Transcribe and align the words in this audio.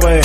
Way. 0.00 0.20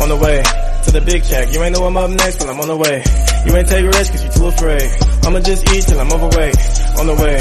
On 0.00 0.08
the 0.08 0.18
way 0.20 0.42
to 0.84 0.90
the 0.90 1.02
big 1.04 1.24
check. 1.24 1.52
You 1.52 1.62
ain't 1.62 1.76
know 1.76 1.86
I'm 1.86 1.96
up 1.96 2.10
next, 2.10 2.38
but 2.38 2.48
I'm 2.48 2.60
on 2.60 2.68
the 2.68 2.76
way. 2.76 3.02
You 3.46 3.56
ain't 3.56 3.68
take 3.68 3.84
risks 3.86 4.10
cause 4.10 4.24
you 4.24 4.30
too 4.30 4.46
afraid. 4.46 4.82
I'ma 5.24 5.40
just 5.40 5.62
eat 5.72 5.84
till 5.84 6.00
I'm 6.00 6.12
overweight. 6.12 6.56
On 6.98 7.06
the 7.06 7.14
way. 7.14 7.38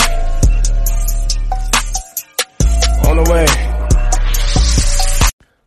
On 3.09 3.17
the 3.17 3.31
way. 3.31 3.45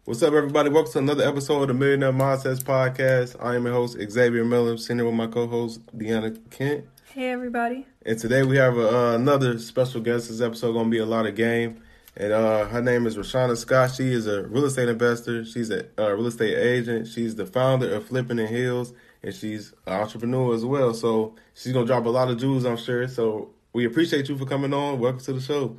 What's 0.05 0.23
up, 0.23 0.33
everybody? 0.33 0.71
Welcome 0.71 0.93
to 0.93 0.99
another 0.99 1.29
episode 1.29 1.63
of 1.63 1.69
the 1.69 1.75
Millionaire 1.75 2.13
Mindsets 2.13 2.63
Podcast. 2.63 3.37
I 3.41 3.57
am 3.57 3.65
your 3.65 3.75
host, 3.75 3.99
Xavier 3.99 4.45
Miller, 4.45 4.77
sitting 4.77 4.99
here 4.99 5.07
with 5.07 5.15
my 5.15 5.27
co-host, 5.27 5.85
Deanna 5.97 6.39
Kent. 6.51 6.85
Hey 7.13 7.31
everybody. 7.31 7.87
And 8.05 8.19
today 8.19 8.43
we 8.45 8.57
have 8.59 8.79
uh, 8.79 9.15
another 9.15 9.59
special 9.59 10.01
guest. 10.01 10.29
This 10.29 10.41
episode 10.41 10.75
going 10.75 10.85
to 10.85 10.91
be 10.91 10.99
a 10.99 11.07
lot 11.07 11.27
of 11.27 11.35
game. 11.35 11.83
And 12.19 12.33
uh, 12.33 12.67
her 12.69 12.81
name 12.81 13.07
is 13.07 13.17
Rashauna 13.17 13.57
Scott. 13.59 13.95
She 13.95 14.11
is 14.11 14.27
a 14.27 14.45
real 14.45 14.65
estate 14.65 14.89
investor. 14.89 15.45
She's 15.45 15.71
a 15.71 15.85
uh, 15.99 16.13
real 16.13 16.29
estate 16.29 16.57
agent. 16.57 17.09
She's 17.09 17.35
the 17.35 17.45
founder 17.45 17.95
of 17.95 18.07
Flipping 18.07 18.39
in 18.39 18.47
Heels, 18.47 18.95
and 19.23 19.35
she's 19.35 19.75
an 19.87 20.01
entrepreneur 20.01 20.55
as 20.55 20.65
well. 20.65 20.95
So 20.95 21.35
she's 21.53 21.75
gonna 21.75 21.85
drop 21.85 22.07
a 22.07 22.09
lot 22.09 22.31
of 22.31 22.39
jewels, 22.39 22.65
I'm 22.65 22.79
sure. 22.79 23.07
So 23.07 23.51
we 23.75 23.85
appreciate 23.85 24.31
you 24.31 24.39
for 24.39 24.47
coming 24.47 24.73
on. 24.73 24.99
Welcome 24.99 25.21
to 25.21 25.35
the 25.35 25.41
show. 25.43 25.77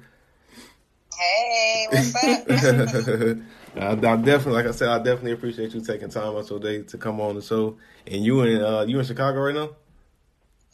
Hey, 1.17 1.87
what's 1.91 2.15
up? 2.15 3.37
I, 3.75 3.91
I 3.91 3.95
definitely, 3.95 4.53
like 4.53 4.67
I 4.67 4.71
said, 4.71 4.89
I 4.89 4.99
definitely 4.99 5.31
appreciate 5.31 5.73
you 5.73 5.81
taking 5.81 6.09
time 6.09 6.35
out 6.35 6.47
your 6.51 6.59
day 6.59 6.83
to 6.83 6.97
come 6.99 7.19
on 7.19 7.33
the 7.33 7.41
show. 7.41 7.77
And 8.05 8.23
you 8.23 8.41
in 8.43 8.61
uh, 8.61 8.81
you 8.81 8.99
in 8.99 9.05
Chicago 9.05 9.39
right 9.39 9.55
now? 9.55 9.71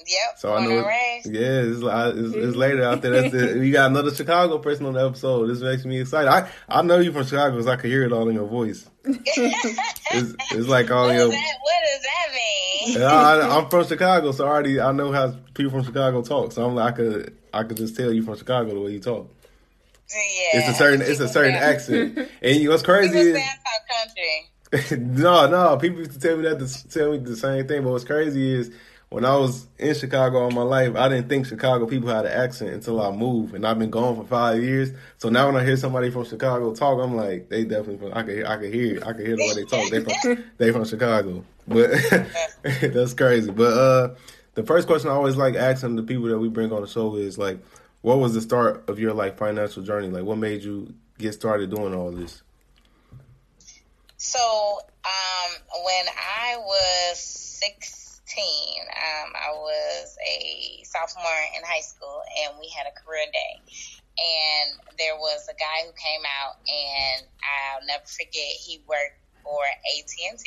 Yep. 0.07 0.37
So 0.37 0.53
I 0.53 0.65
know, 0.65 0.85
raised. 0.85 1.27
yeah, 1.27 1.61
it's, 1.63 1.81
it's, 1.81 2.35
it's 2.35 2.55
later 2.55 2.83
out 2.89 3.01
there. 3.01 3.21
That's 3.21 3.33
it. 3.33 3.57
You 3.63 3.71
got 3.71 3.89
another 3.91 4.13
Chicago 4.13 4.57
person 4.59 4.85
on 4.85 4.93
the 4.93 5.05
episode. 5.05 5.47
This 5.47 5.61
makes 5.61 5.85
me 5.85 5.99
excited. 6.01 6.29
I, 6.29 6.49
I 6.67 6.81
know 6.81 6.99
you 6.99 7.11
from 7.11 7.25
Chicago 7.25 7.51
because 7.51 7.67
I 7.67 7.75
could 7.75 7.89
hear 7.89 8.03
it 8.03 8.11
all 8.13 8.27
in 8.29 8.35
your 8.35 8.47
voice. 8.47 8.89
It's, 10.15 10.35
it's 10.51 10.67
like 10.67 10.91
all 10.91 11.07
what, 11.07 11.15
your. 11.15 11.27
that, 11.27 11.55
what 11.63 11.73
does 11.91 12.03
that 12.03 12.27
mean? 12.35 13.01
I, 13.01 13.57
I'm 13.57 13.67
from 13.69 13.87
Chicago, 13.87 14.31
so 14.31 14.45
I 14.45 14.47
already 14.47 14.79
I 14.79 14.91
know 14.91 15.11
how 15.11 15.33
people 15.55 15.71
from 15.71 15.83
Chicago 15.83 16.21
talk. 16.21 16.51
So 16.51 16.63
I'm 16.63 16.75
like 16.75 16.93
I 16.93 16.95
could 16.95 17.37
I 17.51 17.63
could 17.63 17.77
just 17.77 17.95
tell 17.95 18.13
you 18.13 18.21
from 18.21 18.37
Chicago 18.37 18.75
the 18.75 18.79
way 18.79 18.91
you 18.91 18.99
talk. 18.99 19.27
Yeah, 20.11 20.59
It's 20.59 20.69
a 20.69 20.73
certain 20.73 21.01
it's 21.01 21.19
a 21.19 21.27
certain 21.27 21.55
accent. 21.55 22.19
And 22.43 22.57
you 22.57 22.69
what's 22.69 22.83
crazy 22.83 23.17
is 23.17 23.35
say 23.35 23.43
I 23.43 24.77
talk 24.77 24.91
country. 24.91 24.97
no, 24.99 25.47
no. 25.47 25.77
People 25.77 25.99
used 25.99 26.11
to 26.11 26.19
tell 26.19 26.37
me 26.37 26.43
that 26.43 26.59
to 26.59 26.89
tell 26.89 27.11
me 27.11 27.17
the 27.19 27.35
same 27.35 27.67
thing. 27.67 27.83
But 27.83 27.91
what's 27.91 28.03
crazy 28.03 28.53
is 28.53 28.71
when 29.13 29.25
I 29.25 29.35
was 29.35 29.67
in 29.77 29.93
Chicago 29.93 30.39
all 30.39 30.49
my 30.49 30.63
life, 30.63 30.95
I 30.95 31.07
didn't 31.07 31.29
think 31.29 31.45
Chicago 31.45 31.85
people 31.85 32.09
had 32.09 32.25
an 32.25 32.31
accent 32.31 32.71
until 32.71 32.99
I 32.99 33.11
moved, 33.11 33.53
and 33.53 33.63
I've 33.63 33.77
been 33.77 33.91
gone 33.91 34.15
for 34.15 34.23
five 34.23 34.59
years. 34.63 34.89
So 35.19 35.29
now 35.29 35.45
when 35.45 35.55
I 35.55 35.63
hear 35.63 35.77
somebody 35.77 36.09
from 36.09 36.25
Chicago 36.25 36.73
talk, 36.73 36.99
I'm 36.99 37.15
like, 37.15 37.47
they 37.47 37.63
definitely 37.63 37.97
from. 37.97 38.17
I 38.17 38.23
can 38.23 38.33
hear, 38.33 38.47
I 38.47 38.55
can 38.55 38.73
hear, 38.73 38.95
it. 38.95 39.03
I 39.03 39.13
can 39.13 39.23
hear 39.23 39.35
the 39.35 39.43
way 39.43 39.53
they 39.53 39.65
talk. 39.65 39.91
They 39.91 39.99
from 40.01 40.43
they 40.57 40.71
from 40.71 40.85
Chicago, 40.85 41.45
but 41.67 41.91
that's 42.63 43.13
crazy. 43.13 43.51
But 43.51 43.73
uh, 43.73 44.15
the 44.55 44.63
first 44.63 44.87
question 44.87 45.11
I 45.11 45.13
always 45.13 45.35
like 45.35 45.53
asking 45.53 45.95
the 45.95 46.01
people 46.01 46.29
that 46.29 46.39
we 46.39 46.49
bring 46.49 46.71
on 46.71 46.81
the 46.81 46.87
show 46.87 47.15
is 47.15 47.37
like, 47.37 47.59
what 48.01 48.17
was 48.17 48.33
the 48.33 48.41
start 48.41 48.89
of 48.89 48.97
your 48.97 49.13
like 49.13 49.37
financial 49.37 49.83
journey? 49.83 50.07
Like, 50.07 50.23
what 50.23 50.39
made 50.39 50.63
you 50.63 50.91
get 51.19 51.35
started 51.35 51.69
doing 51.69 51.93
all 51.93 52.09
this? 52.09 52.41
So, 54.17 54.39
um, 55.05 55.51
when 55.83 56.05
I 56.17 56.57
was 56.57 57.43
16, 58.33 58.85
um, 58.89 59.29
I 59.37 59.51
was 59.53 60.17
a 60.25 60.83
sophomore 60.85 61.43
in 61.55 61.61
high 61.63 61.85
school, 61.85 62.21
and 62.43 62.57
we 62.59 62.69
had 62.73 62.89
a 62.89 62.95
career 62.97 63.25
day. 63.29 63.53
And 64.13 64.69
there 64.97 65.17
was 65.17 65.45
a 65.49 65.57
guy 65.57 65.85
who 65.85 65.93
came 65.97 66.21
out, 66.25 66.57
and 66.65 67.25
I'll 67.41 67.85
never 67.85 68.05
forget. 68.05 68.57
He 68.61 68.81
worked 68.85 69.17
for 69.41 69.61
AT 69.65 70.13
and 70.29 70.37
T, 70.39 70.45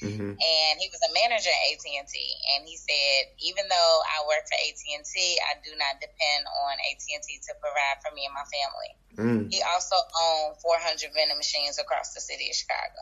hmm 0.00 0.32
and 0.36 0.74
he 0.76 0.92
was 0.92 1.00
a 1.08 1.12
manager 1.16 1.48
at 1.48 1.72
AT 1.72 1.84
and 1.88 2.04
T. 2.08 2.16
And 2.52 2.68
he 2.68 2.76
said, 2.76 3.32
even 3.40 3.64
though 3.64 3.96
I 4.12 4.28
work 4.28 4.44
for 4.44 4.58
AT 4.60 4.80
and 4.92 5.04
T, 5.08 5.40
I 5.40 5.56
do 5.64 5.72
not 5.80 5.96
depend 6.04 6.44
on 6.44 6.76
AT 6.76 7.00
and 7.00 7.24
T 7.24 7.40
to 7.48 7.52
provide 7.56 7.96
for 8.04 8.12
me 8.12 8.28
and 8.28 8.36
my 8.36 8.44
family. 8.44 8.92
Mm, 9.16 9.48
He 9.48 9.64
also 9.64 9.96
owned 9.96 10.60
400 10.60 11.08
vending 11.16 11.40
machines 11.40 11.80
across 11.80 12.12
the 12.12 12.20
city 12.20 12.52
of 12.52 12.56
Chicago. 12.56 13.00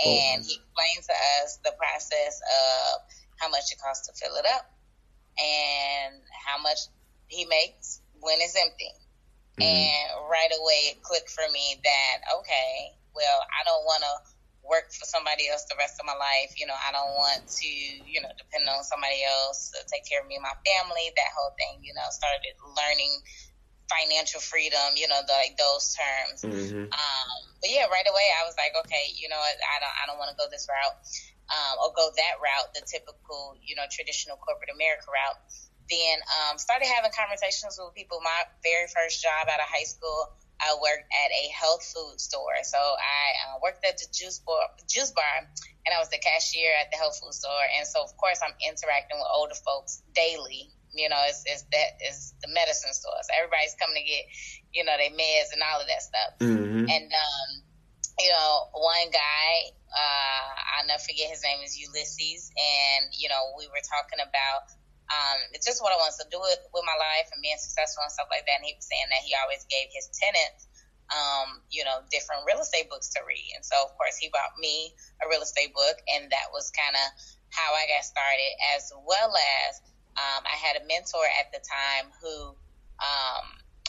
And 0.00 0.40
he 0.40 0.56
explained 0.56 1.04
to 1.04 1.16
us 1.44 1.60
the 1.60 1.76
process 1.76 2.40
of 2.40 3.04
how 3.40 3.48
much 3.48 3.72
it 3.72 3.78
costs 3.80 4.06
to 4.06 4.12
fill 4.14 4.36
it 4.36 4.44
up 4.46 4.68
and 5.40 6.20
how 6.46 6.60
much 6.62 6.78
he 7.28 7.46
makes 7.46 8.00
when 8.20 8.36
it's 8.40 8.56
empty. 8.56 8.92
Mhm. 9.58 9.64
And 9.64 10.28
right 10.28 10.52
away 10.52 10.92
it 10.92 11.02
clicked 11.02 11.30
for 11.30 11.48
me 11.50 11.80
that, 11.82 12.16
okay, 12.40 12.92
well, 13.14 13.40
I 13.60 13.64
don't 13.64 13.84
want 13.84 14.02
to 14.04 14.14
work 14.62 14.92
for 14.92 15.06
somebody 15.08 15.48
else 15.48 15.64
the 15.64 15.76
rest 15.76 15.98
of 15.98 16.06
my 16.06 16.14
life. 16.14 16.52
You 16.60 16.66
know, 16.66 16.76
I 16.76 16.92
don't 16.92 17.14
want 17.16 17.48
to, 17.48 17.68
you 17.68 18.20
know, 18.20 18.30
depend 18.36 18.68
on 18.68 18.84
somebody 18.84 19.24
else 19.24 19.72
to 19.72 19.80
take 19.88 20.04
care 20.06 20.20
of 20.20 20.28
me 20.28 20.36
and 20.36 20.44
my 20.44 20.54
family. 20.64 21.10
That 21.16 21.32
whole 21.34 21.52
thing, 21.56 21.82
you 21.82 21.94
know, 21.94 22.04
started 22.10 22.54
learning 22.76 23.22
financial 23.90 24.40
freedom, 24.40 24.94
you 24.94 25.08
know, 25.08 25.20
the, 25.26 25.32
like 25.32 25.56
those 25.58 25.96
terms. 25.96 26.40
hmm 26.46 26.86
Um, 26.86 27.38
but 27.60 27.70
yeah, 27.70 27.90
right 27.90 28.06
away 28.06 28.26
I 28.38 28.46
was 28.46 28.54
like, 28.56 28.72
okay, 28.86 29.10
you 29.18 29.28
know, 29.28 29.38
what, 29.38 29.56
I 29.58 29.76
don't, 29.80 29.96
I 29.98 30.06
don't 30.06 30.18
want 30.18 30.30
to 30.30 30.38
go 30.38 30.46
this 30.48 30.68
route, 30.70 30.96
um, 31.50 31.74
or 31.82 31.90
go 31.92 32.10
that 32.14 32.38
route, 32.38 32.70
the 32.74 32.82
typical, 32.86 33.58
you 33.60 33.74
know, 33.74 33.84
traditional 33.90 34.38
corporate 34.38 34.70
America 34.70 35.06
route. 35.10 35.38
Then 35.90 36.22
um, 36.38 36.54
started 36.54 36.86
having 36.86 37.10
conversations 37.10 37.74
with 37.74 37.90
people. 37.98 38.22
My 38.22 38.46
very 38.62 38.86
first 38.86 39.18
job 39.18 39.50
out 39.50 39.58
of 39.58 39.66
high 39.66 39.86
school, 39.90 40.30
I 40.62 40.78
worked 40.78 41.10
at 41.10 41.30
a 41.34 41.50
health 41.50 41.82
food 41.82 42.20
store. 42.20 42.54
So 42.62 42.78
I 42.78 43.24
uh, 43.50 43.58
worked 43.58 43.82
at 43.82 43.98
the 43.98 44.06
juice 44.14 44.38
bar, 44.46 44.70
juice 44.86 45.10
bar, 45.10 45.50
and 45.82 45.90
I 45.90 45.98
was 45.98 46.06
the 46.14 46.22
cashier 46.22 46.70
at 46.78 46.94
the 46.94 46.98
health 47.00 47.18
food 47.18 47.34
store. 47.34 47.66
And 47.74 47.82
so 47.88 48.06
of 48.06 48.14
course 48.20 48.38
I'm 48.38 48.54
interacting 48.62 49.18
with 49.18 49.26
older 49.34 49.58
folks 49.66 50.06
daily. 50.14 50.70
You 50.94 51.08
know, 51.08 51.18
it's, 51.26 51.42
it's 51.46 51.66
that 51.74 51.98
is 52.06 52.34
the 52.42 52.50
medicine 52.54 52.94
store. 52.94 53.18
So 53.26 53.30
everybody's 53.34 53.74
coming 53.78 53.98
to 53.98 54.06
get, 54.06 54.24
you 54.70 54.82
know, 54.84 54.94
their 54.94 55.10
meds 55.10 55.50
and 55.54 55.62
all 55.62 55.80
of 55.80 55.86
that 55.90 56.02
stuff. 56.02 56.30
hmm 56.38 56.86
And 56.86 57.06
um, 57.10 57.50
you 58.20 58.30
know, 58.30 58.68
one 58.76 59.08
guy, 59.10 59.72
uh, 59.90 60.48
I'll 60.76 60.86
never 60.86 61.02
forget 61.02 61.32
his 61.32 61.42
name 61.42 61.64
is 61.64 61.74
Ulysses, 61.80 62.52
and 62.54 63.10
you 63.16 63.28
know, 63.28 63.56
we 63.56 63.66
were 63.68 63.82
talking 63.82 64.20
about 64.20 64.70
um, 65.10 65.38
it's 65.50 65.66
just 65.66 65.82
what 65.82 65.90
I 65.90 65.98
wanted 65.98 66.22
to 66.22 66.28
do 66.30 66.38
with, 66.38 66.62
with 66.70 66.86
my 66.86 66.94
life 66.94 67.26
and 67.34 67.42
being 67.42 67.58
successful 67.58 68.06
and 68.06 68.14
stuff 68.14 68.30
like 68.30 68.46
that. 68.46 68.62
And 68.62 68.66
he 68.66 68.78
was 68.78 68.86
saying 68.86 69.10
that 69.10 69.26
he 69.26 69.34
always 69.42 69.66
gave 69.66 69.90
his 69.90 70.06
tenants, 70.14 70.70
um, 71.10 71.66
you 71.66 71.82
know, 71.82 72.06
different 72.14 72.46
real 72.46 72.62
estate 72.62 72.86
books 72.86 73.10
to 73.18 73.20
read. 73.26 73.50
And 73.58 73.66
so, 73.66 73.74
of 73.82 73.90
course, 73.98 74.14
he 74.22 74.30
bought 74.30 74.54
me 74.62 74.94
a 75.18 75.26
real 75.26 75.42
estate 75.42 75.74
book, 75.74 75.98
and 76.14 76.30
that 76.30 76.54
was 76.54 76.70
kind 76.70 76.94
of 76.94 77.06
how 77.50 77.74
I 77.74 77.90
got 77.90 78.06
started. 78.06 78.52
As 78.78 78.94
well 79.02 79.34
as 79.34 79.82
um, 80.14 80.46
I 80.46 80.54
had 80.54 80.78
a 80.78 80.86
mentor 80.86 81.26
at 81.42 81.50
the 81.50 81.58
time 81.58 82.14
who 82.22 82.54
um, 83.02 83.46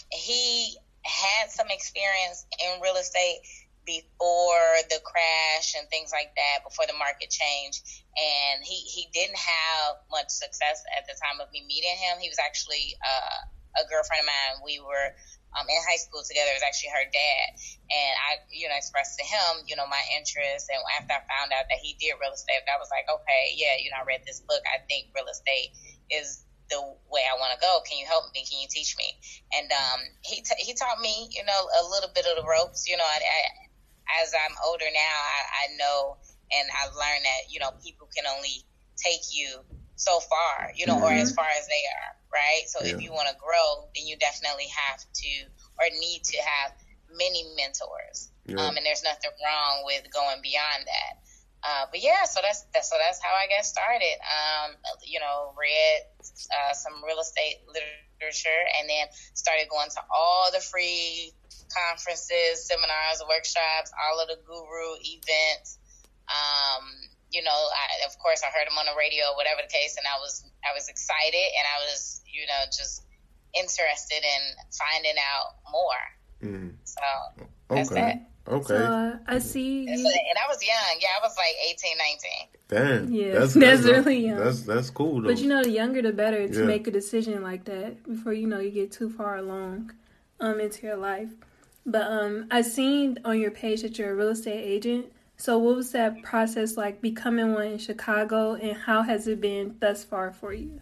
he 0.10 0.74
had 1.06 1.54
some 1.54 1.70
experience 1.70 2.50
in 2.58 2.82
real 2.82 2.98
estate 2.98 3.46
before 3.86 4.70
the 4.90 5.02
crash 5.02 5.74
and 5.78 5.90
things 5.90 6.14
like 6.14 6.32
that, 6.38 6.64
before 6.64 6.86
the 6.86 6.98
market 6.98 7.30
changed. 7.34 7.82
And 8.14 8.62
he, 8.62 8.76
he 8.76 9.10
didn't 9.14 9.40
have 9.40 10.02
much 10.12 10.30
success 10.30 10.84
at 10.98 11.08
the 11.10 11.18
time 11.18 11.42
of 11.42 11.50
me 11.50 11.66
meeting 11.66 11.98
him. 11.98 12.22
He 12.22 12.30
was 12.30 12.40
actually 12.40 12.94
uh, 13.02 13.82
a 13.82 13.84
girlfriend 13.90 14.26
of 14.26 14.30
mine. 14.30 14.56
We 14.62 14.80
were 14.84 15.16
um, 15.58 15.68
in 15.68 15.80
high 15.84 16.00
school 16.00 16.24
together. 16.24 16.52
It 16.52 16.60
was 16.64 16.68
actually 16.68 16.96
her 16.96 17.08
dad. 17.10 17.48
And 17.92 18.14
I, 18.16 18.32
you 18.54 18.70
know, 18.72 18.78
expressed 18.78 19.20
to 19.20 19.26
him, 19.26 19.68
you 19.68 19.76
know, 19.76 19.88
my 19.88 20.04
interest. 20.16 20.72
And 20.72 20.80
after 20.96 21.18
I 21.18 21.24
found 21.28 21.52
out 21.52 21.68
that 21.68 21.80
he 21.82 21.98
did 22.00 22.16
real 22.20 22.36
estate, 22.36 22.64
I 22.68 22.80
was 22.80 22.92
like, 22.92 23.08
okay, 23.10 23.44
yeah, 23.58 23.76
you 23.80 23.92
know, 23.92 24.00
I 24.00 24.08
read 24.08 24.24
this 24.24 24.40
book. 24.44 24.64
I 24.70 24.84
think 24.88 25.12
real 25.12 25.28
estate 25.28 25.76
is 26.12 26.46
the 26.72 26.80
way 27.12 27.28
I 27.28 27.36
want 27.36 27.52
to 27.52 27.60
go. 27.60 27.84
Can 27.84 28.00
you 28.00 28.08
help 28.08 28.32
me? 28.32 28.48
Can 28.48 28.64
you 28.64 28.72
teach 28.72 28.96
me? 28.96 29.12
And 29.60 29.68
um, 29.76 30.00
he 30.24 30.40
t- 30.40 30.64
he 30.64 30.72
taught 30.72 31.04
me, 31.04 31.28
you 31.36 31.44
know, 31.44 31.62
a 31.68 31.84
little 31.92 32.10
bit 32.16 32.24
of 32.24 32.40
the 32.40 32.48
ropes. 32.48 32.88
You 32.88 32.96
know, 32.96 33.04
I, 33.04 33.20
I, 33.20 33.40
as 34.22 34.34
I'm 34.34 34.56
older 34.68 34.90
now, 34.92 35.18
I, 35.22 35.42
I 35.64 35.78
know 35.78 36.18
and 36.52 36.68
I've 36.84 36.94
learned 36.96 37.24
that 37.24 37.48
you 37.50 37.60
know 37.60 37.72
people 37.84 38.08
can 38.12 38.28
only 38.28 38.64
take 38.98 39.32
you 39.32 39.64
so 39.96 40.20
far, 40.20 40.74
you 40.76 40.86
know, 40.86 40.98
or 40.98 41.14
as 41.14 41.32
far 41.32 41.46
as 41.58 41.68
they 41.68 41.84
are, 41.86 42.12
right? 42.34 42.66
So 42.68 42.82
Yeah. 42.82 42.96
if 42.98 43.02
you 43.02 43.14
want 43.14 43.30
to 43.30 43.36
grow, 43.38 43.86
then 43.94 44.08
you 44.08 44.18
definitely 44.18 44.68
have 44.68 45.00
to 45.00 45.34
or 45.78 45.86
need 46.00 46.24
to 46.26 46.38
have 46.42 46.74
many 47.14 47.44
mentors, 47.56 48.32
yeah. 48.46 48.58
um, 48.58 48.78
and 48.78 48.86
there's 48.86 49.04
nothing 49.04 49.32
wrong 49.46 49.84
with 49.86 50.04
going 50.12 50.42
beyond 50.42 50.86
that. 50.86 51.14
Uh, 51.62 51.86
but 51.92 52.02
yeah, 52.02 52.26
so 52.26 52.42
that's, 52.42 52.66
that's 52.74 52.90
so 52.90 52.98
that's 52.98 53.22
how 53.22 53.30
I 53.38 53.46
got 53.46 53.66
started. 53.66 54.18
Um, 54.26 54.76
you 55.06 55.20
know, 55.20 55.54
read 55.54 56.10
uh, 56.50 56.74
some 56.74 57.04
real 57.06 57.22
estate 57.22 57.62
literature, 57.70 58.62
and 58.80 58.90
then 58.90 59.06
started 59.34 59.70
going 59.70 59.90
to 59.94 60.02
all 60.10 60.50
the 60.50 60.60
free 60.60 61.34
conferences, 61.70 62.66
seminars, 62.66 63.22
workshops, 63.30 63.94
all 63.94 64.18
of 64.18 64.28
the 64.28 64.42
guru 64.42 64.98
events. 65.06 65.78
Um, 66.26 66.82
you 67.30 67.46
know, 67.46 67.54
I, 67.54 68.10
of 68.10 68.18
course, 68.18 68.42
I 68.42 68.50
heard 68.50 68.66
him 68.66 68.82
on 68.82 68.90
the 68.90 68.98
radio, 68.98 69.38
whatever 69.38 69.62
the 69.62 69.72
case, 69.72 69.96
and 70.02 70.06
I 70.10 70.18
was 70.18 70.42
I 70.66 70.74
was 70.74 70.90
excited, 70.90 71.48
and 71.62 71.66
I 71.70 71.78
was 71.86 72.22
you 72.26 72.42
know 72.50 72.62
just 72.74 73.06
interested 73.54 74.26
in 74.26 74.42
finding 74.74 75.18
out 75.22 75.62
more. 75.70 76.04
Mm. 76.42 76.74
So 76.90 77.06
that's 77.70 77.92
okay. 77.92 78.26
That. 78.46 78.52
Okay. 78.52 78.66
So, 78.68 78.76
uh, 78.76 79.18
I 79.28 79.40
see. 79.40 79.88
And, 79.88 80.00
I 80.00 80.48
was 80.48 80.64
young. 80.64 81.00
Yeah, 81.00 81.08
I 81.20 81.24
was 81.24 81.36
like 81.38 81.56
18, 81.70 81.98
19. 81.98 83.06
Damn. 83.08 83.14
Yeah, 83.14 83.40
that's, 83.40 83.54
that's, 83.56 83.84
that's 83.84 83.84
really 83.84 84.26
young. 84.28 84.38
That's 84.38 84.62
that's 84.64 84.90
cool. 84.90 85.22
Though. 85.22 85.28
But 85.28 85.40
you 85.40 85.48
know, 85.48 85.64
the 85.64 85.70
younger 85.70 86.02
the 86.02 86.14
better 86.14 86.48
to 86.48 86.60
yeah. 86.60 86.66
make 86.66 86.88
a 86.88 86.92
decision 86.92 87.42
like 87.44 87.66
that 87.66 88.04
before 88.04 88.34
you 88.34 88.48
know 88.48 88.60
you 88.60 88.72
get 88.72 88.92
too 88.92 89.10
far 89.10 89.38
along 89.38 89.92
um 90.40 90.60
into 90.60 90.88
your 90.88 90.98
life. 90.98 91.30
But 91.86 92.12
um, 92.12 92.48
I 92.52 92.62
seen 92.62 93.18
on 93.26 93.40
your 93.40 93.52
page 93.52 93.82
that 93.82 93.98
you're 93.98 94.12
a 94.12 94.16
real 94.16 94.30
estate 94.30 94.62
agent. 94.64 95.12
So 95.38 95.58
what 95.58 95.76
was 95.76 95.92
that 95.94 96.22
process 96.22 96.78
like 96.78 97.02
becoming 97.02 97.54
one 97.54 97.66
in 97.66 97.78
Chicago, 97.80 98.54
and 98.54 98.78
how 98.78 99.02
has 99.02 99.28
it 99.28 99.42
been 99.42 99.76
thus 99.80 100.04
far 100.04 100.32
for 100.32 100.54
you? 100.54 100.80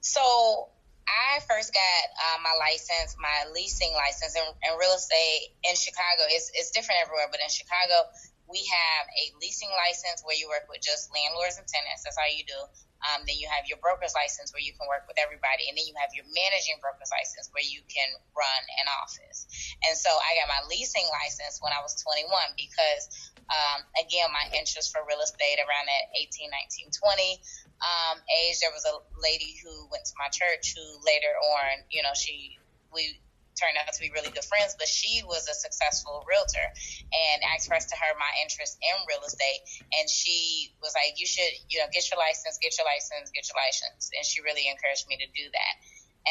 So 0.00 0.68
I 1.08 1.40
first 1.48 1.72
got 1.72 2.02
uh, 2.20 2.38
my 2.44 2.52
license, 2.60 3.16
my 3.16 3.48
leasing 3.56 3.96
license 3.96 4.36
in, 4.36 4.44
in 4.44 4.72
real 4.76 4.92
estate 4.92 5.56
in 5.64 5.74
Chicago. 5.74 6.28
It's, 6.28 6.52
it's 6.52 6.70
different 6.70 7.00
everywhere, 7.00 7.32
but 7.32 7.40
in 7.40 7.48
Chicago, 7.48 8.12
we 8.48 8.60
have 8.68 9.04
a 9.08 9.24
leasing 9.40 9.72
license 9.72 10.20
where 10.24 10.36
you 10.36 10.48
work 10.48 10.68
with 10.68 10.80
just 10.80 11.12
landlords 11.12 11.56
and 11.56 11.68
tenants. 11.68 12.04
That's 12.04 12.16
all 12.16 12.28
you 12.28 12.44
do. 12.44 12.60
Um, 13.06 13.22
then 13.26 13.38
you 13.38 13.46
have 13.46 13.70
your 13.70 13.78
broker's 13.78 14.12
license 14.14 14.50
where 14.50 14.62
you 14.62 14.74
can 14.74 14.90
work 14.90 15.06
with 15.06 15.18
everybody. 15.22 15.70
And 15.70 15.78
then 15.78 15.86
you 15.86 15.94
have 15.98 16.10
your 16.14 16.26
managing 16.26 16.82
broker's 16.82 17.10
license 17.14 17.46
where 17.54 17.62
you 17.62 17.82
can 17.86 18.10
run 18.34 18.62
an 18.82 18.86
office. 19.02 19.46
And 19.86 19.94
so 19.94 20.10
I 20.10 20.34
got 20.38 20.50
my 20.50 20.62
leasing 20.66 21.06
license 21.08 21.62
when 21.62 21.70
I 21.70 21.80
was 21.80 21.94
21 22.02 22.26
because, 22.58 23.02
um, 23.48 23.86
again, 24.02 24.28
my 24.34 24.46
interest 24.54 24.90
for 24.90 25.06
real 25.06 25.22
estate 25.22 25.62
around 25.62 25.86
that 25.86 26.04
18, 26.18 26.50
19, 26.50 26.90
20 26.90 27.38
um, 27.82 28.16
age. 28.26 28.58
There 28.58 28.74
was 28.74 28.82
a 28.86 28.98
lady 29.18 29.54
who 29.62 29.86
went 29.90 30.04
to 30.10 30.14
my 30.18 30.28
church 30.34 30.74
who 30.74 30.84
later 31.06 31.32
on, 31.38 31.86
you 31.90 32.02
know, 32.02 32.14
she, 32.18 32.58
we, 32.90 33.22
turned 33.58 33.76
out 33.76 33.90
to 33.90 34.00
be 34.00 34.14
really 34.14 34.30
good 34.30 34.46
friends, 34.46 34.78
but 34.78 34.86
she 34.86 35.20
was 35.26 35.50
a 35.50 35.54
successful 35.54 36.24
realtor. 36.24 36.62
And 37.10 37.42
I 37.42 37.58
expressed 37.58 37.90
to 37.90 37.96
her 37.98 38.10
my 38.16 38.32
interest 38.40 38.78
in 38.78 38.94
real 39.10 39.20
estate. 39.26 39.66
And 39.98 40.06
she 40.08 40.70
was 40.80 40.94
like, 40.94 41.18
You 41.18 41.26
should, 41.26 41.50
you 41.68 41.82
know, 41.82 41.90
get 41.90 42.06
your 42.08 42.22
license, 42.22 42.56
get 42.62 42.78
your 42.78 42.86
license, 42.86 43.34
get 43.34 43.44
your 43.50 43.58
license. 43.58 44.14
And 44.14 44.22
she 44.22 44.40
really 44.40 44.70
encouraged 44.70 45.10
me 45.10 45.18
to 45.18 45.28
do 45.34 45.50
that. 45.50 45.74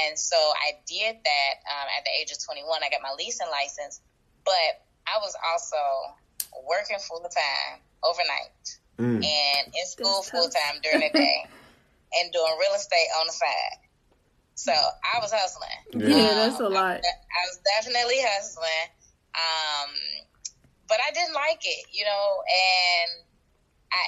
And 0.08 0.18
so 0.18 0.38
I 0.38 0.80
did 0.86 1.20
that 1.20 1.54
um, 1.68 1.88
at 1.98 2.06
the 2.06 2.14
age 2.16 2.32
of 2.32 2.40
21. 2.40 2.64
I 2.84 2.90
got 2.90 3.02
my 3.02 3.16
leasing 3.18 3.50
license, 3.50 4.00
but 4.46 4.84
I 5.08 5.20
was 5.20 5.36
also 5.40 5.80
working 6.68 7.00
full 7.00 7.24
time 7.24 7.82
overnight 8.04 8.78
mm. 9.00 9.24
and 9.24 9.64
in 9.74 9.86
school 9.86 10.22
full 10.22 10.50
time 10.50 10.82
during 10.84 11.00
the 11.00 11.12
day 11.18 11.46
and 12.20 12.32
doing 12.32 12.54
real 12.60 12.76
estate 12.76 13.10
on 13.20 13.28
the 13.28 13.34
side. 13.34 13.87
So 14.58 14.74
I 14.74 15.22
was 15.22 15.30
hustling. 15.30 15.78
Yeah, 15.94 16.18
yeah 16.18 16.34
that's 16.34 16.58
a 16.58 16.66
lot. 16.66 16.98
I, 16.98 17.14
I, 17.14 17.42
was 17.46 17.62
definitely 17.62 18.18
hustling. 18.26 18.90
Um, 19.38 19.94
but 20.90 20.98
I 20.98 21.14
didn't 21.14 21.38
like 21.38 21.62
it, 21.62 21.86
you 21.94 22.02
know, 22.10 22.26
and 22.42 23.10
I 23.94 24.04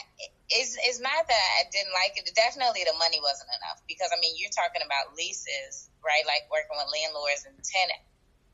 it's 0.49 0.73
it's 0.81 0.97
not 0.97 1.21
that 1.21 1.45
I 1.61 1.69
didn't 1.69 1.93
like 1.93 2.17
it. 2.17 2.25
Definitely 2.33 2.81
the 2.81 2.97
money 2.97 3.21
wasn't 3.21 3.53
enough 3.61 3.85
because 3.85 4.09
I 4.09 4.17
mean 4.17 4.33
you're 4.41 4.49
talking 4.49 4.81
about 4.81 5.13
leases, 5.13 5.93
right? 6.01 6.25
Like 6.25 6.49
working 6.49 6.81
with 6.81 6.89
landlords 6.89 7.45
and 7.45 7.53
tenant 7.61 8.01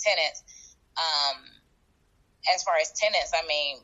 tenants. 0.03 0.43
Um, 0.99 1.47
as 2.51 2.59
far 2.67 2.75
as 2.75 2.91
tenants, 2.91 3.31
I 3.31 3.47
mean 3.47 3.79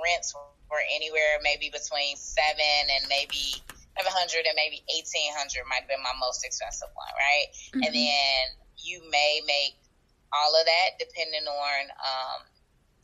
rents 0.00 0.32
were 0.32 0.80
anywhere 0.96 1.44
maybe 1.44 1.68
between 1.68 2.16
seven 2.16 2.88
and 2.88 3.04
maybe 3.12 3.60
700 4.00 4.48
and 4.48 4.56
maybe 4.56 4.80
1800 4.88 5.68
might 5.68 5.84
have 5.84 5.90
been 5.92 6.00
my 6.00 6.16
most 6.16 6.40
expensive 6.44 6.88
one, 6.96 7.12
right? 7.20 7.48
Mm-hmm. 7.76 7.84
And 7.84 7.92
then 7.92 8.40
you 8.80 9.04
may 9.12 9.44
make 9.44 9.76
all 10.32 10.56
of 10.56 10.64
that 10.64 10.96
depending 10.96 11.44
on 11.44 11.80
um, 12.00 12.40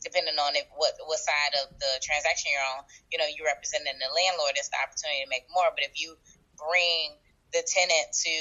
depending 0.01 0.37
on 0.39 0.55
if 0.57 0.65
what 0.73 0.97
what 1.05 1.19
side 1.21 1.53
of 1.61 1.73
the 1.77 1.91
transaction 2.01 2.49
you're 2.49 2.69
on. 2.77 2.85
You 3.13 3.21
know, 3.21 3.29
you're 3.29 3.49
representing 3.49 3.93
the 3.97 4.09
landlord, 4.09 4.57
it's 4.57 4.73
the 4.73 4.81
opportunity 4.81 5.21
to 5.21 5.29
make 5.29 5.45
more. 5.53 5.69
But 5.73 5.85
if 5.85 5.93
you 5.99 6.17
bring 6.57 7.17
the 7.53 7.61
tenant 7.61 8.09
to 8.25 8.35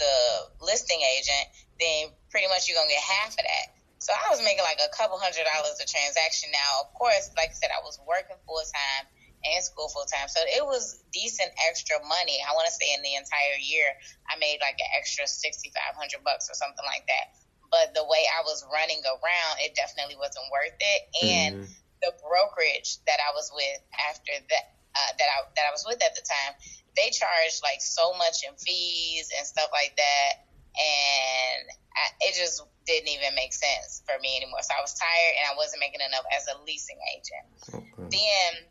the 0.00 0.16
listing 0.60 1.00
agent, 1.00 1.46
then 1.80 2.12
pretty 2.32 2.48
much 2.48 2.68
you're 2.68 2.76
gonna 2.76 2.92
get 2.92 3.04
half 3.04 3.36
of 3.36 3.44
that. 3.44 3.66
So 4.00 4.12
I 4.12 4.28
was 4.28 4.44
making 4.44 4.62
like 4.62 4.78
a 4.78 4.92
couple 4.92 5.16
hundred 5.18 5.48
dollars 5.48 5.80
a 5.80 5.86
transaction. 5.88 6.52
Now, 6.52 6.84
of 6.84 6.92
course, 6.94 7.32
like 7.34 7.50
I 7.52 7.56
said, 7.56 7.72
I 7.72 7.80
was 7.82 7.98
working 8.04 8.36
full 8.44 8.62
time 8.64 9.08
and 9.54 9.62
school 9.62 9.88
full 9.88 10.08
time. 10.10 10.26
So 10.26 10.40
it 10.42 10.64
was 10.64 10.98
decent 11.12 11.52
extra 11.68 12.02
money. 12.02 12.42
I 12.42 12.54
want 12.58 12.66
to 12.66 12.74
say 12.74 12.90
in 12.96 13.02
the 13.02 13.14
entire 13.14 13.58
year, 13.62 13.86
I 14.26 14.38
made 14.38 14.58
like 14.58 14.78
an 14.80 14.90
extra 14.98 15.26
sixty 15.26 15.70
five 15.70 15.94
hundred 15.94 16.24
bucks 16.26 16.50
or 16.50 16.54
something 16.58 16.84
like 16.86 17.06
that. 17.06 17.38
But 17.70 17.94
the 17.98 18.06
way 18.06 18.22
I 18.30 18.46
was 18.46 18.62
running 18.70 19.02
around, 19.02 19.54
it 19.58 19.74
definitely 19.74 20.14
wasn't 20.14 20.46
worth 20.54 20.78
it. 20.78 21.02
And 21.22 21.50
mm-hmm. 21.62 21.72
the 22.02 22.14
brokerage 22.22 23.02
that 23.10 23.18
I 23.18 23.34
was 23.34 23.50
with 23.50 23.82
after 24.06 24.32
that, 24.38 24.64
uh, 24.94 25.12
that 25.18 25.28
I 25.30 25.36
that 25.58 25.64
I 25.66 25.72
was 25.74 25.82
with 25.82 25.98
at 25.98 26.14
the 26.14 26.22
time, 26.22 26.54
they 26.94 27.10
charged 27.10 27.66
like 27.66 27.82
so 27.82 28.14
much 28.14 28.46
in 28.46 28.54
fees 28.54 29.34
and 29.34 29.44
stuff 29.46 29.68
like 29.74 29.98
that, 29.98 30.46
and 30.78 31.66
I, 31.94 32.04
it 32.30 32.38
just 32.38 32.62
didn't 32.86 33.10
even 33.10 33.34
make 33.34 33.50
sense 33.50 34.06
for 34.06 34.14
me 34.22 34.38
anymore. 34.38 34.62
So 34.62 34.70
I 34.78 34.80
was 34.80 34.94
tired, 34.94 35.34
and 35.42 35.44
I 35.50 35.54
wasn't 35.58 35.82
making 35.82 36.06
enough 36.06 36.24
as 36.30 36.46
a 36.46 36.62
leasing 36.62 37.02
agent. 37.18 37.46
Okay. 37.66 38.14
Then 38.14 38.70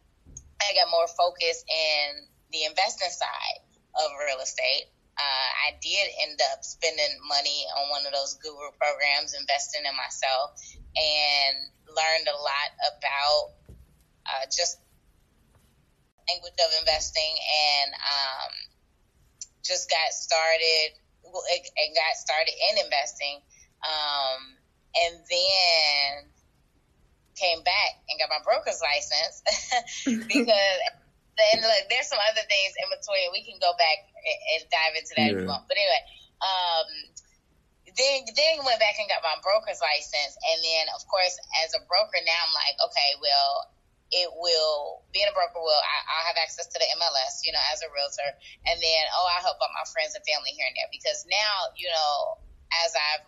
I 0.62 0.74
got 0.76 0.92
more 0.92 1.08
focus 1.08 1.64
in 1.68 2.28
the 2.52 2.64
investing 2.66 3.12
side 3.12 3.60
of 3.96 4.12
real 4.20 4.40
estate. 4.40 4.92
Uh, 5.16 5.50
I 5.72 5.80
did 5.80 6.06
end 6.28 6.40
up 6.52 6.64
spending 6.64 7.16
money 7.28 7.64
on 7.80 7.90
one 7.90 8.06
of 8.06 8.12
those 8.12 8.36
guru 8.44 8.72
programs, 8.76 9.32
investing 9.32 9.88
in 9.88 9.96
myself, 9.96 10.60
and 10.96 11.56
learned 11.88 12.28
a 12.28 12.36
lot 12.36 12.70
about 12.92 13.44
uh, 14.28 14.46
just 14.52 14.80
language 16.28 16.58
of 16.60 16.72
investing 16.80 17.36
and 17.40 17.94
um, 17.96 18.52
just 19.64 19.90
got 19.90 20.12
started 20.12 21.00
and 21.24 21.90
got 21.96 22.14
started 22.16 22.52
in 22.52 22.84
investing. 22.84 23.40
Um, 23.86 24.42
and 24.96 25.16
then 25.30 26.35
came 27.36 27.62
back 27.64 27.92
and 28.08 28.16
got 28.20 28.32
my 28.32 28.42
broker's 28.44 28.80
license 28.80 29.44
because 30.32 30.80
then 31.36 31.60
look, 31.60 31.84
there's 31.92 32.08
some 32.08 32.20
other 32.32 32.44
things 32.48 32.74
in 32.80 32.88
between. 32.88 33.32
We 33.36 33.44
can 33.44 33.60
go 33.60 33.76
back 33.76 34.08
and, 34.08 34.40
and 34.56 34.60
dive 34.72 34.96
into 34.96 35.14
that 35.20 35.28
yeah. 35.28 35.36
if 35.36 35.38
you 35.44 35.48
want. 35.48 35.68
But 35.68 35.76
anyway, 35.76 36.02
um, 36.40 36.88
then 37.96 38.28
then 38.36 38.64
went 38.64 38.80
back 38.80 38.96
and 39.00 39.08
got 39.12 39.24
my 39.24 39.36
broker's 39.44 39.80
license, 39.84 40.36
and 40.36 40.58
then 40.64 40.88
of 40.96 41.04
course 41.12 41.36
as 41.64 41.76
a 41.76 41.84
broker 41.88 42.20
now 42.24 42.40
I'm 42.48 42.56
like, 42.56 42.76
okay, 42.92 43.20
well. 43.22 43.72
It 44.14 44.30
will 44.38 45.02
being 45.18 45.26
a 45.26 45.34
broker 45.34 45.58
will 45.58 45.82
I, 45.82 45.98
I'll 46.06 46.30
have 46.30 46.38
access 46.38 46.70
to 46.70 46.78
the 46.78 46.86
MLS, 47.02 47.42
you 47.42 47.50
know, 47.50 47.60
as 47.74 47.82
a 47.82 47.90
realtor, 47.90 48.38
and 48.70 48.78
then 48.78 49.04
oh, 49.18 49.26
I 49.26 49.42
help 49.42 49.58
out 49.58 49.74
my 49.74 49.82
friends 49.90 50.14
and 50.14 50.22
family 50.30 50.54
here 50.54 50.70
and 50.70 50.78
there 50.78 50.88
because 50.94 51.26
now, 51.26 51.74
you 51.74 51.90
know, 51.90 52.38
as 52.86 52.94
I've 52.94 53.26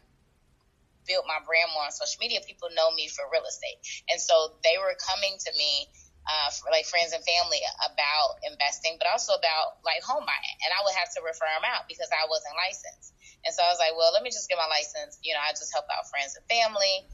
built 1.07 1.25
my 1.25 1.39
brand 1.47 1.71
more 1.73 1.87
on 1.87 1.91
social 1.95 2.19
media, 2.19 2.43
people 2.45 2.69
know 2.75 2.91
me 2.93 3.07
for 3.07 3.25
real 3.31 3.47
estate. 3.47 3.79
And 4.11 4.19
so 4.19 4.59
they 4.61 4.77
were 4.77 4.93
coming 4.99 5.39
to 5.39 5.51
me, 5.57 5.87
uh, 6.27 6.51
for 6.51 6.67
like 6.69 6.83
friends 6.85 7.15
and 7.15 7.23
family 7.23 7.63
about 7.79 8.43
investing, 8.43 8.99
but 8.99 9.07
also 9.07 9.33
about 9.39 9.79
like 9.87 10.03
home 10.03 10.27
buying. 10.27 10.57
And 10.67 10.75
I 10.75 10.83
would 10.83 10.95
have 10.99 11.07
to 11.15 11.23
refer 11.23 11.47
them 11.55 11.63
out 11.63 11.87
because 11.87 12.11
I 12.11 12.27
wasn't 12.27 12.53
licensed. 12.59 13.15
And 13.47 13.55
so 13.55 13.63
I 13.63 13.71
was 13.71 13.79
like, 13.79 13.95
well, 13.95 14.11
let 14.11 14.21
me 14.23 14.29
just 14.29 14.51
get 14.51 14.59
my 14.59 14.67
license. 14.67 15.17
You 15.23 15.33
know, 15.33 15.39
I 15.39 15.55
just 15.55 15.71
help 15.71 15.87
out 15.87 16.03
friends 16.11 16.35
and 16.35 16.43
family. 16.51 17.07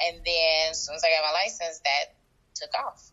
And 0.00 0.24
then 0.24 0.72
as 0.72 0.80
soon 0.80 0.96
as 0.96 1.04
I 1.04 1.12
got 1.12 1.28
my 1.28 1.36
license, 1.44 1.84
that 1.84 2.16
took 2.56 2.72
off. 2.74 3.12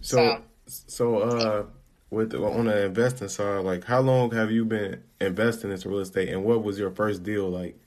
So, 0.00 0.42
so, 0.66 0.86
so 0.86 1.04
uh, 1.18 1.66
with 2.10 2.34
on 2.34 2.66
the 2.66 2.86
investing 2.86 3.28
side, 3.28 3.64
like 3.64 3.84
how 3.84 4.00
long 4.00 4.30
have 4.32 4.50
you 4.50 4.64
been 4.64 5.02
investing 5.20 5.70
into 5.72 5.88
real 5.88 6.00
estate, 6.00 6.28
and 6.28 6.44
what 6.44 6.62
was 6.62 6.78
your 6.78 6.90
first 6.90 7.22
deal 7.22 7.50
like? 7.50 7.78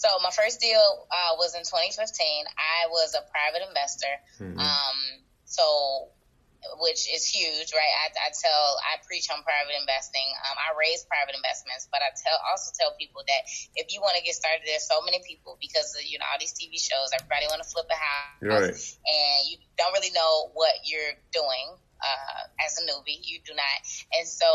So 0.00 0.08
my 0.24 0.32
first 0.32 0.64
deal 0.64 0.80
uh, 1.12 1.36
was 1.36 1.52
in 1.52 1.60
2015. 1.60 1.92
I 2.56 2.88
was 2.88 3.12
a 3.12 3.20
private 3.28 3.68
investor. 3.68 4.14
Mm-hmm. 4.40 4.56
Um, 4.56 4.96
so 5.44 6.08
which 6.80 7.04
is 7.08 7.24
huge, 7.24 7.72
right? 7.72 7.94
I, 8.04 8.08
I 8.08 8.28
tell, 8.32 8.64
I 8.80 9.00
preach 9.04 9.28
on 9.28 9.44
private 9.44 9.76
investing. 9.76 10.24
Um, 10.44 10.56
I 10.56 10.72
raise 10.76 11.04
private 11.04 11.36
investments, 11.36 11.88
but 11.92 12.00
I 12.00 12.12
tell 12.16 12.36
also 12.48 12.72
tell 12.76 12.96
people 12.96 13.24
that 13.28 13.42
if 13.76 13.92
you 13.92 14.00
want 14.00 14.16
to 14.16 14.24
get 14.24 14.36
started, 14.36 14.64
there's 14.64 14.88
so 14.88 15.04
many 15.04 15.20
people 15.24 15.60
because 15.60 15.92
of, 15.96 16.04
you 16.04 16.16
know 16.16 16.28
all 16.28 16.40
these 16.40 16.56
TV 16.56 16.80
shows. 16.80 17.12
Everybody 17.12 17.48
want 17.48 17.60
to 17.60 17.68
flip 17.68 17.88
a 17.88 17.96
house, 17.96 18.40
right. 18.40 18.72
and 18.72 19.38
you 19.48 19.56
don't 19.76 19.92
really 19.92 20.12
know 20.12 20.52
what 20.52 20.72
you're 20.84 21.16
doing 21.32 21.76
uh, 22.00 22.40
as 22.64 22.76
a 22.80 22.88
newbie. 22.88 23.20
You 23.20 23.40
do 23.44 23.52
not, 23.52 23.76
and 24.16 24.24
so 24.24 24.48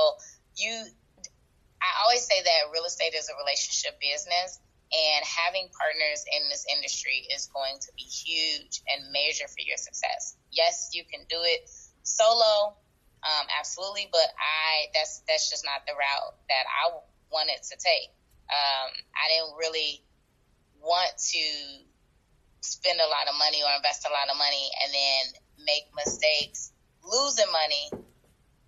you. 0.58 0.74
I 1.86 2.02
always 2.08 2.25
say 2.25 2.42
that 2.42 2.74
real 2.74 2.86
estate 2.86 3.14
is 3.14 3.30
a 3.30 3.38
relationship 3.38 4.00
business, 4.02 4.58
and 4.94 5.22
having 5.25 5.68
partners 5.74 6.24
in 6.30 6.48
this 6.50 6.65
industry 6.70 7.25
is 7.34 7.50
going 7.50 7.77
to 7.82 7.89
be 7.98 8.06
huge 8.06 8.82
and 8.94 9.12
major 9.12 9.48
for 9.50 9.62
your 9.65 9.77
success. 9.77 10.38
Yes, 10.51 10.92
you 10.94 11.04
can 11.10 11.25
do 11.30 11.42
it 11.42 11.68
solo, 12.04 12.77
um, 13.25 13.46
absolutely, 13.58 14.08
but 14.12 14.30
I 14.38 14.94
that's 14.94 15.25
that's 15.27 15.50
just 15.50 15.65
not 15.65 15.82
the 15.89 15.98
route 15.98 16.36
that 16.50 16.65
I 16.70 16.94
wanted 17.34 17.58
to 17.58 17.75
take. 17.82 18.13
Um, 18.46 18.89
I 19.18 19.25
didn't 19.34 19.58
really 19.58 20.06
want 20.77 21.10
to 21.34 21.46
spend 22.62 23.01
a 23.01 23.10
lot 23.10 23.25
of 23.25 23.34
money 23.42 23.65
or 23.65 23.70
invest 23.74 24.06
a 24.06 24.13
lot 24.13 24.30
of 24.30 24.38
money 24.38 24.70
and 24.86 24.89
then 24.94 25.22
make 25.65 25.89
mistakes, 25.98 26.74
losing 27.01 27.50
money. 27.50 27.89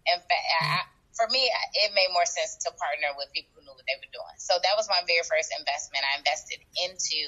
In 0.10 0.18
fact, 0.18 0.46
I, 0.62 0.90
for 1.14 1.30
me, 1.30 1.46
it 1.86 1.94
made 1.94 2.10
more 2.14 2.26
sense 2.26 2.58
to 2.66 2.74
partner 2.74 3.14
with 3.18 3.30
people 3.34 3.57
knew 3.68 3.76
what 3.76 3.84
they 3.84 4.00
were 4.00 4.12
doing. 4.16 4.38
So 4.40 4.56
that 4.56 4.80
was 4.80 4.88
my 4.88 5.04
very 5.04 5.28
first 5.28 5.52
investment. 5.52 6.08
I 6.08 6.16
invested 6.24 6.64
into 6.80 7.28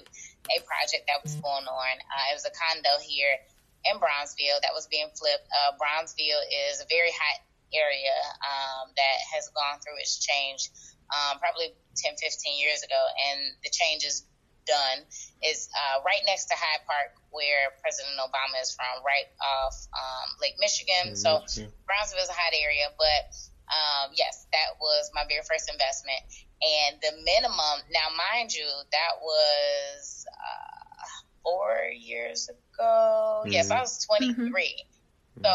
a 0.55 0.63
project 0.63 1.11
that 1.11 1.19
was 1.19 1.35
going 1.43 1.67
on. 1.67 1.93
Uh, 1.99 2.31
it 2.31 2.35
was 2.39 2.47
a 2.47 2.53
condo 2.55 2.95
here 3.03 3.35
in 3.83 3.99
Bronzeville 3.99 4.63
that 4.63 4.71
was 4.71 4.87
being 4.87 5.11
flipped. 5.11 5.45
Uh, 5.51 5.75
Bronzeville 5.75 6.43
is 6.71 6.79
a 6.79 6.87
very 6.87 7.11
hot 7.11 7.43
area 7.75 8.15
um, 8.41 8.89
that 8.95 9.17
has 9.35 9.51
gone 9.51 9.77
through 9.83 9.99
its 9.99 10.17
change 10.23 10.71
um, 11.11 11.39
probably 11.39 11.73
10, 11.97 12.15
15 12.17 12.59
years 12.59 12.83
ago, 12.83 13.01
and 13.29 13.53
the 13.63 13.69
change 13.69 14.05
is 14.05 14.25
done. 14.65 15.01
Is 15.41 15.69
uh, 15.73 16.05
right 16.05 16.21
next 16.25 16.45
to 16.53 16.55
Hyde 16.55 16.85
Park, 16.85 17.17
where 17.33 17.73
President 17.81 18.13
Obama 18.21 18.61
is 18.61 18.75
from, 18.75 19.01
right 19.01 19.25
off 19.41 19.75
um, 19.93 20.27
Lake 20.41 20.57
Michigan. 20.59 21.17
Mm-hmm. 21.17 21.49
So 21.49 21.65
Bronzeville 21.89 22.21
is 22.21 22.29
a 22.29 22.37
hot 22.37 22.53
area, 22.53 22.93
but 22.97 23.33
um, 23.69 24.11
yes, 24.17 24.47
that 24.51 24.81
was 24.81 25.11
my 25.13 25.23
very 25.29 25.45
first 25.45 25.69
investment. 25.69 26.21
And 26.59 26.97
the 27.01 27.13
minimum, 27.23 27.85
now 27.93 28.09
mind 28.17 28.53
you, 28.53 28.65
that 28.65 29.21
was 29.21 30.25
uh, 30.27 31.05
four 31.43 31.87
years 31.93 32.49
ago. 32.49 33.45
Mm-hmm. 33.45 33.53
Yes, 33.53 33.71
I 33.71 33.79
was 33.79 34.03
23. 34.05 34.35
Mm-hmm. 34.35 35.45
So, 35.45 35.53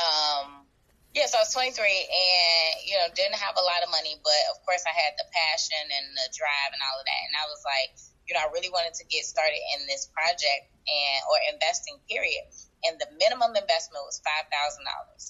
um, 0.00 0.64
yes, 1.12 1.34
I 1.34 1.42
was 1.42 1.52
23 1.52 1.84
and, 1.84 2.70
you 2.86 2.94
know, 2.96 3.10
didn't 3.12 3.36
have 3.36 3.58
a 3.58 3.64
lot 3.66 3.82
of 3.82 3.90
money, 3.90 4.16
but 4.22 4.40
of 4.54 4.62
course 4.64 4.86
I 4.86 4.94
had 4.94 5.12
the 5.18 5.26
passion 5.34 5.82
and 5.82 6.06
the 6.14 6.26
drive 6.32 6.70
and 6.72 6.80
all 6.80 6.96
of 6.96 7.04
that. 7.04 7.22
And 7.28 7.34
I 7.36 7.44
was 7.50 7.60
like, 7.66 7.90
you 8.30 8.38
know, 8.38 8.46
I 8.46 8.48
really 8.54 8.70
wanted 8.70 8.94
to 9.02 9.04
get 9.10 9.26
started 9.26 9.58
in 9.76 9.90
this 9.90 10.06
project 10.14 10.70
and, 10.86 11.18
or 11.26 11.36
investing 11.52 11.98
period. 12.06 12.46
And 12.86 12.96
the 12.96 13.08
minimum 13.20 13.52
investment 13.52 14.04
was 14.08 14.22
$5,000, 14.24 14.48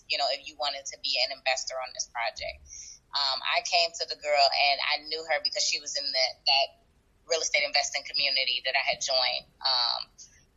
you 0.07 0.19
know, 0.19 0.29
if 0.31 0.47
you 0.47 0.55
wanted 0.61 0.87
to 0.87 0.97
be 1.03 1.19
an 1.27 1.35
investor 1.35 1.75
on 1.83 1.91
this 1.95 2.07
project. 2.15 2.63
Um, 3.11 3.43
I 3.43 3.67
came 3.67 3.91
to 3.91 4.05
the 4.07 4.15
girl 4.23 4.47
and 4.47 4.79
I 4.87 5.03
knew 5.11 5.19
her 5.27 5.43
because 5.43 5.67
she 5.67 5.83
was 5.83 5.99
in 5.99 6.07
the, 6.07 6.27
that 6.47 6.69
real 7.27 7.43
estate 7.43 7.67
investing 7.67 8.07
community 8.07 8.63
that 8.67 8.75
I 8.75 8.85
had 8.87 9.03
joined. 9.03 9.47
Um, 9.63 10.01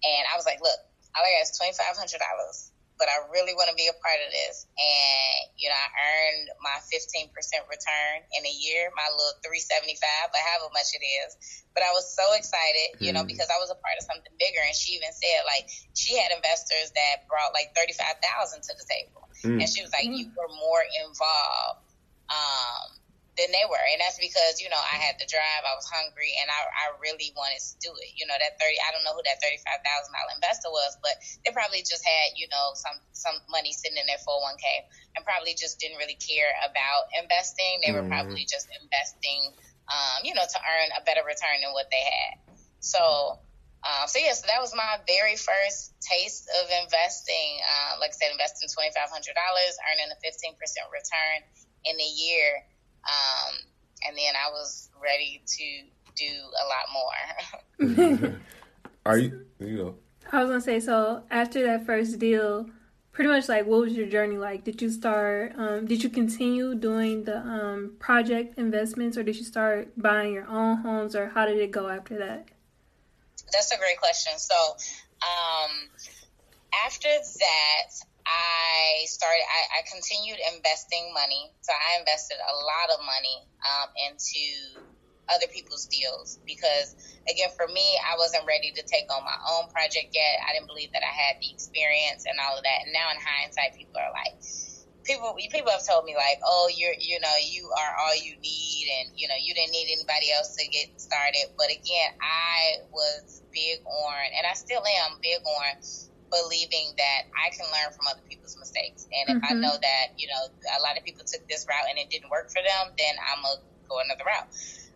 and 0.05 0.23
I 0.29 0.37
was 0.37 0.45
like, 0.45 0.61
look, 0.61 0.77
all 1.13 1.21
I 1.21 1.33
got 1.37 1.45
is 1.45 1.53
twenty 1.53 1.77
five 1.77 1.93
hundred 1.93 2.21
dollars, 2.21 2.72
but 3.03 3.11
I 3.11 3.19
really 3.35 3.51
want 3.51 3.67
to 3.67 3.75
be 3.75 3.91
a 3.91 3.97
part 3.99 4.15
of 4.23 4.31
this. 4.31 4.63
And 4.79 5.51
you 5.59 5.67
know, 5.67 5.75
I 5.75 5.91
earned 5.91 6.55
my 6.63 6.79
fifteen 6.87 7.27
percent 7.35 7.67
return 7.67 8.23
in 8.39 8.47
a 8.47 8.55
year, 8.55 8.87
my 8.95 9.03
little 9.11 9.35
three 9.43 9.59
seventy 9.59 9.99
five, 9.99 10.31
but 10.31 10.39
however 10.39 10.71
much 10.71 10.95
it 10.95 11.03
is. 11.03 11.35
But 11.75 11.83
I 11.83 11.91
was 11.91 12.07
so 12.07 12.23
excited, 12.39 13.03
you 13.03 13.11
know, 13.11 13.27
mm. 13.27 13.31
because 13.35 13.51
I 13.51 13.59
was 13.59 13.67
a 13.67 13.75
part 13.75 13.99
of 13.99 14.07
something 14.07 14.31
bigger. 14.39 14.63
And 14.63 14.71
she 14.71 14.95
even 14.95 15.11
said 15.11 15.43
like 15.43 15.67
she 15.99 16.15
had 16.15 16.31
investors 16.31 16.95
that 16.95 17.27
brought 17.27 17.51
like 17.51 17.75
thirty 17.75 17.91
five 17.91 18.23
thousand 18.23 18.63
to 18.71 18.73
the 18.79 18.87
table, 18.87 19.27
mm. 19.43 19.59
and 19.59 19.67
she 19.67 19.83
was 19.83 19.91
like, 19.91 20.07
mm. 20.07 20.15
you 20.15 20.31
were 20.31 20.47
more 20.55 20.87
involved. 21.03 21.83
Um, 22.31 23.02
than 23.33 23.49
they 23.49 23.65
were. 23.65 23.81
And 23.93 23.97
that's 23.97 24.21
because, 24.21 24.61
you 24.61 24.69
know, 24.69 24.77
I 24.77 25.01
had 25.01 25.17
to 25.17 25.25
drive, 25.25 25.65
I 25.65 25.73
was 25.73 25.89
hungry, 25.89 26.29
and 26.37 26.47
I, 26.53 26.59
I 26.69 26.85
really 27.01 27.33
wanted 27.33 27.57
to 27.57 27.73
do 27.81 27.91
it. 27.97 28.13
You 28.13 28.29
know, 28.29 28.37
that 28.37 28.61
30, 28.61 28.77
I 28.85 28.93
don't 28.93 29.01
know 29.01 29.17
who 29.17 29.25
that 29.25 29.41
$35,000 29.41 30.37
investor 30.37 30.69
was, 30.69 30.93
but 31.01 31.17
they 31.41 31.49
probably 31.49 31.81
just 31.81 32.05
had, 32.05 32.37
you 32.37 32.45
know, 32.53 32.77
some, 32.77 32.97
some 33.17 33.37
money 33.49 33.73
sitting 33.73 33.97
in 33.97 34.05
their 34.05 34.21
401k 34.21 34.85
and 35.17 35.25
probably 35.25 35.57
just 35.57 35.81
didn't 35.81 35.97
really 35.97 36.17
care 36.17 36.53
about 36.61 37.09
investing. 37.17 37.81
They 37.81 37.89
were 37.89 38.05
mm-hmm. 38.05 38.13
probably 38.13 38.45
just 38.45 38.69
investing, 38.69 39.57
um, 39.89 40.21
you 40.21 40.37
know, 40.37 40.45
to 40.45 40.59
earn 40.61 40.89
a 40.93 41.01
better 41.01 41.25
return 41.25 41.65
than 41.65 41.73
what 41.73 41.89
they 41.89 42.05
had. 42.05 42.37
So, 42.85 43.41
um, 43.83 44.07
so 44.07 44.19
yeah, 44.19 44.31
so 44.31 44.47
that 44.47 44.63
was 44.63 44.71
my 44.71 44.99
very 45.07 45.35
first 45.35 45.91
taste 45.99 46.47
of 46.47 46.71
investing. 46.83 47.59
Uh, 47.59 47.99
like 47.99 48.11
I 48.11 48.15
said, 48.15 48.31
investing 48.31 48.71
twenty 48.71 48.95
five 48.95 49.11
hundred 49.11 49.35
dollars, 49.35 49.75
earning 49.91 50.07
a 50.07 50.15
fifteen 50.23 50.55
percent 50.55 50.87
return 50.87 51.43
in 51.83 51.99
a 51.99 52.09
year. 52.15 52.63
Um, 53.05 53.55
and 54.07 54.17
then 54.17 54.33
I 54.35 54.49
was 54.51 54.89
ready 55.01 55.41
to 55.45 55.63
do 56.15 56.25
a 56.29 56.65
lot 56.67 58.27
more. 58.27 58.39
Are 59.05 59.17
you, 59.17 59.45
you 59.59 59.77
know? 59.77 59.95
I 60.31 60.41
was 60.41 60.49
gonna 60.49 60.61
say 60.61 60.79
so. 60.79 61.23
After 61.29 61.63
that 61.63 61.85
first 61.85 62.19
deal, 62.19 62.69
pretty 63.11 63.29
much 63.29 63.49
like 63.49 63.65
what 63.65 63.81
was 63.81 63.93
your 63.93 64.07
journey 64.07 64.37
like? 64.37 64.63
Did 64.63 64.81
you 64.81 64.89
start? 64.89 65.53
Um, 65.57 65.85
did 65.85 66.03
you 66.03 66.09
continue 66.09 66.75
doing 66.75 67.23
the 67.23 67.37
um, 67.37 67.93
project 67.99 68.57
investments, 68.57 69.17
or 69.17 69.23
did 69.23 69.35
you 69.35 69.43
start 69.43 69.89
buying 69.97 70.33
your 70.33 70.47
own 70.47 70.77
homes, 70.77 71.15
or 71.15 71.29
how 71.29 71.45
did 71.45 71.57
it 71.57 71.71
go 71.71 71.87
after 71.87 72.17
that? 72.19 72.47
That's 73.51 73.71
a 73.71 73.77
great 73.77 73.99
question. 73.99 74.33
So 74.37 74.55
um, 75.21 75.71
after 76.85 77.09
that, 77.09 77.91
I 78.25 79.05
started, 79.05 79.43
I, 79.43 79.79
I, 79.79 79.91
continued 79.91 80.39
investing 80.55 81.11
money. 81.13 81.51
So 81.61 81.73
I 81.75 81.99
invested 81.99 82.39
a 82.39 82.55
lot 82.55 82.87
of 82.95 82.99
money 83.03 83.37
um, 83.67 83.89
into 84.07 84.87
other 85.27 85.47
people's 85.51 85.87
deals 85.87 86.39
because, 86.47 86.95
again, 87.27 87.51
for 87.55 87.67
me, 87.67 87.83
I 87.99 88.15
wasn't 88.15 88.47
ready 88.47 88.71
to 88.75 88.83
take 88.83 89.07
on 89.11 89.23
my 89.23 89.39
own 89.55 89.71
project 89.71 90.11
yet. 90.15 90.39
I 90.47 90.55
didn't 90.55 90.67
believe 90.67 90.91
that 90.95 91.03
I 91.03 91.11
had 91.11 91.39
the 91.39 91.51
experience 91.51 92.23
and 92.27 92.39
all 92.39 92.55
of 92.55 92.63
that. 92.63 92.79
And 92.87 92.91
now, 92.95 93.11
in 93.11 93.19
hindsight, 93.19 93.75
people 93.75 93.99
are 93.99 94.11
like, 94.11 94.39
people 95.03 95.35
people 95.35 95.71
have 95.71 95.85
told 95.85 96.05
me 96.05 96.15
like, 96.15 96.39
oh, 96.43 96.71
you're 96.71 96.95
you 96.99 97.19
know 97.19 97.35
you 97.43 97.69
are 97.71 97.93
all 97.99 98.15
you 98.15 98.35
need, 98.39 98.87
and 98.99 99.19
you 99.19 99.27
know 99.27 99.35
you 99.39 99.53
didn't 99.53 99.71
need 99.71 99.91
anybody 99.91 100.31
else 100.31 100.55
to 100.55 100.67
get 100.67 100.99
started. 100.99 101.51
But 101.57 101.71
again, 101.71 102.15
I 102.19 102.87
was 102.91 103.43
big 103.51 103.83
on, 103.85 104.23
and 104.37 104.47
I 104.47 104.53
still 104.53 104.81
am 104.83 105.19
big 105.21 105.39
on 105.43 105.83
believing 106.33 106.97
that 106.97 107.29
I 107.37 107.53
can 107.53 107.69
learn 107.69 107.93
from 107.93 108.09
other 108.09 108.25
people's 108.27 108.57
mistakes. 108.57 109.05
And 109.13 109.37
if 109.37 109.43
mm-hmm. 109.43 109.53
I 109.53 109.61
know 109.61 109.77
that, 109.77 110.17
you 110.17 110.27
know, 110.27 110.49
a 110.49 110.81
lot 110.81 110.97
of 110.97 111.05
people 111.05 111.21
took 111.25 111.45
this 111.47 111.69
route 111.69 111.85
and 111.89 112.01
it 112.01 112.09
didn't 112.09 112.33
work 112.33 112.49
for 112.49 112.61
them, 112.65 112.89
then 112.97 113.13
I'm 113.21 113.45
going 113.45 113.61
to 113.61 113.63
go 113.87 114.01
another 114.01 114.25
route. 114.25 114.49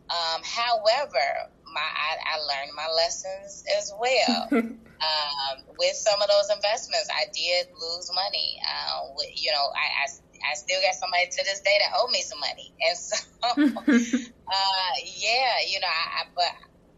Um, 0.10 0.42
however, 0.42 1.52
my 1.68 1.84
I, 1.84 2.16
I, 2.24 2.36
learned 2.40 2.72
my 2.76 2.88
lessons 2.96 3.66
as 3.78 3.92
well. 4.00 4.48
um, 4.52 5.56
with 5.78 5.96
some 5.96 6.22
of 6.22 6.30
those 6.30 6.50
investments, 6.56 7.10
I 7.12 7.26
did 7.36 7.68
lose 7.76 8.10
money. 8.16 8.58
Uh, 8.64 9.12
with, 9.16 9.30
you 9.36 9.52
know, 9.52 9.68
I, 9.76 10.08
I, 10.08 10.52
I 10.52 10.56
still 10.56 10.80
got 10.82 10.96
somebody 10.96 11.28
to 11.28 11.44
this 11.44 11.60
day 11.60 11.78
that 11.84 11.92
owe 12.00 12.08
me 12.08 12.22
some 12.22 12.40
money, 12.40 12.72
and 12.80 12.98
so 12.98 13.18
uh, 13.44 14.94
yeah, 15.04 15.54
you 15.68 15.80
know, 15.82 15.92
I, 15.92 16.22
I 16.22 16.26
but 16.34 16.56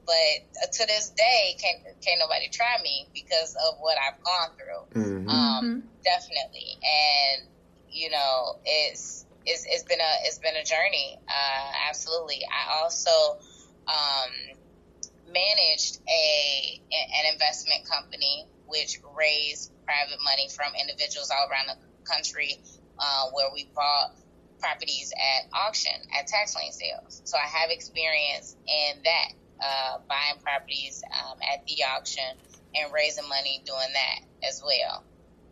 but 0.09 0.63
uh, 0.63 0.65
to 0.65 0.87
this 0.87 1.11
day, 1.11 1.55
can't 1.61 1.85
can't 2.01 2.19
nobody 2.19 2.49
try 2.49 2.81
me 2.81 3.05
because 3.13 3.55
of 3.55 3.77
what 3.79 3.95
I've 3.97 4.23
gone 4.23 4.49
through. 4.57 5.01
Mm-hmm. 5.01 5.29
Um, 5.29 5.63
mm-hmm. 5.63 5.79
definitely, 6.03 6.77
and 6.81 7.47
you 7.91 8.09
know, 8.09 8.57
it's 8.65 9.27
it's 9.45 9.65
it's 9.69 9.83
been 9.83 9.99
a 9.99 10.13
it's 10.25 10.39
been 10.39 10.55
a 10.55 10.63
journey. 10.63 11.19
Uh, 11.27 11.71
absolutely. 11.89 12.41
I 12.41 12.81
also 12.81 13.37
um, 13.87 14.31
managed 15.31 15.99
a 16.09 16.81
an 16.91 17.33
investment 17.33 17.85
company 17.85 18.47
which 18.65 18.97
raised 19.15 19.71
private 19.85 20.19
money 20.23 20.49
from 20.49 20.73
individuals 20.73 21.29
all 21.29 21.47
around 21.49 21.67
the 21.69 21.77
country, 22.09 22.57
uh, 22.97 23.29
where 23.33 23.49
we 23.53 23.69
bought 23.75 24.15
properties 24.59 25.13
at 25.13 25.49
auction 25.53 25.93
at 26.17 26.25
tax 26.25 26.55
lien 26.55 26.71
sales. 26.71 27.21
So 27.25 27.37
I 27.37 27.47
have 27.47 27.69
experience 27.69 28.55
in 28.67 29.03
that 29.03 29.38
uh, 29.61 29.97
buying 30.07 30.41
properties 30.41 31.03
um, 31.11 31.37
at 31.41 31.65
the 31.65 31.83
auction 31.83 32.23
and 32.75 32.93
raising 32.93 33.27
money 33.27 33.61
doing 33.65 33.93
that 33.93 34.47
as 34.47 34.61
well. 34.65 35.03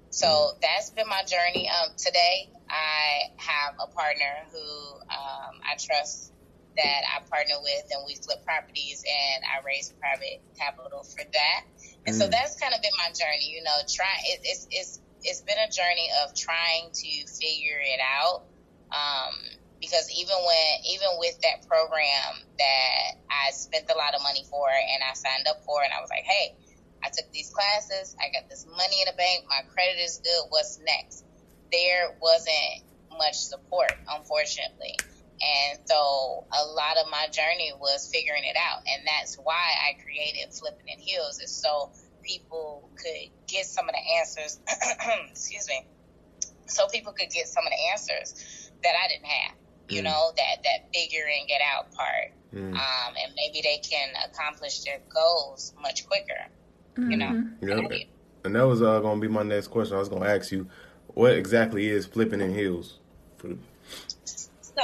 So 0.10 0.28
mm-hmm. 0.28 0.60
that's 0.62 0.90
been 0.92 1.08
my 1.08 1.24
journey. 1.24 1.70
Um, 1.70 1.92
today, 1.98 2.50
I 2.70 3.32
have 3.38 3.76
a 3.82 3.88
partner 3.88 4.34
who 4.52 4.96
um, 5.10 5.62
I 5.64 5.76
trust 5.80 6.34
that 6.78 7.02
I 7.10 7.22
partner 7.30 7.56
with, 7.62 7.86
and 7.92 8.04
we 8.06 8.16
flip 8.16 8.46
properties, 8.46 9.04
and 9.04 9.44
I 9.44 9.66
raise 9.66 9.92
private 10.00 10.42
capital 10.58 11.04
for 11.04 11.24
that. 11.24 11.62
And 12.06 12.16
mm. 12.16 12.20
so 12.20 12.28
that's 12.28 12.60
kind 12.60 12.74
of 12.74 12.82
been 12.82 12.94
my 12.98 13.12
journey. 13.14 13.50
You 13.50 13.64
know, 13.64 13.78
try 13.88 14.14
it, 14.26 14.40
it's 14.44 14.68
it's 14.72 15.02
it's 15.24 15.42
been 15.42 15.58
a 15.58 15.72
journey 15.72 16.10
of 16.24 16.36
trying 16.36 16.92
to 16.94 17.12
figure 17.28 17.82
it 17.82 18.00
out. 18.00 18.44
Um, 18.92 19.36
because 19.80 20.10
even 20.10 20.36
when 20.36 20.68
even 20.90 21.10
with 21.20 21.38
that 21.42 21.68
program 21.68 22.42
that 22.58 23.22
I 23.30 23.52
spent 23.52 23.86
a 23.94 23.98
lot 23.98 24.16
of 24.16 24.22
money 24.24 24.44
for 24.50 24.66
and 24.70 25.02
I 25.04 25.14
signed 25.14 25.48
up 25.48 25.64
for 25.66 25.84
and 25.84 25.94
I 25.94 26.02
was 26.02 26.10
like, 26.10 26.26
hey, 26.26 26.56
I 27.04 27.10
took 27.10 27.30
these 27.32 27.50
classes, 27.50 28.16
I 28.18 28.34
got 28.34 28.50
this 28.50 28.66
money 28.66 28.98
in 29.06 29.08
the 29.08 29.18
bank, 29.18 29.46
my 29.50 29.62
credit 29.70 30.02
is 30.02 30.20
good, 30.24 30.50
what's 30.50 30.80
next? 30.82 31.26
There 31.72 32.16
wasn't 32.22 32.88
much 33.18 33.38
support, 33.38 33.92
unfortunately. 34.10 34.98
And 35.38 35.80
so 35.86 36.46
a 36.50 36.66
lot 36.66 36.98
of 36.98 37.12
my 37.12 37.28
journey 37.32 37.72
was 37.80 38.10
figuring 38.12 38.44
it 38.44 38.58
out. 38.58 38.82
And 38.90 39.06
that's 39.06 39.36
why 39.36 39.54
I 39.54 40.02
created 40.02 40.52
Flipping 40.54 40.88
in 40.88 41.00
Heels 41.00 41.40
is 41.40 41.52
so 41.52 41.92
people 42.24 42.90
could 42.98 43.30
get 43.48 43.66
some 43.66 43.88
of 43.88 43.94
the 43.94 44.18
answers, 44.18 44.60
excuse 45.30 45.68
me, 45.68 45.86
so 46.66 46.88
people 46.88 47.14
could 47.14 47.30
get 47.30 47.48
some 47.48 47.66
of 47.66 47.72
the 47.72 47.92
answers 47.92 48.72
that 48.84 48.94
I 48.98 49.08
didn't 49.08 49.28
have. 49.28 49.56
You 49.90 50.02
mm. 50.02 50.06
know, 50.06 50.32
that, 50.36 50.64
that 50.64 50.94
figure 50.94 51.24
and 51.40 51.48
get 51.48 51.62
out 51.62 51.94
part. 51.94 52.32
Mm. 52.54 52.74
Um, 52.74 53.14
and 53.24 53.34
maybe 53.36 53.62
they 53.62 53.78
can 53.78 54.10
accomplish 54.30 54.84
their 54.84 55.00
goals 55.14 55.74
much 55.82 56.08
quicker. 56.08 56.48
Mm-hmm. 56.98 57.12
You 57.12 57.18
know? 57.18 57.44
Yep. 57.62 58.08
And 58.46 58.56
that 58.56 58.66
was 58.66 58.82
uh, 58.82 59.00
going 59.00 59.20
to 59.20 59.28
be 59.28 59.32
my 59.32 59.44
next 59.44 59.68
question. 59.68 59.96
I 59.96 60.00
was 60.00 60.10
going 60.10 60.24
to 60.24 60.30
ask 60.30 60.52
you, 60.52 60.70
what 61.08 61.34
exactly 61.34 61.88
is 61.88 62.06
Flipping 62.06 62.42
in 62.42 62.54
Heels? 62.54 63.00
So, 64.62 64.84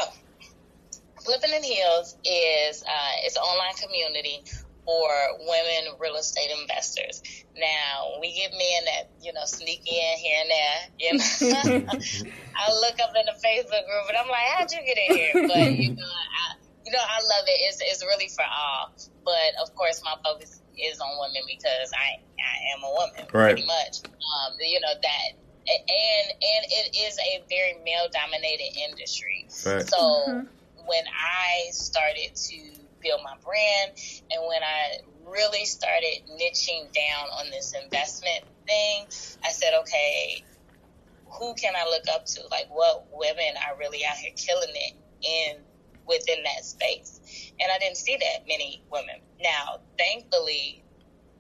Flipping 1.23 1.53
in 1.53 1.63
Heels 1.63 2.17
is 2.25 2.83
uh, 2.83 3.11
it's 3.23 3.35
an 3.35 3.43
online 3.43 3.75
community 3.75 4.43
for 4.85 5.09
women 5.39 5.93
real 5.99 6.15
estate 6.15 6.49
investors. 6.61 7.21
Now, 7.57 8.19
we 8.19 8.33
get 8.33 8.51
men 8.51 8.85
that, 8.85 9.09
you 9.21 9.33
know, 9.33 9.45
sneak 9.45 9.81
in 9.87 10.17
here 10.17 10.37
and 10.41 10.49
there. 10.49 10.79
You 10.99 11.13
know, 11.17 11.87
I 12.55 12.73
look 12.73 12.99
up 12.99 13.15
in 13.15 13.25
the 13.25 13.37
Facebook 13.43 13.85
group 13.85 14.05
and 14.09 14.17
I'm 14.17 14.27
like, 14.27 14.45
how'd 14.55 14.71
you 14.71 14.79
get 14.85 14.97
in 14.97 15.17
here? 15.17 15.47
But, 15.47 15.71
you 15.73 15.95
know, 15.95 16.03
I, 16.03 16.55
you 16.85 16.91
know, 16.91 16.99
I 16.99 17.19
love 17.19 17.45
it. 17.47 17.59
It's, 17.69 17.79
it's 17.81 18.03
really 18.03 18.27
for 18.27 18.43
all. 18.43 18.93
But, 19.23 19.61
of 19.61 19.73
course, 19.75 20.01
my 20.03 20.15
focus 20.23 20.61
is 20.77 20.99
on 20.99 21.09
women 21.19 21.43
because 21.47 21.91
I, 21.93 22.19
I 22.39 22.55
am 22.75 22.83
a 22.83 22.91
woman, 22.91 23.27
right. 23.31 23.53
pretty 23.53 23.65
much. 23.65 24.03
Um, 24.03 24.57
you 24.59 24.79
know, 24.79 24.93
that 25.01 25.37
and 25.67 26.29
and 26.29 26.65
it 26.67 26.95
is 26.95 27.17
a 27.19 27.43
very 27.49 27.75
male 27.85 28.07
dominated 28.11 28.77
industry. 28.89 29.47
Right. 29.65 29.87
So 29.87 29.97
mm-hmm. 29.97 30.39
when 30.85 31.03
I 31.07 31.71
started 31.71 32.35
to 32.35 32.82
build 33.03 33.21
my 33.23 33.35
brand 33.43 33.91
and 34.31 34.41
when 34.47 34.63
I 34.63 35.03
really 35.25 35.65
started 35.65 36.23
niching 36.31 36.91
down 36.93 37.27
on 37.39 37.49
this 37.51 37.73
investment 37.83 38.43
thing, 38.67 39.05
I 39.43 39.51
said, 39.51 39.73
okay, 39.81 40.43
who 41.39 41.53
can 41.55 41.73
I 41.75 41.85
look 41.85 42.03
up 42.13 42.25
to? 42.25 42.41
Like 42.51 42.67
what 42.69 43.07
women 43.11 43.53
are 43.67 43.77
really 43.77 44.05
out 44.05 44.17
here 44.17 44.31
killing 44.35 44.73
it 44.73 44.93
in 45.21 45.63
within 46.07 46.43
that 46.43 46.63
space. 46.65 47.51
And 47.59 47.71
I 47.71 47.79
didn't 47.79 47.97
see 47.97 48.17
that 48.17 48.47
many 48.47 48.83
women. 48.91 49.15
Now, 49.41 49.79
thankfully, 49.97 50.83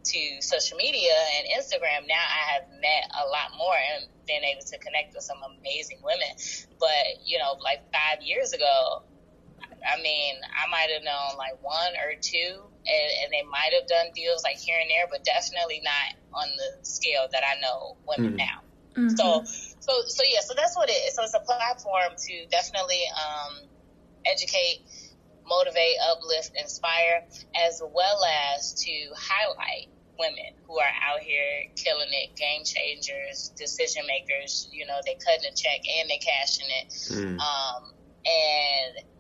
to 0.05 0.41
social 0.41 0.77
media 0.77 1.13
and 1.37 1.47
Instagram, 1.63 2.07
now 2.07 2.19
I 2.19 2.53
have 2.53 2.63
met 2.81 3.11
a 3.11 3.27
lot 3.27 3.57
more 3.57 3.75
and 3.75 4.07
been 4.27 4.43
able 4.43 4.65
to 4.65 4.77
connect 4.79 5.13
with 5.13 5.23
some 5.23 5.37
amazing 5.59 5.99
women. 6.03 6.27
But, 6.79 7.23
you 7.25 7.37
know, 7.37 7.57
like 7.63 7.83
five 7.91 8.21
years 8.21 8.53
ago, 8.53 9.03
I 9.85 10.01
mean, 10.01 10.35
I 10.43 10.69
might 10.69 10.89
have 10.93 11.03
known 11.03 11.37
like 11.37 11.61
one 11.61 11.93
or 12.05 12.15
two, 12.19 12.63
and, 12.85 13.09
and, 13.23 13.31
they 13.31 13.43
might 13.43 13.71
have 13.77 13.87
done 13.87 14.07
deals 14.15 14.43
like 14.43 14.57
here 14.57 14.77
and 14.79 14.89
there, 14.89 15.07
but 15.09 15.23
definitely 15.23 15.81
not 15.83 16.15
on 16.33 16.47
the 16.57 16.85
scale 16.85 17.27
that 17.31 17.43
I 17.43 17.59
know 17.59 17.97
women 18.07 18.33
mm. 18.33 18.37
now. 18.37 18.61
Mm-hmm. 18.95 19.15
So, 19.15 19.43
so, 19.79 19.93
so 20.07 20.23
yeah, 20.27 20.41
so 20.41 20.53
that's 20.55 20.75
what 20.75 20.89
it 20.89 20.93
is. 21.07 21.15
So 21.15 21.23
it's 21.23 21.33
a 21.33 21.39
platform 21.39 22.13
to 22.17 22.45
definitely 22.47 23.01
um, 23.15 23.67
educate, 24.25 24.83
motivate, 25.47 25.95
uplift, 26.11 26.51
inspire, 26.55 27.25
as 27.55 27.81
well 27.81 28.23
as 28.55 28.73
to 28.85 28.91
highlight 29.15 29.89
women 30.19 30.53
who 30.67 30.77
are 30.77 30.93
out 31.09 31.19
here 31.21 31.69
killing 31.75 32.09
it, 32.11 32.35
game 32.35 32.63
changers, 32.63 33.51
decision 33.55 34.03
makers. 34.07 34.69
You 34.71 34.85
know, 34.85 34.99
they 35.05 35.15
cutting 35.15 35.51
a 35.51 35.55
check 35.55 35.81
and 35.99 36.09
they 36.09 36.17
cashing 36.17 36.67
it. 36.69 36.89
Mm. 36.89 37.39
Um, 37.39 37.93
and 38.25 38.95
that 38.95 39.01
is 39.01 39.12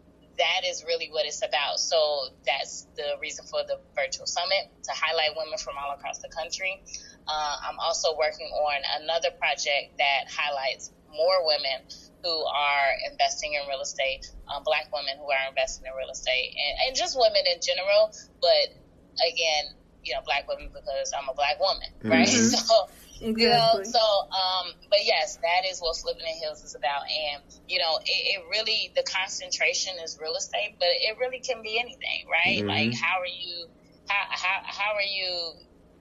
really 0.93 1.09
what 1.11 1.25
it's 1.25 1.43
about. 1.43 1.79
So 1.79 2.29
that's 2.45 2.87
the 2.95 3.17
reason 3.21 3.45
for 3.45 3.61
the 3.65 3.79
virtual 3.95 4.25
summit 4.25 4.69
to 4.83 4.91
highlight 4.93 5.35
women 5.35 5.57
from 5.57 5.75
all 5.77 5.93
across 5.93 6.19
the 6.19 6.29
country. 6.29 6.81
Uh, 7.27 7.55
I'm 7.69 7.79
also 7.79 8.15
working 8.17 8.47
on 8.47 8.77
another 9.01 9.31
project 9.31 9.97
that 9.97 10.29
highlights 10.29 10.91
more 11.09 11.45
women 11.45 11.85
who 12.23 12.45
are 12.45 12.87
investing 13.11 13.53
in 13.53 13.67
real 13.67 13.81
estate, 13.81 14.25
um, 14.47 14.63
black 14.63 14.87
women 14.93 15.17
who 15.17 15.29
are 15.29 15.49
investing 15.49 15.85
in 15.85 15.93
real 15.97 16.09
estate, 16.09 16.55
and, 16.55 16.87
and 16.87 16.95
just 16.95 17.17
women 17.17 17.43
in 17.53 17.59
general. 17.61 18.13
But 18.41 18.73
again, 19.19 19.75
you 20.03 20.13
know, 20.13 20.21
black 20.25 20.47
women 20.47 20.69
because 20.73 21.13
I'm 21.17 21.29
a 21.29 21.33
black 21.33 21.59
woman, 21.59 21.89
mm-hmm. 21.99 22.11
right? 22.11 22.27
So, 22.53 22.89
exactly. 23.23 23.43
you 23.43 23.49
know, 23.49 23.83
so, 23.83 23.99
um, 23.99 24.73
but 24.89 24.99
yes, 25.03 25.37
that 25.37 25.69
is 25.69 25.79
what 25.79 25.95
Flipping 25.97 26.27
in 26.27 26.35
Heels 26.37 26.63
is 26.63 26.75
about. 26.75 27.03
And, 27.03 27.43
you 27.67 27.79
know, 27.79 27.97
it, 28.03 28.39
it, 28.39 28.43
really, 28.51 28.91
the 28.95 29.03
concentration 29.03 29.93
is 30.03 30.19
real 30.21 30.35
estate, 30.35 30.75
but 30.79 30.89
it 30.91 31.17
really 31.19 31.39
can 31.39 31.61
be 31.61 31.79
anything, 31.79 32.27
right? 32.29 32.59
Mm-hmm. 32.59 32.67
Like, 32.67 32.93
how 32.93 33.19
are 33.19 33.27
you, 33.27 33.67
how, 34.07 34.25
how, 34.29 34.61
how 34.63 34.93
are 34.95 35.01
you 35.01 35.53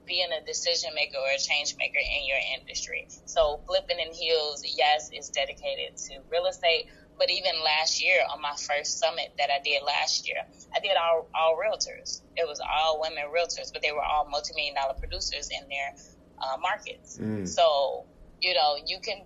being 0.04 0.28
a 0.32 0.44
decision 0.44 0.90
maker 0.94 1.16
or 1.18 1.30
a 1.30 1.38
change 1.38 1.76
maker 1.78 1.98
in 1.98 2.26
your 2.26 2.38
industry? 2.58 3.08
So, 3.26 3.60
Flipping 3.66 3.98
in 3.98 4.12
Heels, 4.12 4.64
yes, 4.76 5.10
is 5.12 5.28
dedicated 5.28 5.96
to 6.08 6.18
real 6.30 6.46
estate, 6.46 6.86
but 7.18 7.30
even 7.30 7.52
last 7.62 8.02
year 8.02 8.18
on 8.32 8.40
my 8.40 8.54
first 8.56 8.98
summit 8.98 9.32
that 9.38 9.48
I 9.50 9.62
did 9.62 9.82
last 9.84 10.26
year, 10.26 10.42
I 10.74 10.80
did 10.80 10.96
all, 10.96 11.28
all 11.34 11.56
realtors. 11.56 12.20
It 12.36 12.48
was 12.48 12.60
all 12.60 13.00
women 13.00 13.24
realtors, 13.30 13.72
but 13.72 13.82
they 13.82 13.92
were 13.92 14.02
all 14.02 14.28
multi-million 14.28 14.74
dollar 14.74 14.94
producers 14.94 15.50
in 15.50 15.68
their 15.68 15.94
uh, 16.42 16.56
markets. 16.60 17.18
Mm. 17.18 17.48
So, 17.48 18.04
you 18.40 18.54
know, 18.54 18.76
you 18.86 18.98
can, 19.00 19.22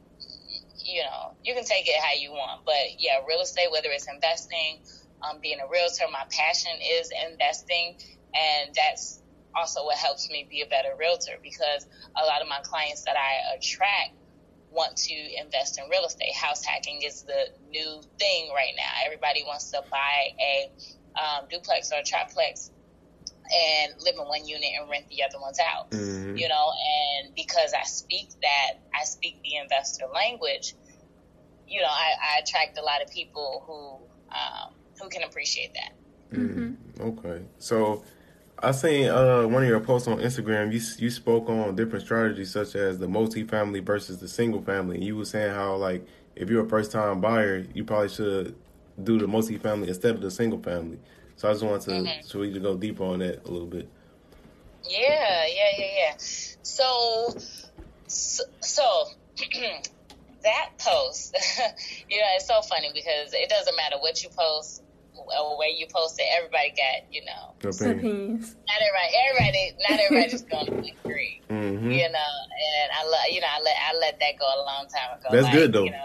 you 0.78 1.02
know, 1.02 1.34
you 1.42 1.54
can 1.54 1.64
take 1.64 1.88
it 1.88 1.96
how 2.00 2.14
you 2.18 2.30
want. 2.30 2.64
But 2.64 2.98
yeah, 2.98 3.18
real 3.26 3.40
estate, 3.40 3.68
whether 3.72 3.88
it's 3.90 4.08
investing, 4.08 4.80
um, 5.22 5.38
being 5.40 5.58
a 5.60 5.68
realtor, 5.68 6.04
my 6.12 6.24
passion 6.30 6.72
is 6.80 7.10
investing. 7.30 7.96
And 8.34 8.74
that's 8.74 9.22
also 9.54 9.84
what 9.84 9.96
helps 9.96 10.30
me 10.30 10.46
be 10.48 10.60
a 10.60 10.66
better 10.66 10.90
realtor 10.98 11.38
because 11.42 11.86
a 12.22 12.24
lot 12.26 12.42
of 12.42 12.48
my 12.48 12.60
clients 12.62 13.02
that 13.04 13.16
I 13.16 13.56
attract 13.56 14.12
want 14.70 14.96
to 14.96 15.14
invest 15.40 15.78
in 15.78 15.88
real 15.88 16.04
estate. 16.04 16.34
House 16.34 16.64
hacking 16.64 17.00
is 17.02 17.22
the 17.22 17.48
new 17.70 18.02
thing 18.18 18.50
right 18.54 18.74
now. 18.76 19.06
Everybody 19.06 19.42
wants 19.46 19.70
to 19.70 19.82
buy 19.90 20.34
a 20.38 20.70
um, 21.16 21.46
duplex 21.50 21.90
or 21.92 22.00
a 22.00 22.04
triplex 22.04 22.70
and 23.54 23.92
live 24.02 24.14
in 24.18 24.26
one 24.26 24.46
unit 24.46 24.70
and 24.78 24.88
rent 24.90 25.08
the 25.08 25.22
other 25.22 25.40
ones 25.40 25.58
out. 25.60 25.90
Mm-hmm. 25.90 26.36
You 26.36 26.48
know, 26.48 26.72
and 27.22 27.34
because 27.34 27.72
I 27.78 27.84
speak 27.84 28.30
that, 28.42 28.74
I 28.94 29.04
speak 29.04 29.42
the 29.42 29.56
investor 29.56 30.06
language. 30.12 30.74
You 31.68 31.80
know, 31.80 31.88
I, 31.88 32.14
I 32.36 32.38
attract 32.40 32.78
a 32.78 32.82
lot 32.82 33.02
of 33.02 33.10
people 33.10 33.64
who 33.66 34.34
um, 34.34 34.74
who 35.00 35.08
can 35.08 35.22
appreciate 35.22 35.74
that. 35.74 35.92
Mm-hmm. 36.32 37.02
Okay, 37.02 37.42
so 37.58 38.04
I 38.58 38.70
seen 38.70 39.08
uh, 39.08 39.46
one 39.46 39.62
of 39.62 39.68
your 39.68 39.80
posts 39.80 40.08
on 40.08 40.18
Instagram. 40.18 40.72
You 40.72 40.80
you 40.98 41.10
spoke 41.10 41.48
on 41.48 41.76
different 41.76 42.04
strategies 42.04 42.52
such 42.52 42.74
as 42.74 42.98
the 42.98 43.08
multi-family 43.08 43.80
versus 43.80 44.18
the 44.18 44.28
single 44.28 44.62
family. 44.62 44.96
And 44.96 45.04
you 45.04 45.16
were 45.16 45.24
saying 45.24 45.54
how 45.54 45.76
like 45.76 46.06
if 46.34 46.48
you're 46.48 46.64
a 46.64 46.68
first 46.68 46.92
time 46.92 47.20
buyer, 47.20 47.66
you 47.74 47.84
probably 47.84 48.08
should 48.08 48.54
do 49.02 49.18
the 49.18 49.26
multi-family 49.26 49.88
instead 49.88 50.14
of 50.14 50.22
the 50.22 50.30
single 50.30 50.58
family. 50.62 50.98
So 51.36 51.48
I 51.48 51.52
just 51.52 51.64
wanted 51.64 51.82
to 51.82 51.90
mm-hmm. 51.90 52.26
so 52.26 52.38
we 52.38 52.52
to 52.52 52.60
go 52.60 52.76
deeper 52.76 53.04
on 53.04 53.18
that 53.20 53.46
a 53.46 53.50
little 53.50 53.66
bit. 53.66 53.88
Yeah, 54.88 55.46
yeah, 55.46 55.70
yeah, 55.78 55.86
yeah. 55.96 56.14
So, 56.16 57.34
so, 58.06 58.44
so 58.60 59.04
that 60.42 60.70
post, 60.78 61.36
you 62.08 62.18
know, 62.18 62.26
it's 62.36 62.46
so 62.46 62.62
funny 62.62 62.90
because 62.94 63.34
it 63.34 63.48
doesn't 63.50 63.76
matter 63.76 63.96
what 63.98 64.22
you 64.22 64.30
post 64.30 64.82
or 65.16 65.58
where 65.58 65.68
you 65.68 65.86
post 65.92 66.18
it, 66.18 66.26
everybody 66.36 66.70
got, 66.70 67.12
you 67.12 67.22
know, 67.24 67.54
opinions. 67.68 68.54
Not 68.68 68.78
everybody, 68.80 69.12
everybody, 69.28 69.72
not 69.88 70.00
everybody's 70.00 70.42
going 70.50 70.66
to 70.66 70.92
agree. 71.00 71.40
Mm-hmm. 71.50 71.90
You 71.90 72.08
know, 72.10 72.32
and 72.78 72.90
I 72.94 73.08
let, 73.10 73.32
you 73.32 73.40
know, 73.40 73.46
I 73.50 73.60
let, 73.62 73.76
I 73.76 73.98
let 73.98 74.20
that 74.20 74.38
go 74.38 74.46
a 74.46 74.62
long 74.64 74.86
time 74.88 75.18
ago. 75.18 75.28
That's 75.32 75.44
like, 75.44 75.52
good 75.52 75.72
though. 75.72 75.84
You 75.84 75.90
know, 75.90 75.98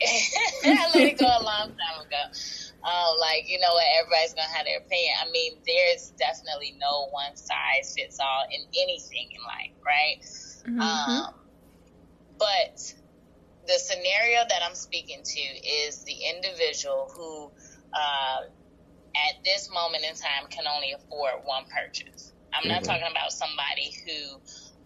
I 0.64 0.90
let 0.94 1.08
it 1.08 1.18
go 1.18 1.26
a 1.26 1.42
long 1.42 1.68
time 1.68 2.06
ago. 2.06 2.38
Um, 2.82 3.16
like, 3.20 3.44
you 3.48 3.60
know 3.60 3.72
what, 3.74 3.84
everybody's 3.98 4.32
gonna 4.32 4.48
have 4.48 4.64
their 4.64 4.78
opinion. 4.78 5.14
I 5.20 5.30
mean, 5.30 5.52
there's 5.66 6.10
definitely 6.18 6.76
no 6.80 7.08
one 7.10 7.36
size 7.36 7.94
fits 7.96 8.18
all 8.18 8.44
in 8.50 8.62
anything 8.80 9.28
in 9.32 9.42
life, 9.42 9.76
right? 9.84 10.20
Mm-hmm. 10.22 10.80
Um, 10.80 11.34
but 12.38 12.94
the 13.66 13.78
scenario 13.78 14.40
that 14.48 14.62
I'm 14.66 14.74
speaking 14.74 15.22
to 15.22 15.40
is 15.40 16.02
the 16.04 16.16
individual 16.34 17.12
who 17.14 17.50
uh, 17.92 18.46
at 19.14 19.44
this 19.44 19.70
moment 19.72 20.04
in 20.04 20.14
time 20.14 20.48
can 20.48 20.64
only 20.66 20.92
afford 20.92 21.44
one 21.44 21.64
purchase. 21.64 22.32
I'm 22.54 22.66
not 22.66 22.82
mm-hmm. 22.82 22.90
talking 22.90 23.06
about 23.10 23.32
somebody 23.32 23.94
who 24.04 24.40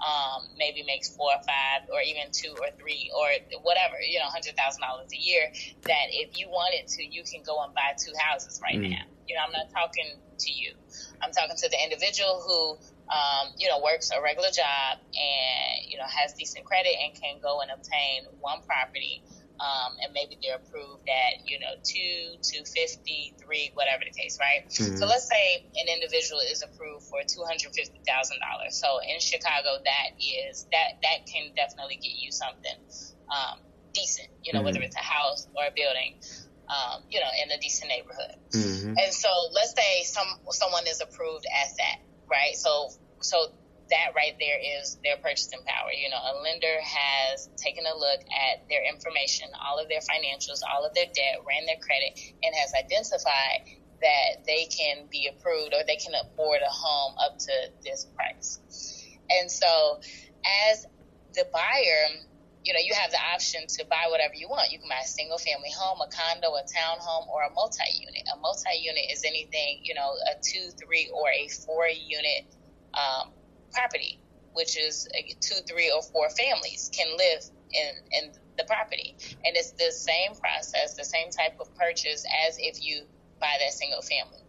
um, 0.04 0.44
maybe 0.58 0.82
makes 0.84 1.08
four 1.08 1.32
or 1.32 1.42
five 1.48 1.88
or 1.88 2.00
even 2.02 2.28
two 2.32 2.52
or 2.60 2.68
three 2.78 3.10
or 3.16 3.28
whatever, 3.62 3.96
you 4.06 4.18
know, 4.18 4.26
hundred 4.26 4.56
thousand 4.56 4.82
dollars 4.82 5.08
a 5.12 5.16
year, 5.16 5.48
that 5.82 6.06
if 6.12 6.38
you 6.38 6.48
wanted 6.48 6.86
to, 6.88 7.04
you 7.04 7.22
can 7.24 7.42
go 7.42 7.64
and 7.64 7.72
buy 7.74 7.96
two 7.96 8.12
houses 8.18 8.60
right 8.62 8.76
mm. 8.76 8.90
now. 8.90 9.04
You 9.26 9.34
know, 9.34 9.40
I'm 9.46 9.52
not 9.52 9.70
talking 9.72 10.20
to 10.38 10.52
you. 10.52 10.74
I'm 11.22 11.32
talking 11.32 11.56
to 11.56 11.68
the 11.70 11.78
individual 11.82 12.44
who, 12.44 12.76
um, 13.08 13.54
you 13.56 13.68
know, 13.68 13.80
works 13.80 14.10
a 14.10 14.20
regular 14.20 14.50
job 14.50 15.00
and, 15.00 15.88
you 15.88 15.96
know, 15.96 16.04
has 16.04 16.34
decent 16.34 16.64
credit 16.66 16.92
and 17.00 17.14
can 17.14 17.40
go 17.40 17.60
and 17.60 17.70
obtain 17.70 18.28
one 18.40 18.60
property 18.66 19.22
um, 19.60 19.94
and 20.02 20.12
maybe 20.12 20.36
they're 20.42 20.56
approved 20.56 21.08
at 21.08 21.48
you 21.48 21.58
know 21.60 21.78
two, 21.84 22.38
two 22.42 22.64
fifty, 22.64 23.34
three, 23.38 23.70
whatever 23.74 24.02
the 24.04 24.10
case, 24.10 24.38
right? 24.40 24.66
Mm-hmm. 24.68 24.96
So 24.96 25.06
let's 25.06 25.28
say 25.28 25.66
an 25.76 25.86
individual 25.88 26.40
is 26.40 26.62
approved 26.62 27.06
for 27.06 27.20
two 27.26 27.44
hundred 27.44 27.74
fifty 27.74 28.00
thousand 28.06 28.38
dollars. 28.40 28.74
So 28.76 28.98
in 28.98 29.20
Chicago, 29.20 29.78
that 29.84 30.18
is 30.18 30.66
that 30.72 30.98
that 31.02 31.26
can 31.26 31.54
definitely 31.54 31.96
get 31.96 32.18
you 32.18 32.32
something 32.32 32.78
um, 33.30 33.58
decent, 33.92 34.28
you 34.42 34.52
know, 34.52 34.58
mm-hmm. 34.58 34.66
whether 34.66 34.80
it's 34.80 34.96
a 34.96 35.04
house 35.04 35.46
or 35.54 35.66
a 35.66 35.72
building. 35.74 36.18
Um, 36.64 37.02
you 37.10 37.20
know, 37.20 37.28
in 37.44 37.50
a 37.52 37.60
decent 37.60 37.90
neighborhood. 37.90 38.36
Mm-hmm. 38.52 38.94
And 38.96 39.12
so 39.12 39.28
let's 39.52 39.74
say 39.76 40.02
some 40.04 40.26
someone 40.48 40.86
is 40.86 41.02
approved 41.02 41.44
as 41.62 41.76
that, 41.76 41.96
right? 42.26 42.56
So 42.56 42.88
so 43.20 43.52
that 43.90 44.16
right 44.16 44.34
there 44.40 44.58
is 44.80 44.98
their 45.04 45.16
purchasing 45.18 45.60
power. 45.66 45.92
You 45.92 46.08
know, 46.10 46.16
a 46.16 46.40
lender 46.40 46.80
has 46.80 47.48
taken 47.56 47.84
a 47.84 47.96
look 47.96 48.20
at 48.32 48.68
their 48.68 48.82
information, 48.84 49.48
all 49.60 49.78
of 49.78 49.88
their 49.88 50.00
financials, 50.00 50.60
all 50.64 50.84
of 50.84 50.94
their 50.94 51.06
debt, 51.06 51.44
ran 51.46 51.66
their 51.66 51.80
credit, 51.80 52.18
and 52.42 52.54
has 52.54 52.72
identified 52.72 53.68
that 54.00 54.44
they 54.46 54.66
can 54.66 55.06
be 55.10 55.28
approved 55.28 55.74
or 55.74 55.84
they 55.86 55.96
can 55.96 56.12
afford 56.14 56.60
a 56.60 56.70
home 56.70 57.14
up 57.20 57.38
to 57.38 57.52
this 57.84 58.06
price. 58.16 58.60
And 59.30 59.50
so, 59.50 60.00
as 60.70 60.86
the 61.34 61.46
buyer, 61.52 62.24
you 62.64 62.72
know, 62.72 62.80
you 62.80 62.94
have 62.94 63.10
the 63.10 63.20
option 63.32 63.66
to 63.66 63.84
buy 63.86 64.08
whatever 64.08 64.34
you 64.34 64.48
want. 64.48 64.72
You 64.72 64.78
can 64.78 64.88
buy 64.88 65.04
a 65.04 65.08
single 65.08 65.38
family 65.38 65.72
home, 65.76 66.00
a 66.00 66.08
condo, 66.08 66.48
a 66.56 66.64
townhome, 66.64 67.28
or 67.28 67.44
a 67.44 67.52
multi 67.52 67.84
unit. 68.00 68.24
A 68.32 68.40
multi 68.40 68.80
unit 68.80 69.04
is 69.12 69.24
anything, 69.24 69.80
you 69.82 69.94
know, 69.94 70.16
a 70.32 70.40
two, 70.40 70.70
three, 70.80 71.10
or 71.12 71.28
a 71.28 71.48
four 71.64 71.88
unit 71.88 72.48
um, 72.94 73.32
property, 73.74 74.20
which 74.52 74.78
is 74.78 75.08
two, 75.40 75.60
three, 75.68 75.90
or 75.90 76.02
four 76.02 76.30
families 76.30 76.90
can 76.92 77.08
live 77.16 77.42
in, 77.72 78.24
in 78.24 78.32
the 78.56 78.64
property. 78.64 79.16
And 79.44 79.56
it's 79.56 79.72
the 79.72 79.92
same 79.92 80.34
process, 80.34 80.94
the 80.94 81.04
same 81.04 81.30
type 81.30 81.58
of 81.60 81.74
purchase 81.74 82.24
as 82.46 82.56
if 82.58 82.82
you 82.82 83.02
buy 83.40 83.56
that 83.60 83.72
single 83.72 84.02
family. 84.02 84.42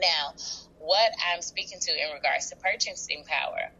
Now, 0.00 0.34
what 0.78 1.12
I'm 1.32 1.42
speaking 1.42 1.78
to 1.80 1.92
in 1.92 2.12
regards 2.14 2.50
to 2.50 2.56
purchasing 2.56 3.24
power 3.26 3.70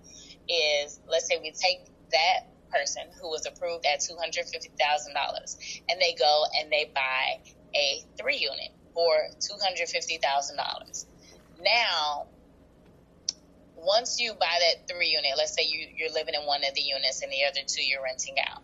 is 0.49 1.01
let's 1.09 1.27
say 1.27 1.39
we 1.41 1.53
take 1.53 1.87
that 2.13 2.47
person 2.71 3.03
who 3.21 3.29
was 3.29 3.47
approved 3.47 3.85
at 3.87 4.01
$250,000 4.01 5.81
and 5.89 6.01
they 6.01 6.15
go 6.15 6.45
and 6.59 6.71
they 6.71 6.91
buy 6.95 7.41
a 7.75 8.05
three 8.17 8.37
unit 8.37 8.71
for 8.95 9.15
$250,000. 9.39 11.07
Now, 11.63 12.27
once 13.83 14.21
you 14.21 14.33
buy 14.35 14.59
that 14.61 14.89
three 14.89 15.09
unit, 15.09 15.33
let's 15.37 15.55
say 15.55 15.67
you, 15.67 15.89
you're 15.97 16.13
living 16.13 16.35
in 16.35 16.47
one 16.47 16.63
of 16.65 16.75
the 16.75 16.81
units 16.81 17.23
and 17.23 17.33
the 17.33 17.45
other 17.45 17.61
two 17.67 17.83
you're 17.83 18.03
renting 18.03 18.37
out. 18.39 18.63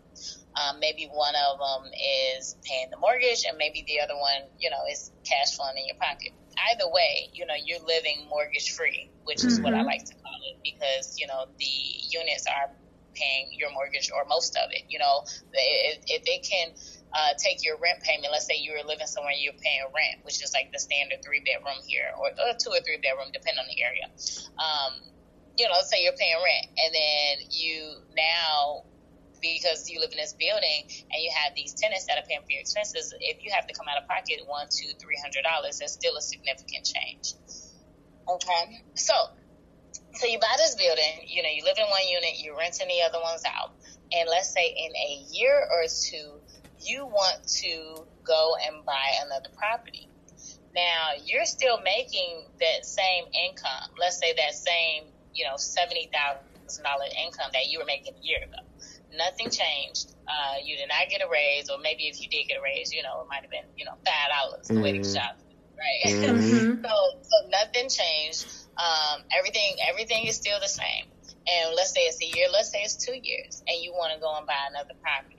Um, 0.56 0.80
maybe 0.80 1.08
one 1.12 1.34
of 1.36 1.58
them 1.58 1.92
is 2.38 2.56
paying 2.64 2.90
the 2.90 2.96
mortgage 2.96 3.44
and 3.46 3.58
maybe 3.58 3.84
the 3.86 4.00
other 4.00 4.16
one, 4.16 4.48
you 4.58 4.70
know, 4.70 4.80
is 4.90 5.10
cash 5.24 5.56
flowing 5.56 5.76
in 5.76 5.86
your 5.86 5.96
pocket. 5.96 6.32
Either 6.72 6.90
way, 6.90 7.28
you 7.34 7.44
know, 7.44 7.54
you're 7.62 7.84
living 7.84 8.26
mortgage 8.30 8.72
free, 8.72 9.10
which 9.24 9.44
is 9.44 9.54
mm-hmm. 9.54 9.64
what 9.64 9.74
I 9.74 9.78
mm-hmm. 9.78 9.86
like 9.86 10.04
to 10.06 10.14
call 10.14 10.40
it 10.48 10.56
because, 10.64 11.18
you 11.18 11.26
know, 11.26 11.44
the 11.58 11.64
units 11.64 12.46
are 12.46 12.70
paying 13.14 13.48
your 13.52 13.72
mortgage 13.72 14.10
or 14.14 14.24
most 14.28 14.56
of 14.56 14.70
it. 14.70 14.84
You 14.88 14.98
know, 14.98 15.24
if, 15.52 15.98
if 16.06 16.22
it 16.24 16.46
can 16.48 16.68
uh, 17.16 17.32
take 17.40 17.64
your 17.64 17.80
rent 17.80 18.04
payment. 18.04 18.28
Let's 18.28 18.44
say 18.44 18.60
you 18.60 18.76
were 18.76 18.84
living 18.84 19.08
somewhere 19.08 19.32
and 19.32 19.40
you're 19.40 19.56
paying 19.56 19.88
rent, 19.88 20.20
which 20.28 20.44
is 20.44 20.52
like 20.52 20.68
the 20.72 20.78
standard 20.78 21.24
three 21.24 21.40
bedroom 21.48 21.80
here, 21.88 22.12
or, 22.20 22.28
or 22.28 22.52
two 22.60 22.76
or 22.76 22.80
three 22.84 23.00
bedroom, 23.00 23.32
depending 23.32 23.64
on 23.64 23.68
the 23.72 23.80
area. 23.80 24.06
Um, 24.60 24.92
you 25.56 25.64
know, 25.64 25.72
let's 25.72 25.88
say 25.88 26.04
you're 26.04 26.20
paying 26.20 26.36
rent, 26.36 26.66
and 26.76 26.90
then 26.92 27.32
you 27.48 28.04
now 28.12 28.84
because 29.40 29.88
you 29.88 30.00
live 30.00 30.10
in 30.12 30.18
this 30.18 30.34
building 30.38 30.88
and 31.12 31.18
you 31.20 31.30
have 31.32 31.52
these 31.54 31.74
tenants 31.74 32.06
that 32.06 32.18
are 32.18 32.26
paying 32.28 32.40
for 32.40 32.50
your 32.50 32.60
expenses, 32.60 33.12
if 33.20 33.44
you 33.44 33.52
have 33.52 33.66
to 33.66 33.74
come 33.74 33.86
out 33.88 34.00
of 34.00 34.08
pocket 34.08 34.40
one, 34.46 34.66
two, 34.72 34.88
three 35.00 35.18
hundred 35.20 35.44
dollars, 35.44 35.78
that's 35.78 35.92
still 35.92 36.16
a 36.16 36.22
significant 36.22 36.84
change. 36.84 37.36
Okay, 38.28 38.80
so 38.96 39.14
so 40.14 40.26
you 40.26 40.40
buy 40.40 40.54
this 40.56 40.74
building, 40.74 41.28
you 41.28 41.42
know, 41.42 41.52
you 41.52 41.62
live 41.64 41.76
in 41.78 41.86
one 41.88 42.06
unit, 42.08 42.40
you're 42.42 42.56
renting 42.56 42.88
the 42.88 43.04
other 43.04 43.20
ones 43.22 43.42
out, 43.46 43.76
and 44.12 44.28
let's 44.28 44.52
say 44.52 44.66
in 44.66 44.90
a 44.92 45.12
year 45.30 45.56
or 45.56 45.84
two, 45.84 46.40
you 46.82 47.06
want 47.06 47.46
to 47.48 48.04
go 48.24 48.54
and 48.66 48.84
buy 48.84 49.08
another 49.24 49.48
property. 49.56 50.08
Now, 50.74 51.12
you're 51.24 51.46
still 51.46 51.80
making 51.80 52.44
that 52.60 52.84
same 52.84 53.24
income. 53.32 53.90
Let's 53.98 54.18
say 54.18 54.34
that 54.34 54.54
same, 54.54 55.04
you 55.32 55.44
know, 55.44 55.54
$70,000 55.54 56.10
income 57.24 57.50
that 57.54 57.66
you 57.68 57.78
were 57.78 57.86
making 57.86 58.14
a 58.14 58.26
year 58.26 58.38
ago. 58.44 58.60
Nothing 59.16 59.48
changed. 59.48 60.12
Uh, 60.28 60.56
you 60.62 60.76
did 60.76 60.88
not 60.88 61.08
get 61.08 61.22
a 61.22 61.30
raise, 61.30 61.70
or 61.70 61.78
maybe 61.78 62.08
if 62.08 62.20
you 62.20 62.28
did 62.28 62.48
get 62.48 62.58
a 62.58 62.62
raise, 62.62 62.92
you 62.92 63.02
know, 63.02 63.22
it 63.22 63.28
might 63.28 63.40
have 63.40 63.50
been, 63.50 63.64
you 63.76 63.86
know, 63.86 63.94
$5 64.04 64.66
the 64.66 64.74
mm-hmm. 64.74 65.02
the 65.02 65.14
shop, 65.14 65.38
right? 65.78 66.12
Mm-hmm. 66.12 66.84
so, 66.84 66.94
so 67.22 67.48
nothing 67.48 67.88
changed. 67.88 68.46
Um, 68.76 69.22
everything, 69.30 69.76
everything 69.88 70.26
is 70.26 70.36
still 70.36 70.60
the 70.60 70.68
same. 70.68 71.06
And 71.48 71.74
let's 71.74 71.92
say 71.92 72.00
it's 72.02 72.20
a 72.20 72.26
year, 72.26 72.48
let's 72.52 72.70
say 72.70 72.82
it's 72.82 72.96
two 72.96 73.14
years, 73.14 73.62
and 73.66 73.80
you 73.80 73.92
want 73.92 74.12
to 74.12 74.20
go 74.20 74.36
and 74.36 74.46
buy 74.46 74.58
another 74.68 74.94
property 75.00 75.35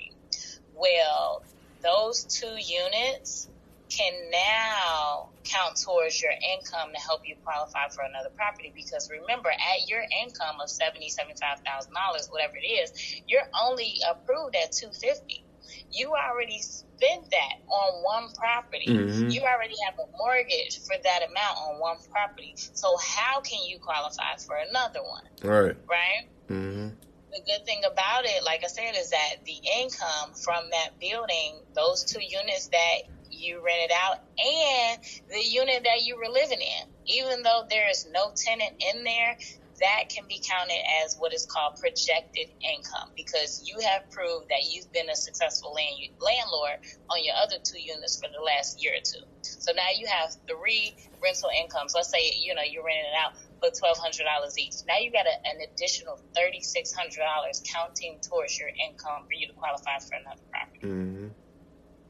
well, 0.79 1.43
those 1.83 2.23
two 2.23 2.55
units 2.57 3.49
can 3.89 4.13
now 4.31 5.29
count 5.43 5.77
towards 5.77 6.21
your 6.21 6.31
income 6.31 6.89
to 6.93 6.99
help 6.99 7.21
you 7.25 7.35
qualify 7.43 7.87
for 7.89 8.01
another 8.01 8.29
property. 8.35 8.71
Because 8.75 9.09
remember 9.09 9.49
at 9.49 9.89
your 9.89 10.01
income 10.23 10.59
of 10.61 10.69
seventy 10.69 11.09
seventy 11.09 11.35
five 11.39 11.59
thousand 11.65 11.93
dollars 11.93 12.27
whatever 12.29 12.57
it 12.57 12.67
is 12.67 13.21
you're 13.27 13.47
only 13.63 13.95
approved 14.09 14.55
at 14.55 14.71
250 14.71 15.43
you 15.91 16.13
already 16.13 16.59
spent 16.59 17.29
that 17.31 17.55
on 17.67 18.03
one 18.03 18.33
property. 18.33 18.87
Mm-hmm. 18.87 19.29
you 19.29 19.41
already 19.41 19.75
have 19.85 19.95
a 19.99 20.17
mortgage 20.17 20.79
for 20.79 20.95
that 21.03 21.21
amount 21.29 21.57
on 21.57 21.79
one 21.79 21.97
property. 22.11 22.53
So 22.55 22.95
how 22.97 23.41
can 23.41 23.59
you 23.67 23.79
qualify 23.79 24.35
for 24.45 24.57
another 24.69 25.01
one? 25.01 25.23
Right. 25.43 25.75
Right? 25.87 26.27
Mm-hmm 26.49 27.06
the 27.37 27.45
good 27.45 27.65
thing 27.65 27.81
about 27.85 28.25
it, 28.25 28.41
like 28.43 28.65
I 28.65 28.67
said, 28.67 28.97
is 28.97 29.11
that 29.11 29.45
the 29.45 29.59
income 29.77 30.33
from 30.41 30.65
that 30.73 30.97
building, 30.97 31.61
those 31.75 32.03
two 32.05 32.21
units 32.21 32.69
that 32.73 32.97
you 33.29 33.61
rented 33.61 33.93
out 33.93 34.17
and 34.41 34.97
the 35.29 35.43
unit 35.45 35.85
that 35.85 36.01
you 36.01 36.17
were 36.17 36.33
living 36.33 36.61
in, 36.61 36.83
even 37.05 37.43
though 37.43 37.63
there 37.69 37.89
is 37.89 38.07
no 38.09 38.33
tenant 38.33 38.73
in 38.81 39.03
there, 39.03 39.37
that 39.77 40.09
can 40.09 40.25
be 40.25 40.41
counted 40.41 40.81
as 41.05 41.13
what 41.21 41.29
is 41.37 41.45
called 41.45 41.77
projected 41.77 42.49
income 42.65 43.13
because 43.13 43.61
you 43.61 43.77
have 43.85 44.09
proved 44.09 44.49
that 44.49 44.65
you've 44.65 44.89
been 44.89 45.05
a 45.05 45.15
successful 45.15 45.69
land, 45.69 45.93
landlord 46.17 46.81
on 47.13 47.21
your 47.21 47.37
other 47.37 47.61
two 47.61 47.77
units 47.77 48.17
for 48.17 48.25
the 48.33 48.41
last 48.41 48.81
year 48.81 48.97
or 48.97 49.05
two. 49.05 49.21
So 49.45 49.77
now 49.77 49.93
you 49.93 50.09
have 50.09 50.33
three 50.49 50.97
rental 51.21 51.53
incomes. 51.53 51.93
Let's 51.93 52.09
say, 52.09 52.25
you 52.41 52.57
know, 52.57 52.65
you're 52.65 52.81
renting 52.81 53.05
it 53.05 53.21
out 53.21 53.37
for 53.59 53.69
twelve 53.73 53.97
hundred 53.97 54.25
dollars 54.25 54.57
each. 54.57 54.75
Now 54.87 54.97
you 54.99 55.11
got 55.11 55.25
a, 55.25 55.35
an 55.49 55.57
additional 55.65 56.19
thirty 56.35 56.61
six 56.61 56.93
hundred 56.93 57.25
dollars 57.25 57.61
counting 57.65 58.19
towards 58.21 58.57
your 58.59 58.69
income 58.69 59.25
for 59.25 59.33
you 59.33 59.47
to 59.47 59.53
qualify 59.53 59.99
for 59.99 60.15
another 60.15 60.45
property. 60.51 60.81
Mm-hmm. 60.85 61.27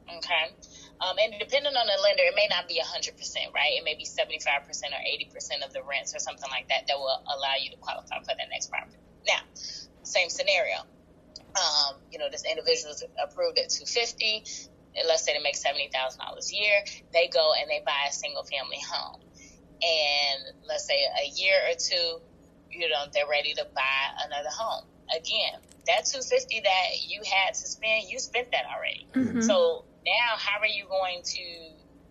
Okay, 0.07 0.45
um, 1.03 1.19
and 1.19 1.35
depending 1.35 1.75
on 1.75 1.83
the 1.83 1.97
lender, 1.99 2.23
it 2.23 2.35
may 2.35 2.47
not 2.47 2.67
be 2.67 2.79
hundred 2.79 3.17
percent, 3.17 3.51
right? 3.53 3.75
It 3.75 3.83
may 3.83 3.95
be 3.95 4.05
seventy 4.05 4.39
five 4.39 4.63
percent 4.63 4.93
or 4.95 5.03
eighty 5.03 5.27
percent 5.27 5.63
of 5.63 5.73
the 5.73 5.83
rents 5.83 6.15
or 6.15 6.19
something 6.19 6.49
like 6.49 6.67
that 6.69 6.87
that 6.87 6.95
will 6.95 7.19
allow 7.27 7.59
you 7.59 7.71
to 7.71 7.79
qualify 7.83 8.19
for 8.23 8.31
that 8.31 8.47
next 8.49 8.71
property. 8.71 8.97
Now, 9.27 9.43
same 10.03 10.29
scenario. 10.29 10.87
Um, 11.57 11.99
you 12.11 12.19
know, 12.19 12.29
this 12.31 12.45
individual 12.47 12.95
is 12.95 13.03
approved 13.19 13.59
at 13.59 13.67
two 13.69 13.85
fifty. 13.85 14.47
Let's 14.95 15.23
say 15.27 15.35
they 15.35 15.43
make 15.43 15.59
seventy 15.59 15.91
thousand 15.91 16.23
dollars 16.23 16.51
a 16.51 16.55
year. 16.55 16.79
They 17.11 17.27
go 17.27 17.51
and 17.59 17.69
they 17.69 17.83
buy 17.85 18.07
a 18.07 18.13
single 18.13 18.43
family 18.47 18.79
home 18.79 19.26
and 19.81 20.55
let's 20.67 20.85
say 20.85 20.95
a 20.95 21.29
year 21.29 21.55
or 21.69 21.75
two, 21.77 22.19
you 22.71 22.89
know, 22.89 23.05
they're 23.13 23.29
ready 23.29 23.53
to 23.53 23.65
buy 23.73 24.25
another 24.25 24.49
home. 24.49 24.85
Again, 25.09 25.59
that 25.87 26.05
250 26.05 26.61
that 26.61 26.87
you 27.07 27.21
had 27.23 27.53
to 27.53 27.67
spend, 27.67 28.09
you 28.09 28.19
spent 28.19 28.51
that 28.51 28.65
already. 28.65 29.07
Mm-hmm. 29.13 29.41
So 29.41 29.85
now 30.05 30.37
how 30.37 30.59
are 30.59 30.67
you 30.67 30.85
going 30.89 31.21
to 31.23 31.43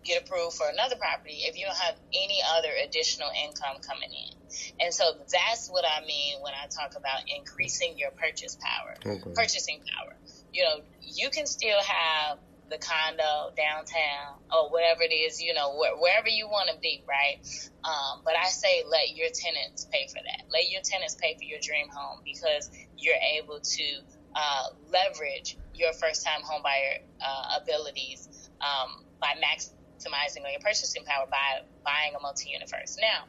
get 0.04 0.22
approved 0.22 0.56
for 0.56 0.68
another 0.68 0.96
property 0.96 1.44
if 1.44 1.58
you 1.58 1.66
don't 1.66 1.76
have 1.76 1.96
any 2.14 2.40
other 2.56 2.70
additional 2.84 3.28
income 3.44 3.76
coming 3.86 4.10
in? 4.10 4.36
And 4.80 4.94
so 4.94 5.12
that's 5.30 5.68
what 5.68 5.84
I 5.84 6.04
mean 6.06 6.40
when 6.40 6.54
I 6.54 6.66
talk 6.68 6.96
about 6.96 7.22
increasing 7.28 7.98
your 7.98 8.10
purchase 8.12 8.56
power, 8.56 8.96
okay. 9.04 9.30
purchasing 9.34 9.80
power. 9.94 10.16
You 10.52 10.62
know, 10.62 10.80
you 11.02 11.28
can 11.30 11.46
still 11.46 11.78
have 11.82 12.38
the 12.70 12.78
condo 12.82 13.52
downtown 13.56 14.28
or 14.54 14.70
whatever 14.72 15.02
it 15.06 15.14
is, 15.14 15.40
you 15.40 15.54
know, 15.54 15.70
wh- 15.76 15.98
wherever 16.02 16.28
you 16.28 16.48
want 16.48 16.70
to 16.70 16.78
be, 16.82 17.04
right? 17.08 17.38
Um, 17.86 18.22
but 18.26 18.34
I 18.34 18.48
say 18.50 18.82
let 18.90 19.14
your 19.14 19.30
tenants 19.32 19.86
pay 19.92 20.06
for 20.10 20.20
that. 20.22 20.40
Let 20.50 20.70
your 20.70 20.82
tenants 20.84 21.16
pay 21.20 21.34
for 21.38 21.46
your 21.46 21.62
dream 21.62 21.86
home 21.92 22.20
because 22.26 22.68
you're 22.98 23.20
able 23.38 23.60
to 23.62 23.86
uh, 24.36 24.66
leverage 24.92 25.58
your 25.74 25.92
first 25.96 26.24
time 26.26 26.42
homebuyer 26.44 26.96
uh, 27.22 27.62
abilities 27.62 28.28
um, 28.62 28.90
by 29.20 29.34
maximizing 29.38 30.44
your 30.44 30.62
purchasing 30.64 31.04
power 31.06 31.26
by 31.30 31.48
buying 31.84 32.14
a 32.16 32.20
multi 32.22 32.50
unit 32.52 32.68
first. 32.68 32.98
Now, 33.00 33.20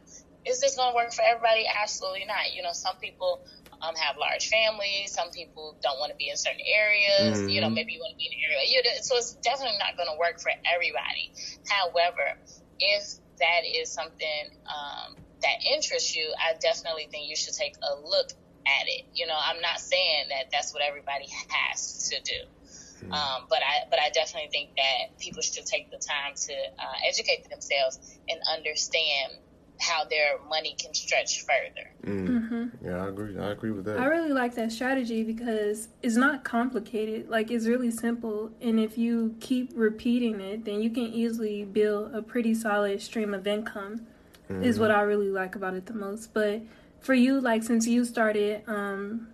is 0.48 0.62
this 0.62 0.76
going 0.78 0.92
to 0.92 0.98
work 0.98 1.12
for 1.14 1.26
everybody? 1.28 1.66
Absolutely 1.68 2.26
not. 2.28 2.56
You 2.56 2.64
know, 2.64 2.74
some 2.74 2.96
people 3.04 3.42
um, 3.82 3.96
have 3.96 4.18
large 4.18 4.50
families. 4.50 5.12
Some 5.12 5.30
people 5.32 5.78
don't 5.82 6.00
want 6.00 6.12
to 6.12 6.18
be 6.18 6.30
in 6.30 6.38
certain 6.38 6.62
areas. 6.66 7.40
Mm-hmm. 7.40 7.50
You 7.50 7.62
know, 7.62 7.68
mm-hmm. 7.68 7.76
maybe 7.76 7.94
you 7.94 8.00
want 8.00 8.14
to 8.14 8.18
be 8.18 8.28
in 8.28 8.34
an 8.34 8.44
area. 8.46 8.64
You 8.68 8.84
know, 8.84 8.90
so 9.02 9.18
it's 9.18 9.34
definitely 9.42 9.78
not 9.78 9.98
going 9.98 10.10
to 10.10 10.18
work 10.20 10.40
for 10.40 10.52
everybody. 10.66 11.32
However, 11.70 12.38
if 12.80 13.04
that 13.40 13.62
is 13.66 13.92
something 13.92 14.50
um, 14.66 15.16
that 15.42 15.58
interests 15.74 16.16
you, 16.16 16.34
I 16.38 16.58
definitely 16.60 17.08
think 17.12 17.30
you 17.30 17.36
should 17.36 17.54
take 17.54 17.76
a 17.82 17.96
look 18.02 18.32
at 18.66 18.88
it. 18.88 19.06
You 19.14 19.28
know, 19.28 19.38
I'm 19.38 19.62
not 19.62 19.80
saying 19.80 20.30
that 20.30 20.52
that's 20.52 20.74
what 20.74 20.82
everybody 20.82 21.28
has 21.50 22.10
to 22.10 22.22
do. 22.22 22.42
Mm-hmm. 22.98 23.14
Um, 23.14 23.46
but 23.48 23.60
I, 23.62 23.86
but 23.90 24.00
I 24.00 24.10
definitely 24.10 24.50
think 24.50 24.76
that 24.76 25.20
people 25.20 25.42
should 25.42 25.66
take 25.66 25.92
the 25.92 25.98
time 25.98 26.34
to 26.34 26.54
uh, 26.54 26.98
educate 27.08 27.48
themselves 27.50 28.00
and 28.28 28.40
understand 28.52 29.34
how 29.80 30.06
their 30.06 30.40
money 30.50 30.76
can 30.78 30.94
stretch 30.94 31.44
further. 31.44 31.90
Mm. 32.04 32.28
Mm-hmm. 32.28 32.86
Yeah, 32.86 33.06
I 33.06 33.08
agree. 33.10 33.38
I 33.38 33.52
agree 33.52 33.72
with 33.72 33.86
that. 33.86 34.00
I 34.00 34.06
really 34.06 34.34
like 34.34 34.56
that 34.56 34.72
strategy 34.72 35.24
because 35.24 35.90
it's 36.02 36.16
not 36.16 36.44
complicated. 36.44 37.30
Like 37.30 37.52
it's 37.52 37.66
really 37.66 37.92
simple, 37.92 38.52
and 38.62 38.80
if 38.80 38.98
you 38.98 39.36
keep 39.40 39.72
repeating 39.76 40.42
it, 40.42 40.66
then 40.66 40.82
you 40.82 40.90
can 40.90 41.06
easily 41.06 41.64
build 41.64 42.14
a 42.14 42.22
pretty 42.22 42.54
solid 42.54 43.02
stream 43.02 43.34
of 43.34 43.46
income. 43.48 44.08
Mm-hmm. 44.50 44.64
Is 44.64 44.80
what 44.80 44.92
I 44.92 45.02
really 45.02 45.30
like 45.30 45.56
about 45.56 45.74
it 45.74 45.88
the 45.88 45.94
most. 45.94 46.34
But 46.34 46.62
for 47.02 47.14
you, 47.14 47.42
like 47.42 47.64
since 47.64 47.86
you 47.86 48.06
started 48.06 48.64
um, 48.68 49.28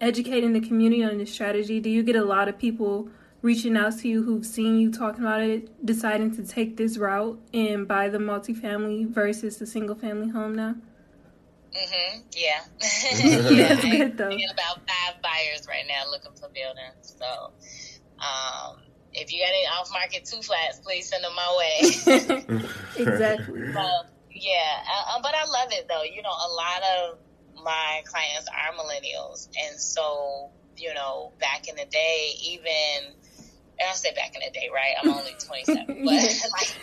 educating 0.00 0.52
the 0.52 0.60
community 0.60 1.02
on 1.02 1.16
this 1.16 1.32
strategy, 1.32 1.80
do 1.80 1.88
you 1.88 2.02
get 2.02 2.16
a 2.16 2.24
lot 2.24 2.48
of 2.48 2.58
people? 2.58 3.08
Reaching 3.42 3.76
out 3.76 3.98
to 3.98 4.08
you 4.08 4.22
who've 4.22 4.44
seen 4.44 4.78
you 4.78 4.92
talking 4.92 5.22
about 5.22 5.42
it, 5.42 5.84
deciding 5.84 6.34
to 6.36 6.46
take 6.46 6.76
this 6.76 6.98
route 6.98 7.40
and 7.54 7.88
buy 7.88 8.08
the 8.08 8.18
multifamily 8.18 9.08
versus 9.08 9.58
the 9.58 9.66
single 9.66 9.94
family 9.94 10.28
home 10.28 10.54
now? 10.54 10.74
Mhm. 11.74 12.24
Yeah. 12.36 12.64
yeah. 13.50 13.74
That's 13.74 13.84
good 13.84 14.16
though. 14.18 14.30
I 14.30 14.52
about 14.52 14.78
five 14.88 15.22
buyers 15.22 15.66
right 15.68 15.84
now 15.88 16.10
looking 16.10 16.32
for 16.32 16.48
buildings. 16.48 17.16
So, 17.18 17.52
um, 18.18 18.82
if 19.12 19.32
you 19.32 19.40
got 19.40 19.48
any 19.48 19.66
off 19.66 19.90
market 19.92 20.24
two 20.24 20.42
flats, 20.42 20.80
please 20.80 21.08
send 21.08 21.24
them 21.24 21.32
my 21.34 21.56
way. 21.58 21.80
exactly. 22.96 23.72
So, 23.72 23.82
yeah, 24.32 24.82
uh, 25.08 25.20
but 25.22 25.34
I 25.34 25.44
love 25.44 25.72
it 25.72 25.86
though. 25.88 26.02
You 26.02 26.22
know, 26.22 26.30
a 26.30 26.50
lot 26.52 26.82
of 26.98 27.18
my 27.64 28.02
clients 28.04 28.48
are 28.48 28.72
millennials, 28.74 29.48
and 29.56 29.78
so 29.78 30.50
you 30.76 30.94
know, 30.94 31.32
back 31.38 31.68
in 31.68 31.76
the 31.76 31.84
day, 31.84 32.32
even 32.42 33.14
I 33.88 33.94
say 33.94 34.12
back 34.14 34.34
in 34.34 34.42
the 34.44 34.52
day, 34.52 34.68
right? 34.72 34.94
I'm 35.00 35.10
only 35.10 35.34
27, 35.38 35.86
but 36.04 36.04
like, 36.04 36.76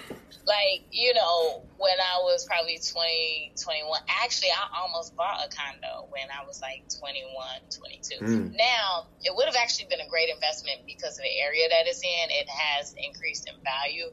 like, 0.47 0.81
you 0.91 1.13
know, 1.13 1.63
when 1.77 1.99
I 1.99 2.23
was 2.23 2.45
probably 2.45 2.79
20, 2.79 3.53
21, 3.61 3.99
actually, 4.23 4.49
I 4.49 4.81
almost 4.81 5.15
bought 5.15 5.45
a 5.45 5.49
condo 5.51 6.07
when 6.09 6.27
I 6.31 6.45
was 6.45 6.61
like 6.61 6.87
21, 6.99 7.27
22. 7.69 8.23
Mm. 8.23 8.57
Now, 8.57 9.07
it 9.21 9.35
would 9.35 9.45
have 9.45 9.59
actually 9.59 9.87
been 9.89 10.01
a 10.01 10.09
great 10.09 10.29
investment 10.29 10.87
because 10.87 11.19
of 11.19 11.23
the 11.23 11.35
area 11.39 11.67
that 11.69 11.85
it's 11.85 12.01
in. 12.01 12.27
It 12.31 12.49
has 12.49 12.95
increased 12.97 13.47
in 13.47 13.55
value. 13.61 14.07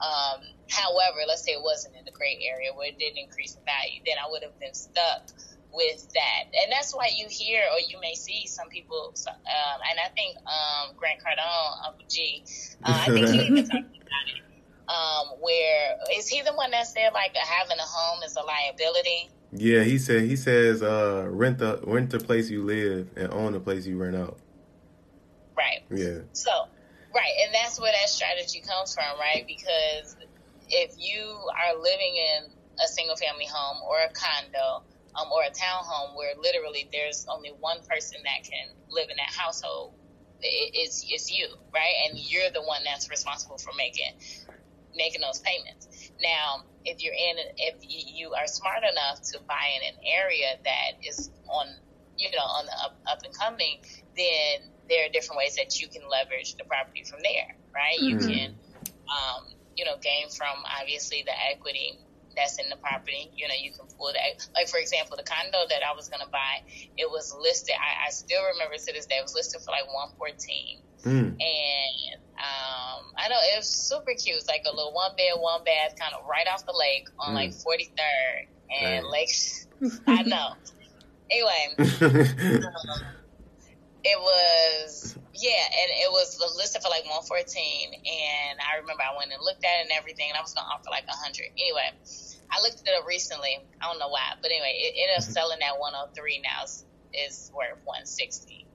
Um, 0.00 0.40
however, 0.70 1.26
let's 1.26 1.44
say 1.44 1.52
it 1.52 1.62
wasn't 1.62 1.96
in 1.96 2.06
a 2.06 2.14
great 2.14 2.38
area 2.40 2.70
where 2.72 2.88
it 2.88 2.98
didn't 2.98 3.18
increase 3.18 3.54
in 3.54 3.64
value, 3.66 4.00
then 4.06 4.16
I 4.16 4.30
would 4.30 4.42
have 4.42 4.58
been 4.58 4.74
stuck 4.74 5.28
with 5.72 6.08
that. 6.14 6.44
And 6.62 6.72
that's 6.72 6.94
why 6.94 7.10
you 7.16 7.26
hear 7.28 7.62
or 7.72 7.78
you 7.78 8.00
may 8.00 8.14
see 8.14 8.46
some 8.46 8.68
people, 8.68 9.14
um, 9.26 9.80
and 9.90 9.98
I 10.04 10.08
think 10.14 10.36
um, 10.38 10.94
Grant 10.96 11.20
Cardone, 11.20 11.88
Uncle 11.88 12.06
G, 12.08 12.44
uh, 12.84 12.98
I 13.00 13.06
think 13.06 13.28
he 13.28 13.46
even 13.46 13.56
talked 13.56 13.72
about 13.72 14.26
it. 14.26 14.50
Um, 14.88 15.38
where 15.40 15.96
is 16.16 16.26
he 16.26 16.42
the 16.42 16.52
one 16.52 16.72
that 16.72 16.86
said 16.86 17.12
like 17.12 17.36
having 17.36 17.78
a 17.78 17.86
home 17.86 18.22
is 18.24 18.36
a 18.36 18.42
liability? 18.42 19.30
Yeah, 19.52 19.84
he 19.84 19.98
said 19.98 20.22
he 20.22 20.36
says 20.36 20.82
uh, 20.82 21.26
rent 21.28 21.58
the 21.58 21.80
rent 21.84 22.10
the 22.10 22.18
place 22.18 22.50
you 22.50 22.64
live 22.64 23.08
and 23.16 23.32
own 23.32 23.52
the 23.52 23.60
place 23.60 23.86
you 23.86 23.98
rent 23.98 24.16
out. 24.16 24.38
Right. 25.56 25.82
Yeah. 25.90 26.20
So 26.32 26.50
right, 27.14 27.32
and 27.44 27.54
that's 27.54 27.80
where 27.80 27.92
that 27.92 28.08
strategy 28.08 28.62
comes 28.66 28.94
from, 28.94 29.18
right? 29.18 29.44
Because 29.46 30.16
if 30.68 30.94
you 30.98 31.22
are 31.22 31.80
living 31.80 32.16
in 32.16 32.50
a 32.82 32.88
single 32.88 33.16
family 33.16 33.46
home 33.46 33.78
or 33.88 33.98
a 34.00 34.08
condo, 34.12 34.82
um, 35.14 35.28
or 35.32 35.42
a 35.42 35.50
townhome 35.50 36.16
where 36.16 36.34
literally 36.40 36.88
there's 36.92 37.26
only 37.28 37.50
one 37.60 37.78
person 37.88 38.18
that 38.24 38.48
can 38.48 38.68
live 38.88 39.08
in 39.10 39.16
that 39.16 39.34
household, 39.34 39.94
it, 40.40 40.70
it's 40.74 41.04
it's 41.08 41.30
you, 41.30 41.48
right? 41.74 41.94
And 42.06 42.18
you're 42.18 42.50
the 42.50 42.62
one 42.62 42.82
that's 42.84 43.10
responsible 43.10 43.58
for 43.58 43.72
making 43.76 44.12
making 44.94 45.20
those 45.20 45.40
payments. 45.40 46.10
Now, 46.22 46.64
if 46.84 47.02
you're 47.02 47.14
in, 47.14 47.36
if 47.56 47.76
you 47.80 48.34
are 48.34 48.46
smart 48.46 48.82
enough 48.82 49.22
to 49.32 49.40
buy 49.46 49.68
in 49.80 49.94
an 49.94 50.00
area 50.04 50.58
that 50.64 51.06
is 51.06 51.30
on, 51.48 51.68
you 52.16 52.30
know, 52.30 52.42
on 52.42 52.66
the 52.66 52.72
up, 52.72 52.98
up 53.10 53.22
and 53.24 53.36
coming, 53.36 53.80
then 54.16 54.70
there 54.88 55.06
are 55.06 55.08
different 55.08 55.38
ways 55.38 55.56
that 55.56 55.80
you 55.80 55.88
can 55.88 56.02
leverage 56.08 56.56
the 56.56 56.64
property 56.64 57.04
from 57.04 57.20
there, 57.22 57.56
right? 57.74 57.98
Mm-hmm. 57.98 58.28
You 58.28 58.36
can, 58.36 58.54
um, 59.08 59.46
you 59.76 59.84
know, 59.84 59.96
gain 60.02 60.28
from 60.30 60.64
obviously 60.80 61.22
the 61.24 61.32
equity 61.52 61.98
that's 62.36 62.58
in 62.58 62.68
the 62.70 62.76
property. 62.76 63.30
You 63.36 63.48
know, 63.48 63.54
you 63.60 63.72
can 63.72 63.86
pull 63.96 64.12
that. 64.12 64.48
Like 64.54 64.68
for 64.68 64.78
example, 64.78 65.16
the 65.16 65.22
condo 65.22 65.66
that 65.68 65.82
I 65.86 65.94
was 65.94 66.08
gonna 66.08 66.30
buy, 66.30 66.62
it 66.96 67.08
was 67.10 67.34
listed. 67.38 67.74
I, 67.74 68.08
I 68.08 68.10
still 68.10 68.42
remember 68.52 68.76
to 68.76 68.92
this 68.92 69.06
day. 69.06 69.16
It 69.16 69.22
was 69.22 69.34
listed 69.34 69.60
for 69.62 69.70
like 69.70 69.86
one 69.92 70.10
fourteen, 70.16 70.78
mm. 71.04 71.36
and 71.36 72.20
um, 72.38 73.04
I 73.16 73.28
know 73.28 73.36
it 73.52 73.58
was 73.58 73.68
super 73.68 74.12
cute. 74.14 74.36
It's 74.36 74.48
like 74.48 74.62
a 74.66 74.74
little 74.74 74.92
one 74.92 75.12
bed, 75.16 75.32
one 75.36 75.64
bath, 75.64 75.94
kind 75.98 76.14
of 76.14 76.26
right 76.28 76.46
off 76.52 76.66
the 76.66 76.76
lake 76.76 77.08
on 77.18 77.32
mm. 77.32 77.34
like 77.34 77.54
forty 77.54 77.90
third 77.96 78.48
and 78.70 79.04
mm. 79.04 79.10
Lake. 79.10 79.30
I 80.06 80.22
know. 80.22 80.54
Anyway. 81.30 81.74
um, 82.64 83.00
it 84.04 84.18
was 84.18 85.16
yeah, 85.34 85.64
and 85.64 85.88
it 85.90 86.10
was 86.10 86.38
listed 86.56 86.82
for 86.82 86.88
like 86.88 87.04
114. 87.04 87.94
And 87.94 88.60
I 88.60 88.80
remember 88.80 89.02
I 89.02 89.16
went 89.16 89.32
and 89.32 89.40
looked 89.42 89.64
at 89.64 89.80
it 89.80 89.88
and 89.88 89.94
everything, 89.96 90.28
and 90.28 90.36
I 90.36 90.42
was 90.42 90.52
gonna 90.52 90.68
offer 90.68 90.90
like 90.90 91.04
a 91.04 91.16
100. 91.16 91.54
Anyway, 91.56 91.88
I 92.50 92.60
looked 92.62 92.82
it 92.84 92.92
up 92.92 93.06
recently. 93.06 93.60
I 93.80 93.86
don't 93.86 93.98
know 93.98 94.08
why, 94.08 94.36
but 94.42 94.50
anyway, 94.50 94.74
it 94.76 94.94
ended 94.98 95.16
up 95.16 95.24
mm-hmm. 95.24 95.32
selling 95.32 95.62
at 95.62 95.78
103 95.78 96.42
now 96.42 96.64
is, 96.64 96.84
is 97.14 97.50
worth 97.54 97.78
160. 97.84 98.66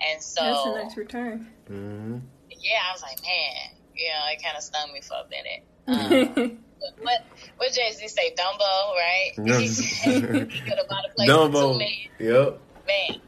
And 0.00 0.22
so 0.22 0.42
that's 0.42 0.66
a 0.66 0.84
nice 0.84 0.96
return. 0.96 1.46
Mm-hmm. 1.70 2.18
Yeah, 2.50 2.80
I 2.88 2.92
was 2.92 3.02
like, 3.02 3.20
man, 3.22 3.78
you 3.94 4.08
know, 4.08 4.32
it 4.32 4.42
kind 4.42 4.56
of 4.56 4.62
stung 4.62 4.92
me 4.92 5.00
for 5.00 5.16
a 5.18 5.28
minute. 5.28 5.64
Um, 5.88 6.58
what 7.00 7.24
what 7.56 7.72
Jay 7.72 7.90
Z 7.92 8.06
say? 8.08 8.34
Dumbo, 8.34 8.94
right? 8.94 9.58
he 9.58 9.68
said 9.68 10.50
he 10.50 10.60
could 10.60 10.78
have 10.78 10.88
bought 10.88 11.04
a 11.10 11.12
place 11.16 11.30
Dumbo. 11.30 11.52
for 11.52 11.72
two 11.72 11.78
million. 11.78 12.10
Yep. 12.20 12.60
Man, 12.86 13.20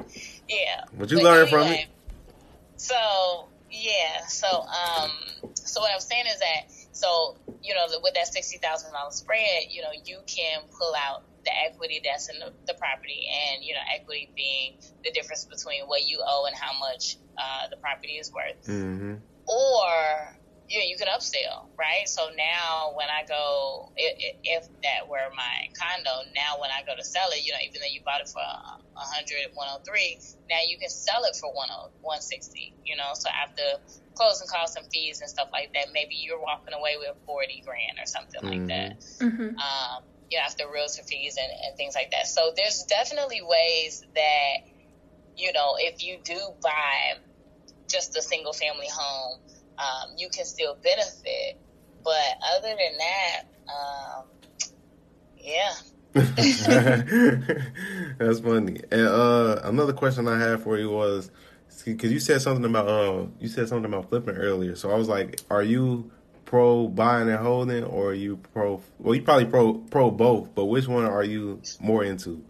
yeah. 0.50 0.84
What 0.96 1.10
you 1.10 1.18
but 1.18 1.24
learn 1.24 1.46
anyway, 1.46 1.50
from 1.50 1.66
it? 1.68 1.86
So 2.76 3.48
yeah, 3.70 4.26
so 4.26 4.46
um, 4.48 5.10
so 5.54 5.80
what 5.80 5.92
I'm 5.92 6.00
saying 6.00 6.26
is 6.26 6.40
that 6.40 6.72
so 6.92 7.36
you 7.62 7.74
know 7.74 7.86
with 8.02 8.14
that 8.14 8.26
sixty 8.26 8.58
thousand 8.58 8.92
dollars 8.92 9.14
spread, 9.14 9.64
you 9.70 9.82
know 9.82 9.90
you 10.04 10.18
can 10.26 10.62
pull 10.78 10.92
out 10.94 11.22
the 11.44 11.50
equity 11.66 12.02
that's 12.04 12.28
in 12.28 12.38
the, 12.38 12.52
the, 12.66 12.74
property, 12.74 13.26
and 13.30 13.64
you 13.64 13.74
know 13.74 13.80
equity 13.94 14.30
being 14.34 14.74
the 15.04 15.10
difference 15.12 15.44
between 15.44 15.84
what 15.86 16.06
you 16.06 16.20
owe 16.26 16.46
and 16.46 16.56
how 16.56 16.78
much 16.78 17.16
uh, 17.38 17.68
the 17.70 17.76
property 17.76 18.14
is 18.14 18.32
worth, 18.32 18.66
mm-hmm. 18.66 19.14
or 19.46 20.36
yeah, 20.70 20.82
you 20.86 20.96
can 20.96 21.08
upsell, 21.08 21.66
right? 21.76 22.06
So 22.06 22.30
now 22.38 22.92
when 22.94 23.08
I 23.10 23.26
go, 23.26 23.90
if, 23.96 24.36
if 24.44 24.68
that 24.84 25.08
were 25.08 25.28
my 25.36 25.68
condo, 25.74 26.30
now 26.36 26.60
when 26.60 26.70
I 26.70 26.86
go 26.86 26.94
to 26.96 27.02
sell 27.02 27.28
it, 27.30 27.44
you 27.44 27.50
know, 27.50 27.58
even 27.66 27.80
though 27.80 27.90
you 27.90 28.00
bought 28.06 28.20
it 28.20 28.28
for 28.28 28.38
100, 28.38 29.50
103, 29.52 30.18
now 30.48 30.58
you 30.68 30.78
can 30.78 30.88
sell 30.88 31.24
it 31.24 31.34
for 31.34 31.52
160, 31.52 32.72
you 32.86 32.96
know, 32.96 33.10
so 33.14 33.28
after 33.30 33.62
closing 34.14 34.46
costs 34.46 34.76
and 34.76 34.86
fees 34.92 35.20
and 35.20 35.28
stuff 35.28 35.48
like 35.52 35.74
that, 35.74 35.86
maybe 35.92 36.14
you're 36.14 36.40
walking 36.40 36.72
away 36.72 36.94
with 36.98 37.16
40 37.26 37.64
grand 37.66 37.98
or 37.98 38.06
something 38.06 38.40
mm-hmm. 38.40 38.60
like 38.60 38.66
that. 38.68 39.00
Mm-hmm. 39.18 39.58
Um, 39.58 40.04
you 40.30 40.38
know, 40.38 40.44
after 40.44 40.70
realtor 40.72 41.02
fees 41.02 41.36
and, 41.36 41.50
and 41.66 41.76
things 41.76 41.96
like 41.96 42.12
that. 42.12 42.28
So 42.28 42.52
there's 42.54 42.84
definitely 42.84 43.42
ways 43.42 44.06
that, 44.14 44.70
you 45.36 45.52
know, 45.52 45.74
if 45.78 46.04
you 46.04 46.18
do 46.22 46.38
buy 46.62 47.18
just 47.88 48.16
a 48.16 48.22
single 48.22 48.52
family 48.52 48.86
home, 48.88 49.40
um, 49.80 50.10
you 50.16 50.28
can 50.28 50.44
still 50.44 50.76
benefit. 50.82 51.58
But 52.02 52.38
other 52.56 52.68
than 52.68 52.98
that, 52.98 53.42
um, 53.68 54.24
yeah. 55.38 55.72
That's 58.18 58.40
funny. 58.40 58.80
And 58.90 59.06
uh, 59.06 59.60
another 59.64 59.92
question 59.92 60.26
I 60.26 60.38
had 60.38 60.60
for 60.60 60.78
you 60.78 60.90
was 60.90 61.30
because 61.84 62.12
you 62.12 62.18
said 62.18 62.42
something 62.42 62.64
about 62.64 62.88
um, 62.88 63.32
you 63.38 63.48
said 63.48 63.68
something 63.68 63.92
about 63.92 64.08
flipping 64.08 64.36
earlier. 64.36 64.74
So 64.74 64.90
I 64.90 64.94
was 64.94 65.08
like, 65.08 65.40
are 65.50 65.62
you 65.62 66.10
pro 66.44 66.88
buying 66.88 67.28
and 67.28 67.38
holding, 67.38 67.84
or 67.84 68.08
are 68.08 68.14
you 68.14 68.38
pro? 68.52 68.82
Well, 68.98 69.14
you 69.14 69.22
probably 69.22 69.44
pro 69.44 69.74
pro 69.74 70.10
both, 70.10 70.54
but 70.54 70.64
which 70.64 70.88
one 70.88 71.04
are 71.04 71.22
you 71.22 71.62
more 71.80 72.02
into? 72.02 72.42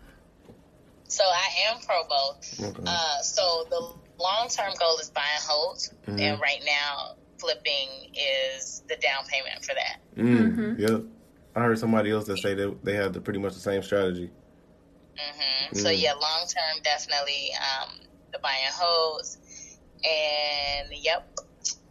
So 1.09 1.25
I 1.25 1.71
am 1.71 1.81
pro 1.81 2.03
both. 2.09 2.61
Okay. 2.63 2.83
Uh, 2.87 3.21
so 3.21 3.67
the 3.69 3.93
long 4.23 4.49
term 4.49 4.73
goal 4.79 4.97
is 5.01 5.11
buy 5.11 5.21
and 5.35 5.45
hold, 5.45 5.77
mm-hmm. 5.77 6.19
and 6.19 6.41
right 6.41 6.63
now 6.65 7.15
flipping 7.41 8.15
is 8.15 8.83
the 8.89 8.97
down 8.97 9.25
payment 9.27 9.65
for 9.65 9.75
that. 9.75 10.01
Mm, 10.17 10.53
mm-hmm. 10.53 10.81
Yep. 10.81 11.03
I 11.57 11.61
heard 11.61 11.79
somebody 11.79 12.11
else 12.11 12.27
that 12.27 12.39
say 12.39 12.55
that 12.55 12.85
they 12.85 12.95
have 12.95 13.13
the, 13.13 13.21
pretty 13.21 13.39
much 13.41 13.55
the 13.55 13.61
same 13.61 13.83
strategy. 13.83 14.31
Mm-hmm. 15.17 15.77
Mm. 15.77 15.83
So 15.83 15.91
yeah, 15.91 16.13
long 16.13 16.47
term 16.47 16.83
definitely 16.83 17.51
um, 17.59 18.01
the 18.33 18.39
buy 18.39 18.57
and 18.65 18.75
holds, 18.75 19.39
and 20.05 20.89
yep, 20.93 21.29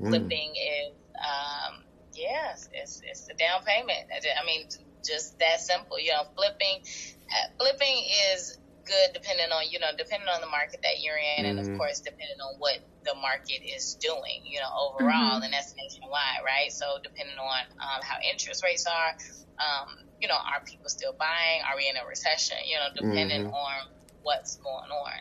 mm. 0.02 0.08
flipping 0.08 0.52
is 0.56 0.94
um, 1.20 1.84
yeah, 2.14 2.52
it's 2.74 3.02
it's 3.04 3.28
the 3.28 3.34
down 3.34 3.64
payment. 3.66 4.08
I 4.12 4.46
mean, 4.46 4.68
just 5.06 5.38
that 5.40 5.60
simple. 5.60 6.00
You 6.00 6.12
know, 6.12 6.24
flipping 6.36 6.82
uh, 7.30 7.50
flipping 7.58 8.06
is 8.34 8.58
good 8.89 9.13
depending 9.13 9.54
on 9.54 9.69
you 9.69 9.78
know 9.80 9.93
depending 9.97 10.28
on 10.28 10.41
the 10.41 10.49
market 10.49 10.82
that 10.82 10.99
you're 10.99 11.21
in, 11.21 11.45
mm-hmm. 11.45 11.54
and 11.54 11.60
of 11.60 11.65
mm-hmm. 11.69 11.78
course 11.78 12.02
depending 12.02 12.41
on 12.41 12.58
what 12.58 12.82
the 13.06 13.13
market 13.15 13.62
is 13.62 13.95
doing. 14.02 14.41
You 14.43 14.60
know, 14.60 14.73
overall, 14.73 15.38
mm-hmm. 15.38 15.45
and 15.45 15.54
that's 15.54 15.78
nationwide, 15.78 16.41
right? 16.41 16.73
So 16.73 16.97
depending 17.04 17.38
on 17.38 17.62
um, 17.78 18.02
how 18.02 18.17
interest 18.25 18.65
rates 18.65 18.89
are, 18.89 19.13
um, 19.62 20.10
you 20.19 20.28
know, 20.28 20.41
are 20.41 20.65
people 20.65 20.89
still 20.89 21.13
buying? 21.13 21.62
Are 21.69 21.78
we 21.78 21.88
in 21.88 21.95
a 21.95 22.06
recession? 22.10 22.58
You 22.65 22.82
know, 22.82 22.89
depending 22.97 23.45
mm-hmm. 23.45 23.54
on 23.54 23.93
what's 24.23 24.58
going 24.58 24.91
on. 24.91 25.17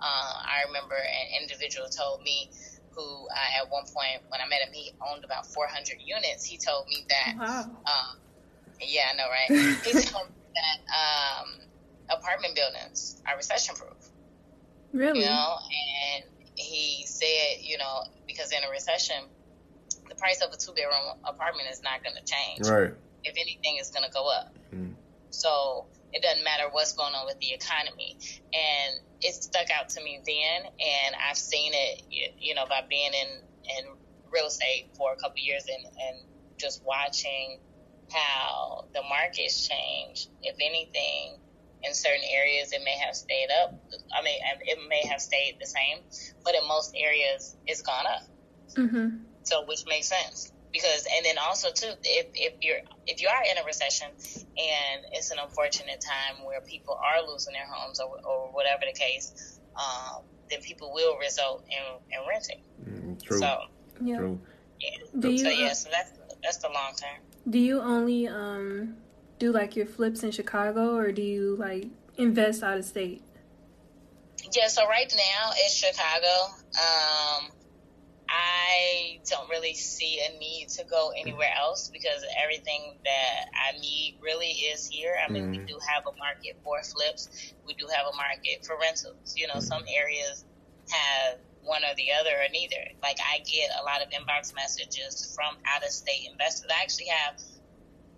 Uh, 0.00 0.34
I 0.42 0.66
remember 0.66 0.96
an 0.96 1.42
individual 1.42 1.88
told 1.88 2.22
me 2.22 2.50
who 2.94 3.02
uh, 3.02 3.60
at 3.62 3.70
one 3.70 3.84
point 3.84 4.20
when 4.28 4.40
I 4.40 4.48
met 4.48 4.60
him, 4.60 4.72
he 4.72 4.92
owned 5.00 5.24
about 5.24 5.46
400 5.46 5.96
units. 6.04 6.44
He 6.44 6.58
told 6.58 6.86
me 6.88 7.06
that, 7.08 7.34
wow. 7.38 7.62
um, 7.86 8.18
yeah, 8.80 9.12
I 9.12 9.16
know, 9.16 9.28
right? 9.28 9.48
he 9.84 9.92
told 9.92 10.28
me 10.28 10.36
that 10.54 10.78
um, 10.92 11.48
apartment 12.18 12.54
buildings 12.54 13.20
are 13.26 13.36
recession 13.36 13.74
proof. 13.74 14.10
Really? 14.92 15.20
You 15.20 15.26
know, 15.26 15.56
and 16.14 16.24
he 16.54 17.04
said, 17.06 17.62
you 17.62 17.78
know, 17.78 18.04
because 18.26 18.52
in 18.52 18.58
a 18.64 18.70
recession, 18.70 19.16
the 20.08 20.14
price 20.14 20.42
of 20.42 20.52
a 20.52 20.56
two 20.56 20.72
bedroom 20.72 21.16
apartment 21.24 21.68
is 21.70 21.82
not 21.82 22.02
going 22.02 22.16
to 22.16 22.22
change. 22.24 22.68
Right. 22.68 22.92
If 23.24 23.34
anything, 23.36 23.76
it's 23.78 23.90
going 23.90 24.04
to 24.04 24.12
go 24.12 24.28
up. 24.28 24.54
Mm. 24.74 24.94
So 25.30 25.86
it 26.12 26.22
doesn't 26.22 26.44
matter 26.44 26.64
what's 26.70 26.92
going 26.92 27.14
on 27.14 27.26
with 27.26 27.38
the 27.38 27.52
economy. 27.52 28.18
And 28.52 29.00
it 29.20 29.34
stuck 29.34 29.70
out 29.70 29.88
to 29.90 30.02
me 30.02 30.20
then, 30.26 30.66
and 30.66 31.16
I've 31.28 31.38
seen 31.38 31.72
it, 31.74 32.02
you 32.38 32.54
know, 32.54 32.66
by 32.68 32.82
being 32.88 33.12
in, 33.14 33.28
in 33.78 33.92
real 34.30 34.46
estate 34.46 34.88
for 34.96 35.12
a 35.12 35.16
couple 35.16 35.38
years 35.38 35.64
and, 35.68 35.84
and 35.84 36.16
just 36.58 36.82
watching 36.84 37.58
how 38.12 38.84
the 38.92 39.00
markets 39.08 39.68
change. 39.68 40.28
If 40.42 40.56
anything, 40.60 41.38
in 41.84 41.94
certain 41.94 42.24
areas, 42.30 42.72
it 42.72 42.82
may 42.84 42.96
have 42.98 43.14
stayed 43.14 43.48
up. 43.62 43.74
I 44.16 44.22
mean, 44.22 44.38
it 44.62 44.78
may 44.88 45.06
have 45.08 45.20
stayed 45.20 45.56
the 45.60 45.66
same, 45.66 45.98
but 46.44 46.54
in 46.54 46.66
most 46.68 46.94
areas, 46.96 47.56
it's 47.66 47.82
gone 47.82 48.06
up. 48.06 48.22
Mm-hmm. 48.76 49.16
So, 49.42 49.64
which 49.66 49.84
makes 49.86 50.08
sense 50.08 50.52
because, 50.72 51.06
and 51.14 51.26
then 51.26 51.36
also 51.38 51.70
too, 51.70 51.92
if, 52.04 52.26
if 52.34 52.54
you're 52.62 52.78
if 53.06 53.20
you 53.20 53.28
are 53.28 53.42
in 53.42 53.58
a 53.58 53.64
recession 53.64 54.08
and 54.08 55.04
it's 55.12 55.30
an 55.30 55.38
unfortunate 55.42 56.00
time 56.00 56.44
where 56.44 56.60
people 56.60 56.94
are 56.94 57.26
losing 57.26 57.52
their 57.52 57.66
homes 57.66 58.00
or, 58.00 58.18
or 58.24 58.52
whatever 58.52 58.82
the 58.86 58.98
case, 58.98 59.60
um, 59.76 60.22
then 60.48 60.60
people 60.62 60.92
will 60.94 61.18
result 61.18 61.64
in, 61.68 62.16
in 62.16 62.28
renting. 62.28 62.62
Mm, 62.82 63.22
true. 63.22 63.38
So, 63.38 63.58
yeah. 64.00 64.16
True. 64.18 64.40
Yeah. 64.80 65.20
Do 65.20 65.30
you, 65.30 65.38
so 65.38 65.48
yeah, 65.50 65.72
so 65.74 65.90
that's 65.92 66.12
that's 66.42 66.56
the 66.58 66.68
long 66.68 66.94
term. 66.96 67.18
Do 67.48 67.58
you 67.58 67.80
only 67.80 68.28
um 68.28 68.96
do 69.42 69.50
like 69.50 69.74
your 69.74 69.86
flips 69.86 70.22
in 70.22 70.30
Chicago 70.30 70.94
or 70.96 71.10
do 71.10 71.20
you 71.20 71.56
like 71.56 71.86
invest 72.16 72.62
out 72.62 72.78
of 72.78 72.84
state? 72.84 73.22
Yeah, 74.54 74.68
so 74.68 74.86
right 74.86 75.12
now 75.12 75.50
it's 75.56 75.74
Chicago. 75.74 76.54
Um, 76.78 77.50
I 78.28 79.18
don't 79.28 79.50
really 79.50 79.74
see 79.74 80.20
a 80.20 80.38
need 80.38 80.68
to 80.78 80.84
go 80.84 81.12
anywhere 81.18 81.52
else 81.58 81.90
because 81.92 82.24
everything 82.40 82.94
that 83.04 83.46
I 83.52 83.78
need 83.80 84.18
really 84.22 84.46
is 84.46 84.86
here. 84.88 85.16
I 85.18 85.30
mean, 85.30 85.46
mm. 85.46 85.50
we 85.50 85.58
do 85.58 85.76
have 85.88 86.04
a 86.06 86.16
market 86.16 86.56
for 86.62 86.80
flips. 86.84 87.52
We 87.66 87.74
do 87.74 87.88
have 87.92 88.06
a 88.12 88.16
market 88.16 88.64
for 88.64 88.78
rentals. 88.78 89.34
You 89.36 89.48
know, 89.48 89.54
mm. 89.54 89.62
some 89.62 89.82
areas 89.88 90.44
have 90.88 91.38
one 91.64 91.82
or 91.82 91.94
the 91.96 92.12
other 92.20 92.30
or 92.30 92.48
neither. 92.52 92.94
Like 93.02 93.18
I 93.18 93.38
get 93.38 93.70
a 93.80 93.82
lot 93.82 94.02
of 94.02 94.10
inbox 94.10 94.54
messages 94.54 95.34
from 95.34 95.56
out 95.66 95.82
of 95.82 95.90
state 95.90 96.28
investors. 96.30 96.70
I 96.70 96.82
actually 96.82 97.08
have 97.08 97.40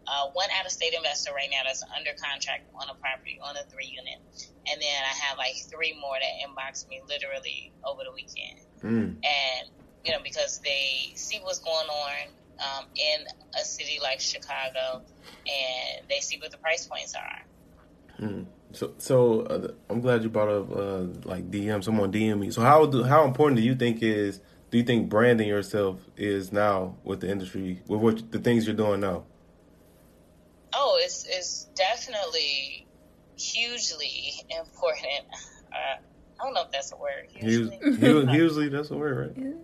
uh, 0.06 0.28
one 0.32 0.48
out 0.58 0.66
of 0.66 0.72
state 0.72 0.94
investor 0.94 1.32
right 1.34 1.48
now 1.50 1.62
that's 1.64 1.82
under 1.96 2.10
contract 2.20 2.64
on 2.74 2.88
a 2.88 2.94
property 2.94 3.38
on 3.42 3.56
a 3.56 3.62
three 3.70 3.86
unit, 3.86 4.18
and 4.66 4.80
then 4.80 5.00
I 5.02 5.14
have 5.26 5.38
like 5.38 5.54
three 5.70 5.96
more 6.00 6.14
that 6.14 6.46
inbox 6.46 6.88
me 6.88 7.02
literally 7.08 7.72
over 7.84 8.02
the 8.04 8.12
weekend, 8.12 8.60
mm. 8.82 9.16
and 9.24 9.68
you 10.04 10.12
know 10.12 10.18
because 10.22 10.60
they 10.60 11.12
see 11.14 11.38
what's 11.42 11.60
going 11.60 11.88
on 11.88 12.28
um, 12.60 12.84
in 12.94 13.26
a 13.60 13.64
city 13.64 13.98
like 14.02 14.20
Chicago, 14.20 15.02
and 15.46 16.08
they 16.08 16.20
see 16.20 16.38
what 16.38 16.50
the 16.50 16.58
price 16.58 16.86
points 16.86 17.14
are. 17.14 17.42
Mm. 18.20 18.46
So, 18.72 18.94
so 18.98 19.40
uh, 19.42 19.68
I'm 19.88 20.00
glad 20.00 20.22
you 20.22 20.28
brought 20.28 20.48
up 20.48 20.70
uh, 20.70 21.28
like 21.28 21.50
DM. 21.50 21.82
Someone 21.82 22.12
DM 22.12 22.38
me. 22.40 22.50
So, 22.50 22.62
how 22.62 22.86
do, 22.86 23.04
how 23.04 23.24
important 23.24 23.56
do 23.58 23.62
you 23.62 23.74
think 23.74 24.02
is 24.02 24.40
do 24.70 24.78
you 24.78 24.84
think 24.84 25.08
branding 25.08 25.48
yourself 25.48 26.00
is 26.16 26.52
now 26.52 26.96
with 27.04 27.20
the 27.20 27.30
industry 27.30 27.80
with 27.86 28.00
what 28.00 28.32
the 28.32 28.38
things 28.38 28.66
you're 28.66 28.74
doing 28.74 29.00
now? 29.00 29.24
Oh, 30.74 30.98
it's 31.00 31.26
it's 31.28 31.64
definitely 31.74 32.86
hugely 33.36 34.44
important. 34.50 35.26
Uh, 35.72 35.98
I 36.40 36.44
don't 36.44 36.54
know 36.54 36.62
if 36.62 36.72
that's 36.72 36.92
a 36.92 36.96
word. 36.96 37.28
Hugely, 37.28 37.78
hugely, 37.98 38.68
that's 38.68 38.90
a 38.90 38.96
word, 38.96 39.36
right? 39.36 39.46
Yeah. 39.46 39.54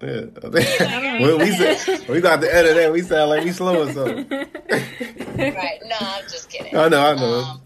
well, 0.00 1.38
we 1.38 1.52
said, 1.52 2.08
we 2.08 2.22
got 2.22 2.40
to 2.40 2.54
edit 2.54 2.74
that. 2.76 2.90
We 2.90 3.02
sound 3.02 3.28
like 3.28 3.44
we 3.44 3.52
slow 3.52 3.82
or 3.82 3.92
something. 3.92 4.26
right. 4.30 5.78
No, 5.84 5.96
I'm 6.00 6.22
just 6.22 6.48
kidding. 6.48 6.74
I 6.74 6.88
know. 6.88 7.04
I 7.04 7.14
know. 7.16 7.40
Um, 7.40 7.62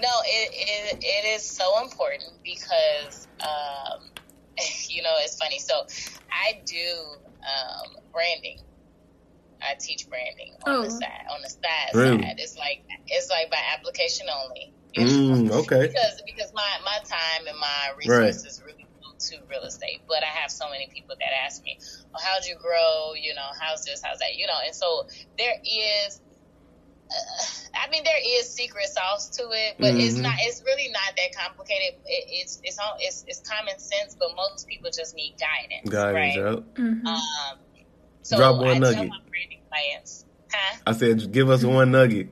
no, 0.00 0.08
it, 0.24 0.50
it 0.52 1.04
it 1.04 1.36
is 1.36 1.48
so 1.48 1.80
important 1.82 2.32
because 2.42 3.28
um, 3.40 4.02
you 4.88 5.02
know 5.02 5.14
it's 5.18 5.36
funny. 5.36 5.60
So 5.60 5.86
I 6.32 6.60
do 6.66 7.04
um, 7.42 7.96
branding 8.12 8.58
I 9.62 9.74
teach 9.78 10.08
branding 10.08 10.54
on 10.66 10.74
oh. 10.74 10.82
the 10.82 10.90
side. 10.90 11.26
On 11.30 11.40
the 11.42 11.48
side 11.48 11.94
really? 11.94 12.22
side, 12.22 12.36
it's 12.38 12.56
like 12.58 12.84
it's 13.06 13.30
like 13.30 13.50
by 13.50 13.58
application 13.74 14.26
only. 14.28 14.74
Mm, 14.96 15.50
okay. 15.50 15.86
Because 15.86 16.22
because 16.26 16.52
my 16.52 16.68
my 16.84 16.98
time 17.04 17.46
and 17.46 17.58
my 17.58 17.92
resources 17.96 18.60
right. 18.60 18.72
really 18.72 18.86
go 19.02 19.10
to 19.18 19.36
real 19.48 19.62
estate, 19.62 20.02
but 20.06 20.22
I 20.22 20.26
have 20.40 20.50
so 20.50 20.68
many 20.68 20.88
people 20.92 21.16
that 21.18 21.32
ask 21.44 21.62
me, 21.62 21.78
"Well, 22.12 22.22
how'd 22.22 22.44
you 22.44 22.56
grow? 22.56 23.14
You 23.14 23.34
know, 23.34 23.48
how's 23.58 23.84
this? 23.84 24.02
How's 24.04 24.18
that? 24.18 24.36
You 24.36 24.46
know?" 24.46 24.58
And 24.64 24.74
so 24.74 25.06
there 25.38 25.54
is. 25.64 26.20
Uh, 27.10 27.44
I 27.74 27.90
mean, 27.90 28.04
there 28.04 28.20
is 28.38 28.48
secret 28.48 28.86
sauce 28.86 29.28
to 29.36 29.42
it, 29.50 29.76
but 29.78 29.92
mm-hmm. 29.92 30.00
it's 30.00 30.16
not. 30.16 30.34
It's 30.40 30.62
really 30.64 30.88
not 30.88 31.16
that 31.16 31.36
complicated. 31.36 32.00
It, 32.06 32.24
it's 32.28 32.60
it's 32.62 32.78
all 32.78 32.96
it's, 32.98 33.24
it's 33.26 33.40
common 33.40 33.78
sense, 33.78 34.14
but 34.18 34.30
most 34.36 34.66
people 34.66 34.90
just 34.90 35.14
need 35.14 35.36
guidance. 35.38 35.88
Guidance, 35.88 36.36
right? 36.36 36.74
Mm-hmm. 36.74 37.06
Um, 37.06 37.58
so 38.22 38.36
Drop 38.36 38.56
one 38.56 38.68
I 38.68 38.78
nugget. 38.78 38.96
tell 38.96 39.06
my 39.08 39.20
branding 39.28 39.60
clients, 39.68 40.24
huh? 40.52 40.78
I 40.86 40.92
said, 40.92 41.32
give 41.32 41.50
us 41.50 41.64
one 41.64 41.90
nugget. 41.90 42.28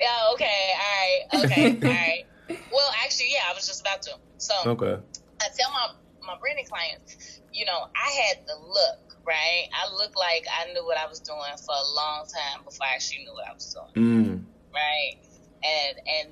Yeah. 0.00 0.08
Okay. 0.34 0.72
All 0.74 1.40
right. 1.40 1.44
Okay. 1.44 1.78
all 1.82 1.92
right. 1.92 2.24
Well, 2.70 2.90
actually, 3.04 3.32
yeah, 3.32 3.48
I 3.50 3.54
was 3.54 3.66
just 3.66 3.80
about 3.80 4.02
to. 4.02 4.10
So, 4.36 4.52
okay. 4.66 5.00
I 5.40 5.46
tell 5.56 5.70
my 5.70 5.88
my 6.26 6.38
branding 6.38 6.66
clients, 6.66 7.40
you 7.52 7.64
know, 7.64 7.88
I 7.94 8.10
had 8.10 8.46
the 8.46 8.54
look, 8.66 9.16
right? 9.24 9.68
I 9.72 9.90
looked 9.94 10.16
like 10.16 10.44
I 10.50 10.72
knew 10.72 10.84
what 10.84 10.98
I 10.98 11.06
was 11.06 11.20
doing 11.20 11.56
for 11.56 11.72
a 11.72 11.94
long 11.94 12.26
time 12.26 12.64
before 12.64 12.86
I 12.86 12.94
actually 12.94 13.24
knew 13.24 13.32
what 13.32 13.48
I 13.48 13.54
was 13.54 13.72
doing, 13.72 14.04
mm. 14.04 14.42
right? 14.74 15.16
And 15.64 15.96
and 16.06 16.28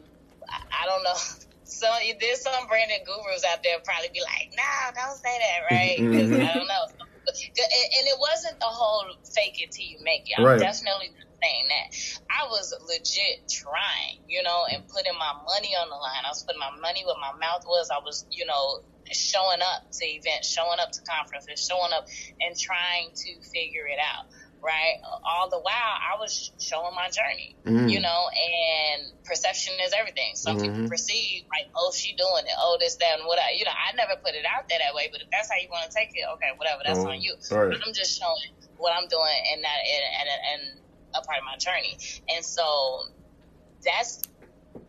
I, 0.48 0.86
don't 0.86 1.02
know. 1.04 1.14
So 1.64 1.86
there's 2.20 2.40
some 2.42 2.66
branding 2.66 2.98
gurus 3.06 3.44
out 3.44 3.62
there 3.62 3.78
probably 3.84 4.08
be 4.12 4.20
like, 4.20 4.52
no, 4.56 5.00
don't 5.00 5.16
say 5.16 5.38
that, 5.38 5.72
right? 5.72 5.98
Mm-hmm. 6.00 6.34
I 6.34 6.54
don't 6.54 6.66
know 6.66 7.06
and 7.26 8.04
it 8.08 8.18
wasn't 8.18 8.58
the 8.60 8.70
whole 8.70 9.04
fake 9.34 9.60
it 9.60 9.70
till 9.72 9.86
you 9.86 10.00
make 10.02 10.24
it. 10.26 10.38
I'm 10.38 10.46
right. 10.46 10.58
definitely 10.58 11.12
saying 11.40 11.66
that. 11.68 11.86
I 12.28 12.42
was 12.48 12.72
legit 12.84 13.44
trying, 13.48 14.20
you 14.28 14.42
know, 14.42 14.64
and 14.72 14.84
putting 14.88 15.16
my 15.16 15.32
money 15.44 15.72
on 15.76 15.88
the 15.88 15.96
line. 15.98 16.24
I 16.24 16.32
was 16.32 16.44
putting 16.44 16.60
my 16.60 16.72
money 16.80 17.04
where 17.04 17.18
my 17.20 17.32
mouth 17.40 17.64
was. 17.66 17.88
I 17.92 18.00
was, 18.04 18.26
you 18.30 18.44
know, 18.44 18.84
showing 19.10 19.60
up 19.60 19.80
to 20.00 20.04
events, 20.06 20.48
showing 20.48 20.78
up 20.78 20.92
to 20.92 21.00
conferences, 21.08 21.64
showing 21.64 21.92
up 21.96 22.06
and 22.40 22.54
trying 22.54 23.10
to 23.10 23.30
figure 23.50 23.88
it 23.90 23.98
out. 23.98 24.24
Right? 24.62 25.00
All 25.24 25.48
the 25.48 25.58
while, 25.58 25.72
I 25.74 26.18
was 26.18 26.52
showing 26.58 26.94
my 26.94 27.08
journey, 27.08 27.56
mm-hmm. 27.64 27.88
you 27.88 28.00
know, 28.00 28.28
and 28.28 29.12
perception 29.24 29.74
is 29.84 29.92
everything. 29.98 30.32
Some 30.34 30.56
mm-hmm. 30.56 30.74
people 30.74 30.88
perceive 30.88 31.44
like, 31.50 31.70
oh, 31.74 31.92
she 31.92 32.14
doing 32.14 32.44
it, 32.44 32.56
oh, 32.58 32.76
this, 32.78 32.96
that, 32.96 33.18
and 33.18 33.26
what 33.26 33.38
I, 33.38 33.56
you 33.56 33.64
know, 33.64 33.72
I 33.72 33.94
never 33.96 34.20
put 34.20 34.34
it 34.34 34.44
out 34.44 34.68
there 34.68 34.78
that 34.78 34.94
way, 34.94 35.08
but 35.10 35.20
if 35.20 35.28
that's 35.30 35.50
how 35.50 35.56
you 35.60 35.68
want 35.70 35.90
to 35.90 35.96
take 35.96 36.10
it, 36.14 36.24
okay, 36.34 36.52
whatever, 36.56 36.82
that's 36.84 37.00
oh, 37.00 37.10
on 37.10 37.20
you. 37.20 37.34
Right. 37.50 37.74
I'm 37.74 37.92
just 37.92 38.18
showing 38.18 38.52
what 38.76 38.92
I'm 38.92 39.08
doing 39.08 39.38
and 39.52 39.64
that, 39.64 39.80
and, 39.84 40.04
and, 40.20 40.28
and 40.52 40.80
a 41.14 41.20
part 41.22 41.38
of 41.38 41.44
my 41.44 41.56
journey. 41.56 41.98
And 42.28 42.44
so 42.44 43.04
that's 43.84 44.22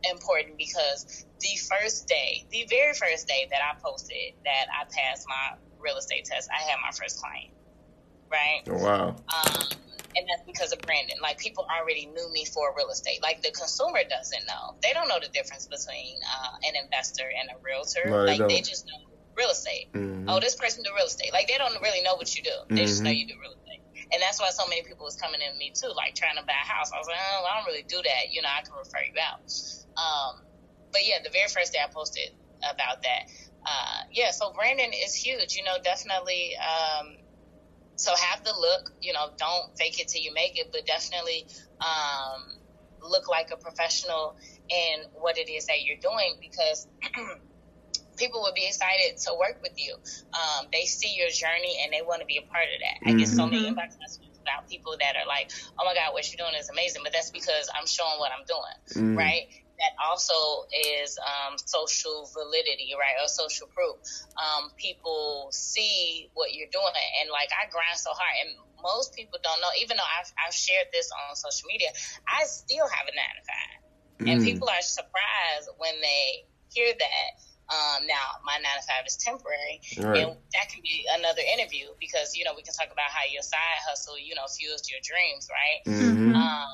important 0.04 0.58
because 0.58 1.26
the 1.40 1.58
first 1.70 2.08
day, 2.08 2.46
the 2.52 2.66
very 2.70 2.94
first 2.94 3.28
day 3.28 3.48
that 3.50 3.60
I 3.62 3.80
posted 3.80 4.34
that 4.46 4.68
I 4.70 4.84
passed 4.86 5.26
my 5.28 5.58
real 5.80 5.98
estate 5.98 6.26
test, 6.26 6.50
I 6.52 6.62
had 6.70 6.78
my 6.82 6.92
first 6.92 7.20
client 7.20 7.52
right? 8.32 8.62
Oh, 8.70 8.78
wow. 8.78 9.08
Um, 9.10 9.64
and 10.16 10.28
that's 10.28 10.44
because 10.46 10.74
of 10.74 10.80
branding. 10.82 11.16
Like 11.22 11.40
people 11.40 11.66
already 11.68 12.06
knew 12.06 12.32
me 12.32 12.46
for 12.46 12.74
real 12.76 12.90
estate. 12.90 13.22
Like 13.22 13.42
the 13.42 13.52
consumer 13.52 14.00
doesn't 14.10 14.46
know. 14.48 14.76
They 14.84 14.94
don't 14.94 15.08
know 15.08 15.20
the 15.22 15.30
difference 15.30 15.68
between 15.68 16.18
uh, 16.24 16.58
an 16.68 16.74
investor 16.84 17.24
and 17.24 17.50
a 17.50 17.56
realtor. 17.64 18.10
No, 18.10 18.24
like 18.26 18.40
they, 18.40 18.60
they 18.60 18.62
just 18.62 18.88
know 18.88 19.08
real 19.36 19.50
estate. 19.50 19.92
Mm-hmm. 19.94 20.30
Oh, 20.30 20.40
this 20.40 20.56
person 20.56 20.84
do 20.84 20.92
real 20.96 21.06
estate. 21.06 21.32
Like 21.34 21.48
they 21.48 21.58
don't 21.58 21.80
really 21.82 22.02
know 22.02 22.16
what 22.16 22.36
you 22.36 22.44
do. 22.44 22.52
They 22.70 22.76
mm-hmm. 22.76 22.86
just 22.86 23.04
know 23.04 23.10
mm-hmm. 23.10 23.20
you 23.20 23.28
do 23.28 23.36
real 23.40 23.52
estate. 23.52 23.82
And 24.12 24.22
that's 24.22 24.40
why 24.42 24.50
so 24.50 24.68
many 24.68 24.84
people 24.84 25.06
was 25.06 25.16
coming 25.16 25.40
in 25.40 25.58
me 25.58 25.72
too, 25.74 25.92
like 25.96 26.16
trying 26.16 26.36
to 26.36 26.44
buy 26.44 26.60
a 26.60 26.68
house. 26.68 26.92
I 26.92 26.98
was 26.98 27.08
like, 27.08 27.18
oh, 27.18 27.46
I 27.48 27.58
don't 27.58 27.66
really 27.66 27.84
do 27.88 27.98
that. 28.04 28.32
You 28.32 28.42
know, 28.42 28.50
I 28.52 28.62
can 28.62 28.74
refer 28.76 29.00
you 29.08 29.16
out. 29.24 29.48
Um, 29.96 30.44
but 30.92 31.08
yeah, 31.08 31.24
the 31.24 31.30
very 31.30 31.48
first 31.48 31.72
day 31.72 31.80
I 31.80 31.90
posted 31.90 32.32
about 32.60 33.04
that. 33.04 33.32
Uh, 33.64 34.04
yeah, 34.12 34.32
so 34.32 34.52
branding 34.52 34.92
is 34.92 35.16
huge. 35.16 35.56
You 35.56 35.64
know, 35.64 35.78
definitely. 35.82 36.58
Um, 36.58 37.21
so 38.02 38.16
have 38.16 38.44
the 38.44 38.54
look, 38.54 38.92
you 39.00 39.14
know, 39.14 39.30
don't 39.38 39.78
fake 39.78 40.00
it 40.00 40.08
till 40.08 40.22
you 40.22 40.34
make 40.34 40.58
it, 40.58 40.70
but 40.72 40.88
definitely 40.88 41.46
um, 41.80 42.42
look 43.08 43.30
like 43.30 43.52
a 43.52 43.58
professional 43.58 44.36
in 44.70 45.06
what 45.14 45.38
it 45.38 45.52
is 45.52 45.68
that 45.68 45.84
you're 45.84 46.02
doing 46.02 46.36
because 46.42 46.88
people 48.18 48.42
would 48.42 48.56
be 48.56 48.66
excited 48.66 49.18
to 49.18 49.34
work 49.38 49.62
with 49.62 49.74
you. 49.78 49.94
Um, 50.34 50.66
they 50.72 50.86
see 50.86 51.14
your 51.16 51.30
journey 51.30 51.78
and 51.84 51.94
they 51.94 52.02
want 52.02 52.22
to 52.22 52.26
be 52.26 52.38
a 52.38 52.42
part 52.42 52.66
of 52.74 52.80
that. 52.82 53.08
Mm-hmm. 53.08 53.18
I 53.18 53.20
get 53.20 53.28
so 53.28 53.46
many 53.46 53.70
mm-hmm. 53.70 53.78
inbox 53.78 54.00
messages 54.00 54.40
about 54.42 54.68
people 54.68 54.96
that 55.00 55.14
are 55.16 55.28
like, 55.28 55.52
"Oh 55.78 55.86
my 55.86 55.94
God, 55.94 56.14
what 56.14 56.26
you're 56.26 56.42
doing 56.42 56.60
is 56.60 56.70
amazing," 56.70 57.04
but 57.04 57.14
that's 57.14 57.30
because 57.30 57.70
I'm 57.78 57.86
showing 57.86 58.18
what 58.18 58.32
I'm 58.34 58.46
doing, 58.50 59.14
mm-hmm. 59.14 59.18
right? 59.18 59.46
That 59.82 59.98
also 59.98 60.70
is 60.70 61.18
um, 61.18 61.58
social 61.58 62.30
validity, 62.34 62.94
right, 62.94 63.18
or 63.18 63.28
social 63.28 63.66
proof. 63.74 63.98
Um, 64.38 64.70
people 64.78 65.50
see 65.52 66.30
what 66.34 66.54
you're 66.54 66.70
doing, 66.70 66.94
and 67.22 67.34
like 67.34 67.50
I 67.50 67.66
grind 67.70 67.98
so 67.98 68.14
hard, 68.14 68.36
and 68.46 68.50
most 68.86 69.18
people 69.18 69.40
don't 69.42 69.60
know. 69.60 69.74
Even 69.82 69.98
though 69.98 70.06
I've, 70.06 70.30
I've 70.38 70.54
shared 70.54 70.94
this 70.94 71.10
on 71.10 71.36
social 71.36 71.66
media, 71.66 71.90
I 72.30 72.46
still 72.46 72.86
have 72.86 73.06
a 73.10 73.14
nine 73.18 73.36
to 73.42 73.44
five, 73.50 73.80
mm. 74.22 74.28
and 74.30 74.38
people 74.46 74.70
are 74.70 74.86
surprised 74.86 75.70
when 75.78 75.98
they 76.02 76.46
hear 76.70 76.94
that. 76.94 77.30
Um, 77.72 78.04
now 78.06 78.44
my 78.44 78.60
nine 78.60 78.78
to 78.78 78.86
five 78.86 79.08
is 79.08 79.18
temporary, 79.18 79.82
right. 79.98 80.28
and 80.28 80.38
that 80.54 80.70
can 80.70 80.84
be 80.84 81.08
another 81.18 81.42
interview 81.58 81.88
because 81.98 82.36
you 82.36 82.44
know 82.44 82.52
we 82.54 82.62
can 82.62 82.74
talk 82.76 82.92
about 82.92 83.10
how 83.10 83.26
your 83.32 83.42
side 83.42 83.80
hustle, 83.88 84.20
you 84.20 84.36
know, 84.36 84.46
fuels 84.46 84.86
your 84.92 85.00
dreams, 85.02 85.48
right? 85.50 85.80
Mm-hmm. 85.88 86.36
Um, 86.36 86.70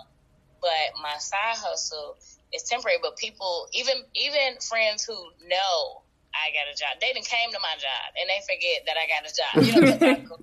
but 0.59 0.99
my 1.01 1.17
side 1.19 1.55
hustle 1.55 2.17
it's 2.51 2.69
temporary, 2.69 2.97
but 3.01 3.17
people, 3.17 3.67
even 3.73 4.03
even 4.15 4.59
friends 4.61 5.03
who 5.03 5.15
know 5.47 6.03
I 6.31 6.53
got 6.53 6.69
a 6.69 6.75
job, 6.77 7.01
they 7.01 7.11
didn't 7.11 7.27
came 7.27 7.51
to 7.51 7.59
my 7.59 7.75
job 7.75 8.07
and 8.15 8.29
they 8.29 8.39
forget 8.45 8.85
that 8.87 8.95
I 8.95 9.05
got 9.09 9.21
a 9.25 9.31
job. 9.33 9.53
You 9.57 9.71
know, 9.73 9.95
I 9.99 10.19
go 10.21 10.37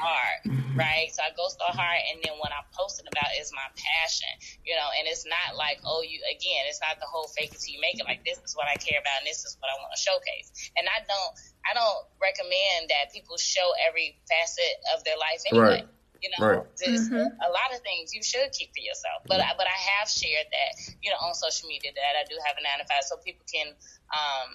hard, 0.00 0.40
right? 0.78 1.12
So 1.12 1.20
I 1.20 1.34
go 1.36 1.50
so 1.52 1.66
hard, 1.68 2.00
and 2.12 2.22
then 2.24 2.38
what 2.40 2.54
I'm 2.54 2.64
posting 2.72 3.04
about 3.10 3.34
is 3.36 3.52
my 3.52 3.66
passion, 3.76 4.30
you 4.64 4.72
know, 4.72 4.88
and 4.96 5.04
it's 5.04 5.28
not 5.28 5.58
like, 5.58 5.82
oh, 5.84 6.00
you 6.00 6.22
again, 6.32 6.64
it's 6.70 6.80
not 6.80 6.96
the 6.96 7.08
whole 7.08 7.28
fake 7.36 7.52
it 7.52 7.60
till 7.60 7.76
you 7.76 7.80
make 7.82 8.00
it. 8.00 8.08
Like 8.08 8.24
this 8.24 8.40
is 8.40 8.56
what 8.56 8.70
I 8.70 8.80
care 8.80 9.00
about, 9.00 9.20
and 9.20 9.28
this 9.28 9.44
is 9.44 9.58
what 9.60 9.68
I 9.68 9.76
want 9.82 9.92
to 9.92 10.00
showcase. 10.00 10.72
And 10.80 10.88
I 10.88 11.04
don't, 11.04 11.32
I 11.68 11.76
don't 11.76 12.02
recommend 12.16 12.88
that 12.88 13.12
people 13.12 13.36
show 13.36 13.74
every 13.84 14.16
facet 14.24 14.74
of 14.96 15.04
their 15.04 15.20
life 15.20 15.44
anyway. 15.50 15.84
Right 15.84 15.88
you 16.22 16.30
know, 16.36 16.46
right. 16.46 16.62
mm-hmm. 16.76 17.16
a 17.16 17.50
lot 17.50 17.72
of 17.74 17.80
things 17.80 18.14
you 18.14 18.22
should 18.22 18.52
keep 18.52 18.70
for 18.76 18.84
yourself. 18.84 19.24
But 19.26 19.40
I, 19.40 19.52
but 19.56 19.66
I 19.66 19.78
have 19.96 20.08
shared 20.08 20.46
that, 20.52 20.94
you 21.02 21.10
know, 21.10 21.16
on 21.26 21.34
social 21.34 21.68
media 21.68 21.92
that 21.94 22.14
I 22.20 22.24
do 22.28 22.36
have 22.44 22.56
a 22.58 22.62
nine 22.62 22.78
to 22.80 22.86
five, 22.86 23.04
so 23.04 23.16
people 23.16 23.44
can 23.48 23.72
um, 24.12 24.48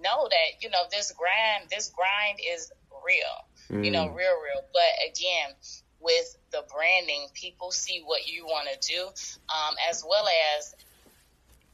know 0.00 0.28
that 0.28 0.62
you 0.62 0.70
know 0.70 0.84
this 0.90 1.12
grind, 1.12 1.70
this 1.70 1.92
grind 1.94 2.38
is 2.40 2.72
real. 3.04 3.36
Mm. 3.70 3.84
You 3.84 3.90
know, 3.90 4.06
mm. 4.06 4.14
real, 4.16 4.36
real. 4.36 4.62
But 4.72 4.92
again, 5.08 5.56
with 6.00 6.36
the 6.52 6.64
branding, 6.72 7.26
people 7.34 7.72
see 7.72 8.02
what 8.04 8.28
you 8.28 8.46
want 8.46 8.68
to 8.68 8.78
do, 8.86 9.06
um, 9.06 9.74
as 9.90 10.04
well 10.06 10.26
as 10.56 10.74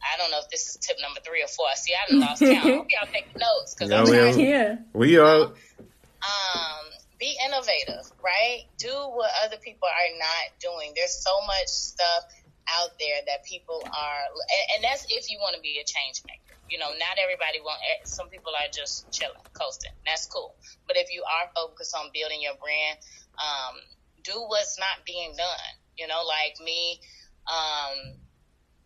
I 0.03 0.19
don't 0.19 0.31
know 0.31 0.41
if 0.43 0.51
this 0.51 0.69
is 0.69 0.77
tip 0.77 0.97
number 1.01 1.21
three 1.21 1.43
or 1.43 1.49
four. 1.49 1.67
See, 1.75 1.93
I 1.95 2.15
lost 2.15 2.43
count. 2.43 2.57
I 2.57 2.61
hope 2.77 2.87
y'all 2.91 3.13
taking 3.13 3.39
notes 3.39 3.75
because 3.75 3.91
I'm 3.91 4.07
trying. 4.07 4.41
Yeah, 4.41 4.77
we 4.93 5.19
are. 5.19 5.53
Um, 6.23 6.72
be 7.23 7.39
innovative, 7.39 8.03
right? 8.19 8.67
Do 8.83 8.91
what 8.91 9.31
other 9.47 9.63
people 9.63 9.87
are 9.87 10.13
not 10.19 10.59
doing. 10.59 10.91
There's 10.99 11.23
so 11.23 11.31
much 11.47 11.71
stuff 11.71 12.27
out 12.67 12.99
there 12.99 13.23
that 13.31 13.47
people 13.47 13.79
are, 13.79 14.23
and, 14.27 14.65
and 14.75 14.81
that's 14.83 15.07
if 15.07 15.31
you 15.31 15.39
want 15.39 15.55
to 15.55 15.63
be 15.63 15.79
a 15.79 15.87
change 15.87 16.27
maker. 16.27 16.59
You 16.67 16.83
know, 16.83 16.91
not 16.99 17.23
everybody 17.23 17.63
want. 17.63 17.79
Eh, 17.79 18.03
some 18.11 18.27
people 18.27 18.51
are 18.59 18.67
just 18.75 19.07
chilling, 19.15 19.39
coasting. 19.55 19.95
That's 20.03 20.27
cool. 20.27 20.59
But 20.91 20.99
if 20.99 21.15
you 21.15 21.23
are 21.23 21.47
focused 21.55 21.95
on 21.95 22.11
building 22.11 22.43
your 22.43 22.59
brand, 22.59 22.99
um, 23.39 23.79
do 24.27 24.35
what's 24.51 24.83
not 24.83 25.07
being 25.07 25.31
done. 25.39 25.73
You 25.95 26.11
know, 26.11 26.27
like 26.27 26.59
me, 26.59 26.99
um, 27.47 28.19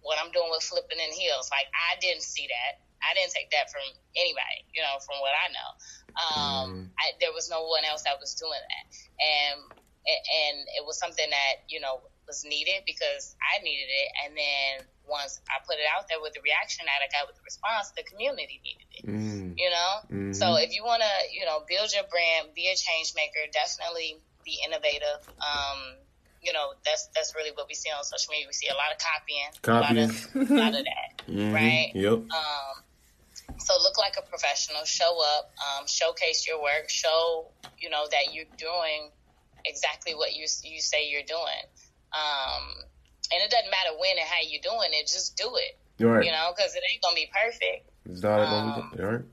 what 0.04 0.20
I'm 0.20 0.28
doing 0.36 0.52
with 0.52 0.60
flipping 0.60 1.00
in 1.00 1.12
heels. 1.16 1.48
Like 1.48 1.72
I 1.72 1.96
didn't 2.04 2.26
see 2.26 2.52
that. 2.52 2.84
I 3.02 3.14
didn't 3.14 3.32
take 3.32 3.50
that 3.52 3.70
from 3.70 3.84
anybody, 4.16 4.64
you 4.74 4.82
know, 4.82 4.96
from 5.04 5.20
what 5.20 5.34
I 5.34 5.46
know. 5.52 5.70
Um, 6.16 6.66
mm. 6.68 6.84
I, 6.96 7.12
there 7.20 7.32
was 7.32 7.48
no 7.48 7.68
one 7.68 7.84
else 7.84 8.02
that 8.08 8.16
was 8.20 8.34
doing 8.34 8.56
that, 8.56 8.84
and 9.20 9.58
and 10.06 10.56
it 10.78 10.86
was 10.86 10.98
something 10.98 11.28
that 11.28 11.66
you 11.68 11.80
know 11.80 12.00
was 12.26 12.44
needed 12.44 12.82
because 12.86 13.36
I 13.38 13.62
needed 13.62 13.86
it, 13.90 14.08
and 14.24 14.30
then 14.36 14.72
once 15.06 15.40
I 15.46 15.62
put 15.62 15.78
it 15.78 15.86
out 15.86 16.08
there 16.08 16.18
with 16.20 16.34
the 16.34 16.42
reaction 16.42 16.86
that 16.86 16.98
I 16.98 17.08
got 17.14 17.30
with 17.30 17.38
the 17.38 17.46
response, 17.46 17.94
the 17.94 18.02
community 18.02 18.58
needed 18.64 18.88
it. 18.90 19.04
Mm. 19.06 19.54
You 19.54 19.70
know, 19.70 19.92
mm-hmm. 20.10 20.32
so 20.32 20.56
if 20.56 20.74
you 20.74 20.82
want 20.84 21.02
to, 21.02 21.14
you 21.30 21.46
know, 21.46 21.62
build 21.68 21.94
your 21.94 22.04
brand, 22.10 22.54
be 22.54 22.66
a 22.66 22.76
change 22.76 23.14
maker, 23.14 23.46
definitely 23.52 24.18
be 24.44 24.58
innovative. 24.66 25.22
Um, 25.38 26.00
you 26.42 26.52
know, 26.52 26.74
that's 26.84 27.08
that's 27.14 27.34
really 27.34 27.50
what 27.54 27.66
we 27.68 27.74
see 27.74 27.90
on 27.90 28.04
social 28.04 28.30
media. 28.30 28.46
We 28.46 28.54
see 28.54 28.68
a 28.68 28.78
lot 28.78 28.90
of 28.94 28.98
copying, 29.02 29.50
copying. 29.62 29.98
a 29.98 30.10
lot 30.10 30.10
of, 30.10 30.50
a 30.50 30.54
lot 30.54 30.74
of 30.78 30.84
that, 30.86 31.08
mm-hmm. 31.28 31.52
right? 31.52 31.90
Yep. 31.94 32.30
Um, 32.30 32.74
so 33.58 33.74
look 33.82 33.98
like 33.98 34.14
a 34.18 34.22
professional, 34.22 34.84
show 34.84 35.18
up, 35.36 35.52
um, 35.58 35.86
showcase 35.86 36.46
your 36.46 36.62
work, 36.62 36.88
show 36.88 37.48
you 37.78 37.90
know 37.90 38.06
that 38.10 38.34
you're 38.34 38.50
doing 38.56 39.10
exactly 39.64 40.14
what 40.14 40.34
you 40.34 40.46
you 40.64 40.80
say 40.80 41.08
you're 41.10 41.26
doing. 41.26 41.64
Um, 42.12 42.84
and 43.32 43.42
it 43.42 43.50
doesn't 43.50 43.70
matter 43.70 43.98
when 43.98 44.18
and 44.18 44.26
how 44.26 44.40
you're 44.48 44.62
doing 44.62 44.90
it, 44.92 45.06
just 45.06 45.36
do 45.36 45.50
it. 45.56 46.04
Right. 46.04 46.24
You 46.24 46.30
know, 46.30 46.52
because 46.56 46.74
it 46.74 46.82
ain't 46.92 47.02
gonna 47.02 47.14
be 47.14 47.30
perfect. 47.32 47.90
It's 48.04 48.22
not 48.22 48.40
um, 48.40 48.70
gonna 48.70 48.96
be 48.96 49.02
right. 49.02 49.24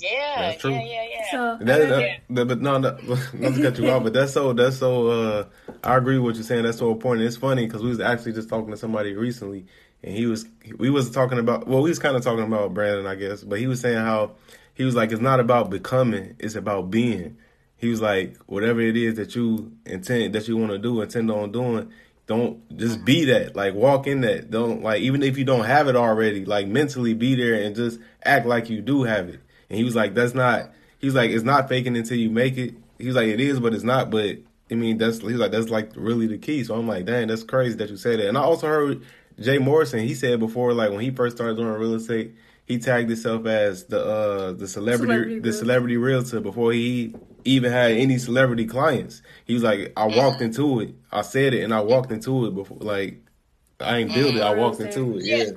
Yeah, 0.00 0.34
that's 0.42 0.60
true. 0.60 0.70
yeah, 0.70 0.82
yeah, 0.82 1.06
yeah. 1.08 1.30
So, 1.30 1.64
that, 1.64 1.88
that, 1.88 2.20
that, 2.28 2.48
but 2.48 2.60
no, 2.60 2.78
no, 2.78 2.90
not 3.32 3.54
to 3.54 3.62
cut 3.62 3.78
you 3.78 3.90
off, 3.90 4.02
but 4.02 4.12
that's 4.12 4.32
so 4.32 4.52
that's 4.52 4.76
so. 4.76 5.08
uh 5.08 5.44
I 5.82 5.96
agree 5.96 6.18
with 6.18 6.24
what 6.24 6.34
you're 6.34 6.44
saying. 6.44 6.64
That's 6.64 6.78
so 6.78 6.92
important. 6.92 7.26
It's 7.26 7.38
funny 7.38 7.66
because 7.66 7.82
we 7.82 7.88
was 7.88 8.00
actually 8.00 8.32
just 8.32 8.50
talking 8.50 8.70
to 8.70 8.76
somebody 8.76 9.14
recently, 9.14 9.64
and 10.02 10.14
he 10.14 10.26
was 10.26 10.46
we 10.76 10.90
was 10.90 11.10
talking 11.10 11.38
about 11.38 11.66
well 11.66 11.82
we 11.82 11.90
was 11.90 11.98
kind 11.98 12.16
of 12.16 12.22
talking 12.22 12.44
about 12.44 12.74
branding 12.74 13.06
I 13.06 13.14
guess 13.14 13.42
but 13.42 13.58
he 13.58 13.66
was 13.66 13.80
saying 13.80 13.98
how 13.98 14.32
he 14.74 14.84
was 14.84 14.94
like 14.94 15.10
it's 15.10 15.20
not 15.20 15.40
about 15.40 15.70
becoming 15.70 16.36
it's 16.38 16.54
about 16.54 16.90
being. 16.90 17.36
He 17.76 17.88
was 17.88 18.00
like 18.00 18.36
whatever 18.46 18.80
it 18.80 18.96
is 18.96 19.14
that 19.16 19.34
you 19.34 19.72
intend 19.84 20.34
that 20.34 20.48
you 20.48 20.56
want 20.56 20.72
to 20.72 20.78
do 20.78 21.00
intend 21.00 21.30
on 21.30 21.52
doing 21.52 21.90
don't 22.28 22.76
just 22.76 23.04
be 23.04 23.22
mm-hmm. 23.22 23.30
that. 23.30 23.56
Like 23.56 23.74
walk 23.74 24.06
in 24.06 24.20
that. 24.20 24.50
Don't 24.50 24.82
like 24.82 25.00
even 25.00 25.22
if 25.22 25.36
you 25.36 25.44
don't 25.44 25.64
have 25.64 25.88
it 25.88 25.96
already 25.96 26.44
like 26.44 26.68
mentally 26.68 27.14
be 27.14 27.34
there 27.34 27.60
and 27.60 27.74
just 27.74 27.98
act 28.22 28.46
like 28.46 28.70
you 28.70 28.80
do 28.80 29.02
have 29.02 29.28
it. 29.28 29.40
And 29.68 29.78
he 29.78 29.84
was 29.84 29.96
like 29.96 30.14
that's 30.14 30.34
not 30.34 30.70
he 30.98 31.06
was 31.06 31.14
like 31.14 31.30
it's 31.30 31.44
not 31.44 31.68
faking 31.68 31.96
until 31.96 32.18
you 32.18 32.30
make 32.30 32.56
it. 32.56 32.74
He 32.98 33.06
was 33.06 33.16
like 33.16 33.28
it 33.28 33.40
is 33.40 33.58
but 33.58 33.74
it's 33.74 33.82
not 33.82 34.10
but 34.10 34.36
I 34.70 34.74
mean 34.74 34.98
that's 34.98 35.20
he's 35.20 35.36
like 35.36 35.50
that's 35.50 35.70
like 35.70 35.90
really 35.96 36.26
the 36.26 36.38
key. 36.38 36.62
So 36.62 36.76
I'm 36.76 36.86
like 36.86 37.06
dang 37.06 37.28
that's 37.28 37.42
crazy 37.42 37.76
that 37.76 37.88
you 37.88 37.96
say 37.96 38.16
that. 38.16 38.28
And 38.28 38.36
I 38.36 38.42
also 38.42 38.66
heard 38.68 39.02
Jay 39.40 39.58
Morrison, 39.58 40.00
he 40.00 40.14
said 40.14 40.40
before, 40.40 40.72
like 40.72 40.90
when 40.90 41.00
he 41.00 41.10
first 41.10 41.36
started 41.36 41.56
doing 41.56 41.68
real 41.68 41.94
estate, 41.94 42.34
he 42.66 42.78
tagged 42.78 43.08
himself 43.08 43.46
as 43.46 43.84
the 43.84 44.04
uh 44.04 44.52
the 44.52 44.68
celebrity, 44.68 45.12
celebrity 45.12 45.38
the 45.40 45.52
celebrity 45.52 45.96
realtor 45.96 46.40
before 46.40 46.72
he 46.72 47.14
even 47.44 47.72
had 47.72 47.92
any 47.92 48.18
celebrity 48.18 48.66
clients. 48.66 49.22
He 49.46 49.54
was 49.54 49.62
like, 49.62 49.92
I 49.96 50.06
walked 50.06 50.42
into 50.42 50.80
it, 50.80 50.94
I 51.10 51.22
said 51.22 51.54
it, 51.54 51.62
and 51.62 51.72
I 51.72 51.80
walked 51.80 52.12
into 52.12 52.46
it 52.46 52.54
before. 52.54 52.78
Like 52.80 53.22
I 53.80 53.98
ain't 53.98 54.12
built 54.12 54.34
it, 54.34 54.42
I 54.42 54.54
walked 54.54 54.80
into 54.80 55.18
it. 55.18 55.24
Yeah. 55.24 55.50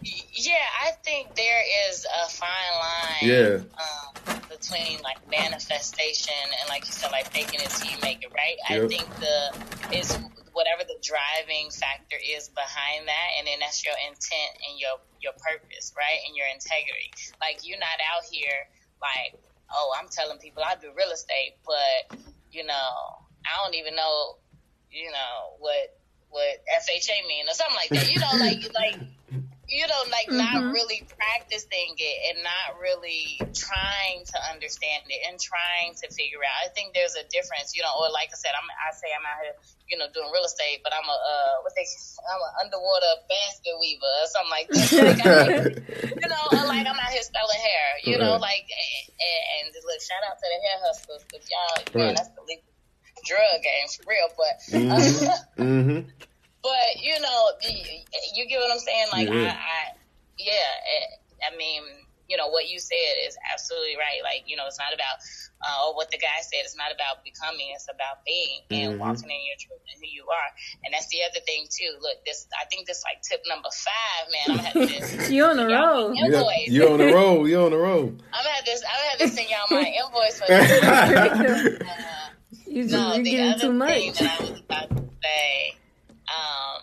Yeah, 0.00 0.54
I 0.86 0.92
think 1.02 1.34
there 1.34 1.62
is 1.90 2.06
a 2.24 2.28
fine 2.28 2.48
line. 2.80 3.22
Yeah. 3.22 3.58
Um, 3.74 4.40
between 4.48 5.00
like 5.02 5.18
manifestation 5.30 6.34
and 6.60 6.68
like 6.68 6.86
you 6.86 6.92
said, 6.92 7.10
like 7.10 7.32
making 7.34 7.60
it 7.60 7.70
till 7.70 7.90
you 7.90 7.96
make 8.02 8.22
it, 8.22 8.32
right? 8.34 8.56
Yep. 8.70 8.84
I 8.84 8.88
think 8.88 9.08
the 9.16 9.96
is 9.96 10.18
whatever 10.58 10.82
the 10.82 10.98
driving 10.98 11.70
factor 11.70 12.18
is 12.18 12.50
behind 12.50 13.06
that, 13.06 13.28
and 13.38 13.46
then 13.46 13.62
that's 13.62 13.86
your 13.86 13.94
intent 14.02 14.58
and 14.66 14.74
your 14.74 14.98
your 15.22 15.30
purpose, 15.38 15.94
right, 15.94 16.18
and 16.26 16.34
your 16.34 16.50
integrity. 16.50 17.14
Like 17.38 17.62
you're 17.62 17.78
not 17.78 18.02
out 18.02 18.26
here 18.26 18.66
like, 18.98 19.38
oh, 19.70 19.94
I'm 19.94 20.10
telling 20.10 20.42
people 20.42 20.66
I 20.66 20.74
do 20.74 20.90
real 20.98 21.14
estate, 21.14 21.62
but 21.62 22.18
you 22.50 22.66
know, 22.66 22.90
I 23.46 23.54
don't 23.62 23.78
even 23.78 23.94
know, 23.94 24.42
you 24.90 25.14
know, 25.14 25.54
what 25.62 25.94
what 26.26 26.58
FHA 26.66 27.22
mean 27.30 27.46
or 27.46 27.54
something 27.54 27.78
like 27.78 27.94
that. 27.94 28.10
You 28.10 28.18
know, 28.18 28.34
like 28.42 28.66
like 28.74 28.98
you 29.68 29.84
know, 29.84 30.02
like 30.08 30.32
mm-hmm. 30.32 30.40
not 30.40 30.72
really 30.72 31.04
practicing 31.04 31.92
it 32.00 32.16
and 32.32 32.40
not 32.40 32.80
really 32.80 33.36
trying 33.52 34.24
to 34.24 34.38
understand 34.48 35.04
it 35.12 35.20
and 35.28 35.36
trying 35.36 35.92
to 35.92 36.08
figure 36.08 36.40
out. 36.40 36.56
I 36.64 36.72
think 36.72 36.96
there's 36.96 37.20
a 37.20 37.24
difference, 37.28 37.76
you 37.76 37.84
know, 37.84 37.92
or 38.00 38.08
like 38.08 38.32
I 38.32 38.38
said, 38.40 38.56
I'm 38.56 38.64
I 38.64 38.96
say 38.96 39.12
I'm 39.12 39.24
out 39.28 39.44
here, 39.44 39.56
you 39.92 40.00
know, 40.00 40.08
doing 40.08 40.32
real 40.32 40.48
estate, 40.48 40.80
but 40.80 40.96
I'm 40.96 41.04
a 41.04 41.12
uh 41.12 41.54
what 41.68 41.76
they 41.76 41.84
I'm 42.32 42.40
an 42.40 42.52
underwater 42.64 43.12
basket 43.28 43.76
weaver 43.76 44.08
or 44.08 44.28
something 44.32 44.54
like 44.56 44.68
that. 44.72 44.82
like, 44.88 46.16
you 46.24 46.28
know, 46.32 46.44
like 46.64 46.88
I'm 46.88 46.96
out 46.96 47.12
here 47.12 47.24
spelling 47.24 47.60
hair, 47.60 47.88
you 48.08 48.16
right. 48.16 48.24
know, 48.24 48.40
like 48.40 48.64
and, 48.72 49.68
and 49.68 49.76
look, 49.84 50.00
shout 50.00 50.24
out 50.24 50.40
to 50.40 50.46
the 50.48 50.58
hair 50.64 50.78
hustlers 50.80 51.22
because 51.28 51.44
y'all, 51.52 51.76
right. 51.92 52.08
man, 52.08 52.14
that's 52.16 52.32
the 52.32 52.44
legal 52.48 52.68
drug 53.28 53.60
game 53.60 53.88
for 53.92 54.04
real. 54.08 54.28
But 54.32 54.54
mm-hmm. 54.72 55.60
mm-hmm. 55.60 56.00
But 56.62 57.02
you 57.02 57.20
know, 57.20 57.50
you 58.34 58.46
get 58.46 58.58
what 58.58 58.72
I'm 58.72 58.78
saying? 58.78 59.06
Like 59.12 59.28
I, 59.28 59.48
I, 59.48 59.80
yeah, 60.38 61.50
I 61.50 61.56
mean, 61.56 61.82
you 62.28 62.36
know, 62.36 62.48
what 62.48 62.68
you 62.68 62.78
said 62.78 63.14
is 63.26 63.36
absolutely 63.52 63.96
right. 63.96 64.20
Like 64.22 64.44
you 64.46 64.56
know, 64.56 64.66
it's 64.66 64.78
not 64.78 64.92
about 64.92 65.16
uh, 65.64 65.88
or 65.88 65.96
what 65.96 66.10
the 66.10 66.18
guy 66.18 66.38
said. 66.42 66.60
It's 66.62 66.76
not 66.76 66.92
about 66.92 67.24
becoming. 67.24 67.72
It's 67.74 67.88
about 67.88 68.24
being 68.24 68.60
and 68.70 68.92
mm-hmm. 68.92 69.00
walking 69.00 69.30
in 69.30 69.42
your 69.48 69.56
truth 69.58 69.80
and 69.88 69.96
who 69.98 70.06
you 70.06 70.28
are. 70.28 70.50
And 70.84 70.92
that's 70.92 71.08
the 71.08 71.24
other 71.24 71.40
thing 71.46 71.66
too. 71.72 71.96
Look, 72.00 72.24
this 72.26 72.46
I 72.52 72.66
think 72.66 72.86
this 72.86 73.02
like 73.02 73.22
tip 73.22 73.40
number 73.48 73.70
five, 73.72 74.24
man. 74.30 74.44
I'm 74.46 74.56
gonna 74.56 74.86
have 74.86 75.10
this. 75.18 75.30
you 75.30 75.44
on 75.44 75.56
the 75.56 75.66
road. 75.66 76.14
You 76.14 76.88
on 76.92 76.98
the 76.98 77.12
road. 77.12 77.44
You 77.48 77.58
on 77.64 77.70
the 77.72 77.78
road. 77.78 78.22
I'm 78.32 78.44
gonna 78.44 78.54
have 78.54 78.64
this. 78.64 78.82
I'm 78.84 78.98
gonna 78.98 79.10
have 79.10 79.20
to 79.24 79.28
send 79.28 79.48
y'all 79.48 79.66
my 79.70 79.88
invoice 80.04 80.38
for 80.38 80.46
this. 80.52 80.84
uh, 80.84 82.18
you 82.66 82.82
just, 82.82 82.92
no, 82.92 83.14
you're 83.14 83.24
getting 83.24 83.60
too 83.60 83.72
much. 83.72 83.88
Thing 83.88 84.12
that 84.12 84.40
I 84.40 84.42
was 84.42 84.60
about 84.60 84.90
to 84.90 85.04
say, 85.24 85.76
um, 86.28 86.82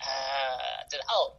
uh, 0.00 0.84
did, 0.90 1.00
oh, 1.10 1.34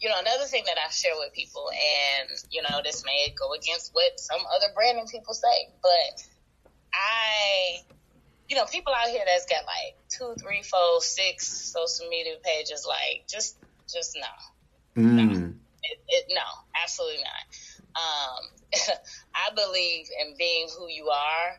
you 0.00 0.08
know, 0.08 0.16
another 0.18 0.44
thing 0.44 0.62
that 0.66 0.76
I 0.78 0.90
share 0.90 1.12
with 1.18 1.32
people, 1.32 1.68
and 1.70 2.28
you 2.50 2.62
know, 2.62 2.80
this 2.84 3.04
may 3.04 3.34
go 3.38 3.52
against 3.54 3.92
what 3.94 4.18
some 4.20 4.40
other 4.54 4.72
branding 4.74 5.06
people 5.06 5.34
say, 5.34 5.68
but 5.82 6.24
I, 6.92 7.80
you 8.48 8.56
know, 8.56 8.64
people 8.66 8.92
out 8.92 9.08
here 9.08 9.22
that's 9.26 9.46
got 9.46 9.64
like 9.64 9.96
two, 10.08 10.34
three, 10.40 10.62
four, 10.62 11.00
six 11.00 11.48
social 11.48 12.08
media 12.08 12.34
pages, 12.42 12.86
like 12.86 13.24
just, 13.28 13.56
just 13.92 14.16
no, 14.16 15.02
mm. 15.02 15.12
no, 15.12 15.52
it, 15.82 15.98
it, 16.08 16.24
no, 16.30 16.42
absolutely 16.82 17.22
not. 17.22 17.56
Um, 17.96 18.50
I 19.34 19.54
believe 19.54 20.06
in 20.20 20.34
being 20.36 20.68
who 20.76 20.88
you 20.88 21.08
are 21.08 21.58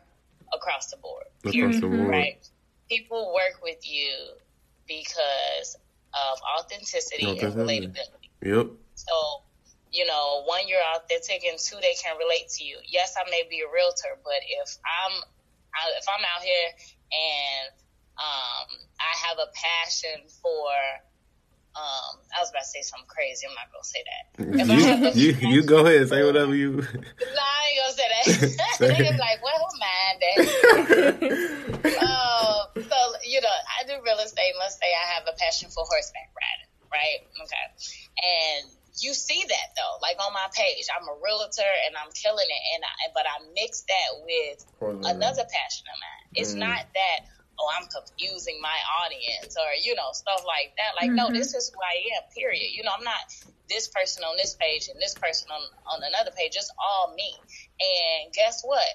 across 0.54 0.90
the 0.90 0.96
board. 0.98 1.24
Across 1.44 1.80
the 1.80 1.88
board. 1.88 2.08
Right? 2.08 2.48
People 2.88 3.34
work 3.34 3.62
with 3.62 3.88
you 3.90 4.12
because 4.88 5.76
of 6.16 6.38
authenticity, 6.58 7.26
authenticity. 7.26 7.60
and 7.60 7.94
relatability. 7.94 8.28
Yep. 8.42 8.66
So, 8.96 9.14
you 9.92 10.06
know, 10.06 10.42
one, 10.44 10.66
you're 10.66 10.82
authentic, 10.96 11.44
and 11.44 11.58
two, 11.58 11.76
they 11.80 11.94
can 12.02 12.16
relate 12.18 12.48
to 12.58 12.64
you. 12.64 12.78
Yes, 12.88 13.14
I 13.14 13.28
may 13.30 13.44
be 13.48 13.60
a 13.60 13.70
realtor, 13.70 14.18
but 14.24 14.40
if 14.42 14.76
I'm 14.82 15.14
if 15.96 16.04
I'm 16.08 16.24
out 16.24 16.42
here 16.42 16.70
and 17.12 17.70
um, 18.18 18.66
I 18.98 19.12
have 19.28 19.38
a 19.38 19.46
passion 19.54 20.26
for 20.42 20.66
um, 21.78 22.18
I 22.34 22.40
was 22.40 22.50
about 22.50 22.66
to 22.66 22.68
say 22.68 22.82
something 22.82 23.06
crazy. 23.06 23.46
I'm 23.46 23.54
not 23.54 23.70
gonna 23.70 23.86
say 23.86 24.02
that. 24.02 25.14
you, 25.14 25.30
you, 25.30 25.48
you 25.54 25.62
go 25.62 25.86
ahead, 25.86 26.08
say 26.08 26.24
whatever 26.24 26.54
you. 26.54 26.70
no, 26.82 26.82
I 26.82 27.60
ain't 27.70 27.78
gonna 27.78 27.94
say 27.94 28.08
that. 28.10 28.26
Niggas 28.98 29.18
like, 29.18 29.38
what 29.42 29.54
well, 29.54 29.70
mind 29.78 30.18
that? 30.18 30.38
so 31.86 32.57
you 33.28 33.40
know, 33.40 33.52
I 33.52 33.84
do 33.84 34.00
real 34.00 34.18
estate. 34.18 34.56
Let's 34.58 34.80
say 34.80 34.88
I 34.88 35.20
have 35.20 35.24
a 35.28 35.36
passion 35.36 35.68
for 35.68 35.84
horseback 35.84 36.32
riding, 36.32 36.72
right? 36.88 37.20
Okay, 37.44 37.66
and 38.24 38.72
you 38.98 39.14
see 39.14 39.44
that 39.46 39.68
though, 39.76 40.00
like 40.02 40.16
on 40.18 40.32
my 40.32 40.48
page, 40.56 40.88
I'm 40.88 41.06
a 41.06 41.16
realtor 41.22 41.72
and 41.86 41.94
I'm 41.94 42.10
killing 42.16 42.48
it, 42.48 42.62
and 42.74 42.82
I, 42.82 43.12
but 43.12 43.24
I 43.28 43.36
mix 43.54 43.84
that 43.86 44.10
with 44.24 44.58
another 45.04 45.44
passion 45.44 45.86
of 45.86 45.96
mine. 46.00 46.26
It's 46.34 46.54
mm. 46.54 46.64
not 46.64 46.82
that 46.82 47.28
oh, 47.58 47.68
I'm 47.74 47.88
confusing 47.90 48.60
my 48.62 48.78
audience 49.04 49.56
or, 49.58 49.74
you 49.82 49.94
know, 49.94 50.10
stuff 50.12 50.42
like 50.46 50.74
that. 50.78 50.94
Like, 50.94 51.10
mm-hmm. 51.10 51.34
no, 51.34 51.38
this 51.38 51.54
is 51.54 51.70
who 51.74 51.80
I 51.82 52.16
am, 52.16 52.22
period. 52.30 52.70
You 52.72 52.84
know, 52.84 52.92
I'm 52.96 53.04
not 53.04 53.18
this 53.68 53.88
person 53.88 54.24
on 54.24 54.36
this 54.36 54.54
page 54.54 54.88
and 54.88 54.98
this 55.00 55.14
person 55.14 55.50
on, 55.50 55.62
on 55.86 56.00
another 56.02 56.30
page. 56.36 56.54
It's 56.54 56.70
all 56.78 57.14
me. 57.14 57.34
And 57.82 58.32
guess 58.32 58.62
what? 58.62 58.86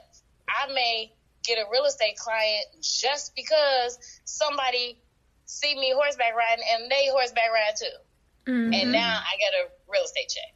I 0.47 0.71
may 0.73 1.11
get 1.43 1.57
a 1.57 1.65
real 1.71 1.85
estate 1.85 2.17
client 2.17 2.65
just 2.81 3.35
because 3.35 3.97
somebody 4.23 4.99
see 5.45 5.75
me 5.75 5.93
horseback 5.95 6.35
riding 6.35 6.65
and 6.73 6.89
they 6.89 7.07
horseback 7.11 7.51
ride 7.51 7.75
too. 7.77 8.51
Mm-hmm. 8.51 8.73
And 8.73 8.91
now 8.91 9.19
I 9.19 9.37
get 9.37 9.53
a 9.53 9.91
real 9.91 10.03
estate 10.03 10.29
check. 10.29 10.53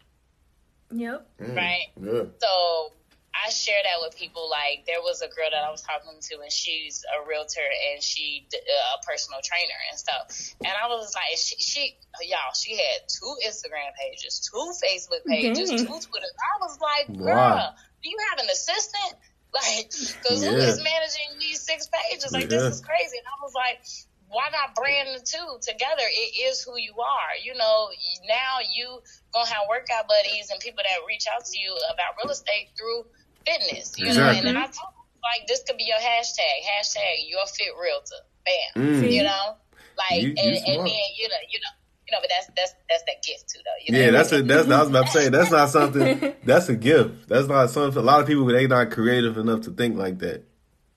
Yep. 0.92 1.28
Mm, 1.42 1.56
right? 1.56 1.88
Yeah. 2.02 2.24
So 2.40 2.94
I 3.36 3.50
share 3.50 3.80
that 3.84 4.00
with 4.02 4.18
people. 4.18 4.50
Like 4.50 4.86
there 4.88 5.02
was 5.02 5.22
a 5.22 5.28
girl 5.28 5.52
that 5.52 5.64
I 5.64 5.70
was 5.70 5.82
talking 5.82 6.20
to, 6.20 6.34
and 6.42 6.52
she's 6.52 7.04
a 7.12 7.28
realtor 7.28 7.68
and 7.92 8.02
she 8.02 8.48
uh, 8.54 8.98
a 8.98 9.06
personal 9.06 9.40
trainer 9.44 9.78
and 9.92 10.00
stuff. 10.00 10.56
And 10.64 10.74
I 10.74 10.88
was 10.88 11.14
like, 11.14 11.38
she, 11.38 11.56
she 11.60 11.98
y'all, 12.24 12.56
she 12.56 12.76
had 12.76 13.08
two 13.08 13.36
Instagram 13.46 13.94
pages, 14.00 14.40
two 14.42 14.72
Facebook 14.80 15.24
pages, 15.28 15.70
two 15.70 15.86
Twitter. 15.86 16.32
I 16.34 16.56
was 16.62 16.80
like, 16.80 17.18
girl, 17.18 17.36
wow. 17.36 17.74
do 18.02 18.10
you 18.10 18.18
have 18.32 18.40
an 18.40 18.50
assistant? 18.50 19.20
Like, 19.58 19.90
because 19.90 20.44
yeah. 20.44 20.52
who 20.52 20.58
is 20.58 20.78
managing 20.78 21.40
these 21.40 21.62
six 21.62 21.90
pages? 21.90 22.32
Like, 22.32 22.52
yeah. 22.52 22.62
this 22.62 22.76
is 22.76 22.82
crazy. 22.82 23.18
And 23.18 23.26
I 23.26 23.38
was 23.42 23.54
like, 23.54 23.82
why 24.30 24.50
not 24.52 24.76
brand 24.76 25.10
the 25.16 25.24
two 25.24 25.48
together? 25.62 26.04
It 26.04 26.52
is 26.52 26.62
who 26.62 26.78
you 26.78 26.94
are. 27.00 27.34
You 27.42 27.56
know, 27.56 27.90
now 28.28 28.60
you 28.76 29.00
gonna 29.34 29.48
have 29.48 29.64
workout 29.70 30.08
buddies 30.08 30.52
and 30.52 30.60
people 30.60 30.84
that 30.84 31.08
reach 31.08 31.26
out 31.34 31.46
to 31.46 31.60
you 31.60 31.76
about 31.94 32.20
real 32.22 32.32
estate 32.32 32.70
through 32.78 33.08
fitness. 33.48 33.96
You 33.98 34.08
exactly. 34.08 34.44
know, 34.44 34.50
and, 34.50 34.58
I 34.58 34.68
told 34.68 34.94
like 35.24 35.48
this 35.48 35.64
could 35.64 35.78
be 35.78 35.86
your 35.88 36.00
hashtag. 36.00 36.58
Hashtag 36.68 37.28
your 37.28 37.46
fit 37.48 37.72
realtor. 37.80 38.22
Bam. 38.46 38.84
Mm. 38.84 39.12
You 39.12 39.24
know, 39.24 39.56
like 39.98 40.22
you, 40.22 40.30
and, 40.30 40.56
and 40.56 40.80
then 40.84 41.08
you 41.16 41.28
know 41.32 41.42
you 41.48 41.60
know. 41.64 41.74
You 42.08 42.16
know, 42.16 42.20
but 42.22 42.30
that's 42.30 42.48
that's 42.56 42.74
that's 42.90 43.04
that 43.04 43.22
gift 43.22 43.50
too, 43.50 43.60
though. 43.66 43.72
You 43.86 43.94
know? 43.94 44.06
Yeah, 44.06 44.12
that's 44.12 44.32
a 44.32 44.42
that's. 44.42 44.70
I 44.70 44.80
was 44.80 44.90
about 44.90 45.08
to 45.08 45.12
say 45.12 45.30
that's 45.30 45.52
not 45.52 45.70
something. 45.70 46.34
That's 46.46 46.70
a 46.70 46.76
gift. 46.76 47.28
That's 47.28 47.48
not 47.48 47.70
something. 47.70 48.02
A 48.02 48.06
lot 48.06 48.22
of 48.22 48.28
people 48.28 48.46
they 48.46 48.66
not 48.68 48.92
creative 48.92 49.38
enough 49.38 49.62
to 49.62 49.72
think 49.72 49.98
like 49.98 50.20
that. 50.20 50.46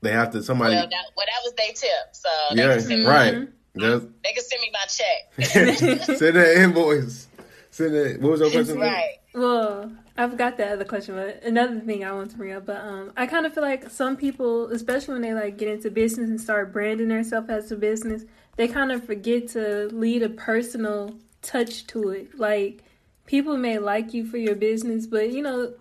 They 0.03 0.13
have 0.13 0.31
to 0.33 0.43
somebody. 0.43 0.77
Well, 0.77 0.89
that, 0.89 1.05
well, 1.17 1.27
that 1.27 1.43
was 1.43 1.53
their 1.57 1.73
tip. 1.75 2.13
So 2.13 2.29
yeah, 2.53 3.11
right. 3.11 3.41
Me, 3.41 3.47
yes. 3.75 4.03
They 4.23 4.33
can 4.33 4.45
send 4.45 4.63
me 4.63 4.73
my 4.73 4.87
check. 4.87 6.07
send 6.19 6.37
that 6.37 6.57
invoice. 6.57 7.29
Send 7.71 7.95
that. 7.95 8.21
What 8.21 8.31
was 8.33 8.41
your 8.41 8.51
question? 8.51 8.79
Right. 8.79 9.17
Well, 9.35 9.91
I 10.17 10.29
forgot 10.29 10.57
the 10.57 10.67
other 10.67 10.85
question, 10.85 11.15
but 11.15 11.43
another 11.45 11.81
thing 11.81 12.05
I 12.05 12.13
want 12.13 12.31
to 12.33 12.37
bring 12.37 12.53
up. 12.53 12.67
But 12.67 12.83
um, 12.83 13.13
I 13.17 13.27
kind 13.27 13.47
of 13.47 13.55
feel 13.55 13.63
like 13.63 13.91
some 13.91 14.17
people, 14.17 14.67
especially 14.71 15.15
when 15.15 15.23
they 15.23 15.35
like 15.35 15.57
get 15.57 15.69
into 15.69 15.91
business 15.91 16.29
and 16.29 16.41
start 16.41 16.73
branding 16.73 17.09
themselves 17.09 17.49
as 17.49 17.73
a 17.73 17.77
business, 17.77 18.25
they 18.61 18.69
kind 18.69 18.93
of 18.93 19.03
forget 19.03 19.49
to 19.49 19.87
lead 19.87 20.23
a 20.23 20.29
personal 20.29 21.15
touch 21.41 21.87
to 21.87 22.11
it. 22.11 22.39
Like 22.39 22.85
people 23.25 23.57
may 23.57 23.79
like 23.79 24.13
you 24.13 24.27
for 24.27 24.37
your 24.37 24.55
business, 24.55 25.07
but 25.07 25.33
you 25.33 25.41
know, 25.41 25.73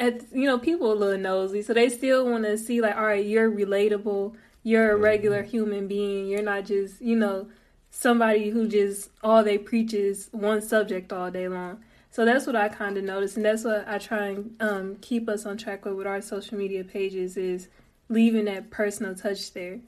at 0.00 0.22
you 0.32 0.44
know, 0.44 0.58
people 0.58 0.90
are 0.90 0.96
a 0.96 0.98
little 0.98 1.20
nosy, 1.20 1.62
so 1.62 1.72
they 1.72 1.88
still 1.88 2.28
want 2.28 2.42
to 2.42 2.58
see 2.58 2.80
like, 2.80 2.96
all 2.96 3.04
right, 3.04 3.24
you're 3.24 3.48
relatable, 3.48 4.34
you're 4.64 4.90
a 4.90 4.96
regular 4.96 5.44
human 5.44 5.86
being, 5.86 6.26
you're 6.26 6.42
not 6.42 6.64
just 6.64 7.00
you 7.00 7.14
know 7.14 7.46
somebody 7.92 8.50
who 8.50 8.66
just 8.66 9.10
all 9.22 9.44
they 9.44 9.56
preach 9.56 9.94
is 9.94 10.28
one 10.32 10.60
subject 10.60 11.12
all 11.12 11.30
day 11.30 11.46
long. 11.46 11.84
So 12.10 12.24
that's 12.24 12.46
what 12.48 12.56
I 12.56 12.68
kind 12.68 12.98
of 12.98 13.04
noticed, 13.04 13.36
and 13.36 13.46
that's 13.46 13.62
what 13.62 13.86
I 13.86 13.98
try 13.98 14.30
and 14.30 14.56
um, 14.60 14.96
keep 14.96 15.28
us 15.28 15.46
on 15.46 15.56
track 15.56 15.84
with 15.84 15.94
with 15.94 16.08
our 16.08 16.20
social 16.20 16.58
media 16.58 16.82
pages 16.82 17.36
is 17.36 17.68
leaving 18.08 18.46
that 18.46 18.70
personal 18.70 19.14
touch 19.14 19.52
there. 19.52 19.78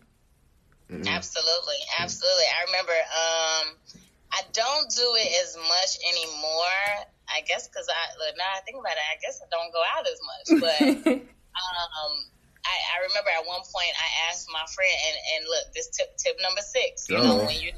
Mm-hmm. 0.90 1.08
Absolutely, 1.08 1.80
absolutely. 1.98 2.46
I 2.46 2.60
remember 2.70 2.94
um, 2.94 3.66
I 4.30 4.42
don't 4.54 4.86
do 4.90 5.08
it 5.18 5.30
as 5.42 5.58
much 5.58 5.92
anymore. 6.06 7.10
I 7.26 7.42
guess 7.42 7.66
because 7.66 7.90
I 7.90 8.02
look 8.22 8.38
now 8.38 8.46
I 8.54 8.62
think 8.62 8.78
about 8.78 8.94
it, 8.94 9.02
I 9.02 9.18
guess 9.18 9.42
I 9.42 9.50
don't 9.50 9.74
go 9.74 9.82
out 9.82 10.06
as 10.06 10.20
much. 10.22 10.46
But 10.62 10.78
um, 11.58 12.14
I, 12.62 12.74
I, 12.94 12.96
remember 13.06 13.30
at 13.34 13.46
one 13.46 13.66
point 13.66 13.94
I 13.98 14.30
asked 14.30 14.46
my 14.50 14.62
friend, 14.70 14.94
and, 15.10 15.16
and 15.34 15.40
look, 15.50 15.74
this 15.74 15.90
tip 15.90 16.14
tip 16.18 16.38
number 16.38 16.62
six. 16.62 17.10
You 17.10 17.18
know, 17.18 17.42
when 17.42 17.58
you 17.58 17.74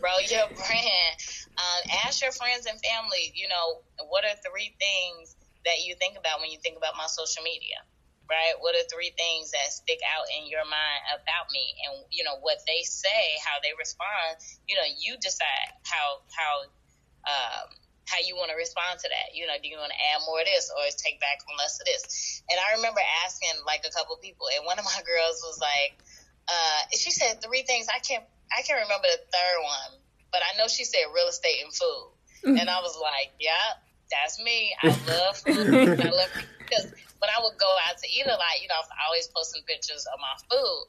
grow 0.00 0.16
your 0.24 0.48
brand, 0.60 1.12
uh, 1.60 1.80
ask 2.08 2.24
your 2.24 2.32
friends 2.32 2.64
and 2.64 2.80
family, 2.80 3.32
you 3.36 3.48
know, 3.52 3.84
what 4.08 4.24
are 4.24 4.36
three 4.44 4.72
things 4.80 5.36
that 5.68 5.84
you 5.84 5.96
think 6.00 6.16
about 6.16 6.40
when 6.40 6.48
you 6.48 6.58
think 6.64 6.76
about 6.76 6.96
my 6.96 7.08
social 7.08 7.44
media? 7.44 7.84
Right? 8.28 8.54
What 8.58 8.74
are 8.74 8.86
three 8.90 9.14
things 9.14 9.50
that 9.54 9.70
stick 9.70 10.02
out 10.02 10.26
in 10.34 10.50
your 10.50 10.66
mind 10.66 11.02
about 11.14 11.50
me? 11.50 11.74
And 11.86 12.04
you 12.10 12.22
know 12.22 12.38
what 12.42 12.62
they 12.66 12.82
say, 12.82 13.38
how 13.42 13.58
they 13.62 13.72
respond. 13.78 14.38
You 14.66 14.76
know, 14.76 14.86
you 14.86 15.16
decide 15.18 15.74
how 15.82 16.22
how 16.30 16.54
um, 17.26 17.66
how 18.06 18.22
you 18.22 18.38
want 18.38 18.54
to 18.54 18.58
respond 18.58 19.02
to 19.02 19.08
that. 19.10 19.34
You 19.34 19.46
know, 19.46 19.58
do 19.58 19.66
you 19.66 19.78
want 19.78 19.90
to 19.90 20.00
add 20.14 20.22
more 20.26 20.40
of 20.40 20.46
this 20.46 20.70
or 20.70 20.86
take 20.94 21.18
back 21.18 21.42
on 21.46 21.58
less 21.58 21.78
of 21.82 21.86
this? 21.86 22.42
And 22.50 22.58
I 22.58 22.78
remember 22.78 23.02
asking 23.26 23.58
like 23.66 23.82
a 23.82 23.90
couple 23.90 24.14
people, 24.22 24.46
and 24.54 24.62
one 24.66 24.78
of 24.78 24.86
my 24.86 25.00
girls 25.10 25.42
was 25.42 25.58
like, 25.58 25.98
uh, 26.46 26.80
she 26.94 27.10
said 27.10 27.42
three 27.42 27.62
things. 27.66 27.90
I 27.90 27.98
can't 27.98 28.24
I 28.54 28.62
can't 28.62 28.82
remember 28.82 29.10
the 29.10 29.22
third 29.26 29.58
one, 29.62 29.92
but 30.30 30.40
I 30.42 30.56
know 30.58 30.68
she 30.68 30.84
said 30.84 31.10
real 31.14 31.26
estate 31.26 31.62
and 31.62 31.74
food. 31.74 32.06
Mm-hmm. 32.46 32.58
And 32.62 32.70
I 32.70 32.78
was 32.80 32.94
like, 32.94 33.34
yeah, 33.40 33.74
that's 34.10 34.38
me. 34.38 34.74
I 34.82 34.86
love 35.10 35.36
food. 35.38 36.00
I 36.00 36.10
love 36.10 36.30
because 36.58 36.86
when 37.18 37.30
I 37.32 37.38
would 37.40 37.56
go 37.56 37.70
out 37.88 37.96
to 37.98 38.06
eat 38.08 38.26
a 38.26 38.36
lot, 38.36 38.60
you 38.60 38.68
know, 38.68 38.78
I 38.78 39.08
always 39.08 39.28
posting 39.32 39.62
pictures 39.64 40.04
of 40.08 40.20
my 40.20 40.34
food, 40.48 40.82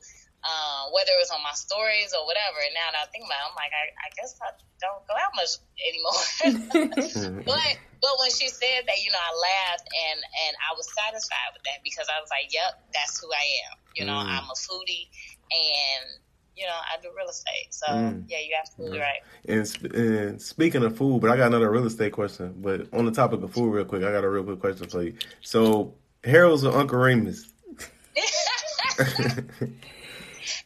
uh, 0.44 0.92
whether 0.92 1.16
it 1.16 1.22
was 1.22 1.32
on 1.32 1.42
my 1.44 1.56
stories 1.56 2.12
or 2.12 2.28
whatever. 2.28 2.60
And 2.64 2.76
now 2.76 2.88
that 2.92 3.08
I 3.08 3.08
think 3.12 3.26
about 3.28 3.40
it, 3.40 3.48
I'm 3.48 3.58
like, 3.58 3.74
I, 3.74 3.86
I 3.96 4.08
guess 4.16 4.32
I 4.44 4.52
don't 4.80 5.04
go 5.08 5.16
out 5.16 5.34
much 5.36 5.54
anymore. 5.82 7.44
but 7.48 7.74
but 7.98 8.14
when 8.22 8.30
she 8.30 8.48
said 8.52 8.86
that, 8.86 9.00
you 9.02 9.10
know, 9.10 9.24
I 9.24 9.32
laughed 9.34 9.88
and 9.88 10.20
and 10.20 10.54
I 10.62 10.76
was 10.76 10.86
satisfied 10.94 11.52
with 11.56 11.64
that 11.66 11.82
because 11.82 12.08
I 12.12 12.20
was 12.20 12.30
like, 12.30 12.52
yep, 12.52 12.76
that's 12.94 13.20
who 13.20 13.28
I 13.32 13.46
am. 13.68 13.74
You 13.96 14.06
know, 14.06 14.20
mm. 14.20 14.30
I'm 14.30 14.48
a 14.48 14.58
foodie 14.58 15.10
and 15.50 16.22
you 16.58 16.66
know, 16.66 16.74
I 16.74 17.00
do 17.02 17.10
real 17.16 17.30
estate. 17.30 17.70
So 17.70 17.86
mm. 17.88 18.24
yeah, 18.28 18.40
you're 18.42 18.58
absolutely 18.60 19.00
right. 19.00 19.22
And, 19.48 19.94
and 19.94 20.42
speaking 20.42 20.84
of 20.84 20.98
food, 20.98 21.22
but 21.22 21.30
I 21.30 21.38
got 21.38 21.48
another 21.48 21.70
real 21.70 21.86
estate 21.86 22.14
question. 22.14 22.56
But 22.58 22.92
on 22.94 23.06
the 23.06 23.12
topic 23.12 23.44
of 23.44 23.54
food, 23.54 23.72
real 23.72 23.86
quick, 23.86 24.04
I 24.04 24.12
got 24.12 24.24
a 24.24 24.30
real 24.30 24.44
quick 24.44 24.60
question 24.60 24.88
for 24.90 25.04
you. 25.04 25.14
So 25.42 25.94
Harold's 26.28 26.64
or 26.64 26.78
Uncle 26.78 27.00
Remus? 27.00 27.48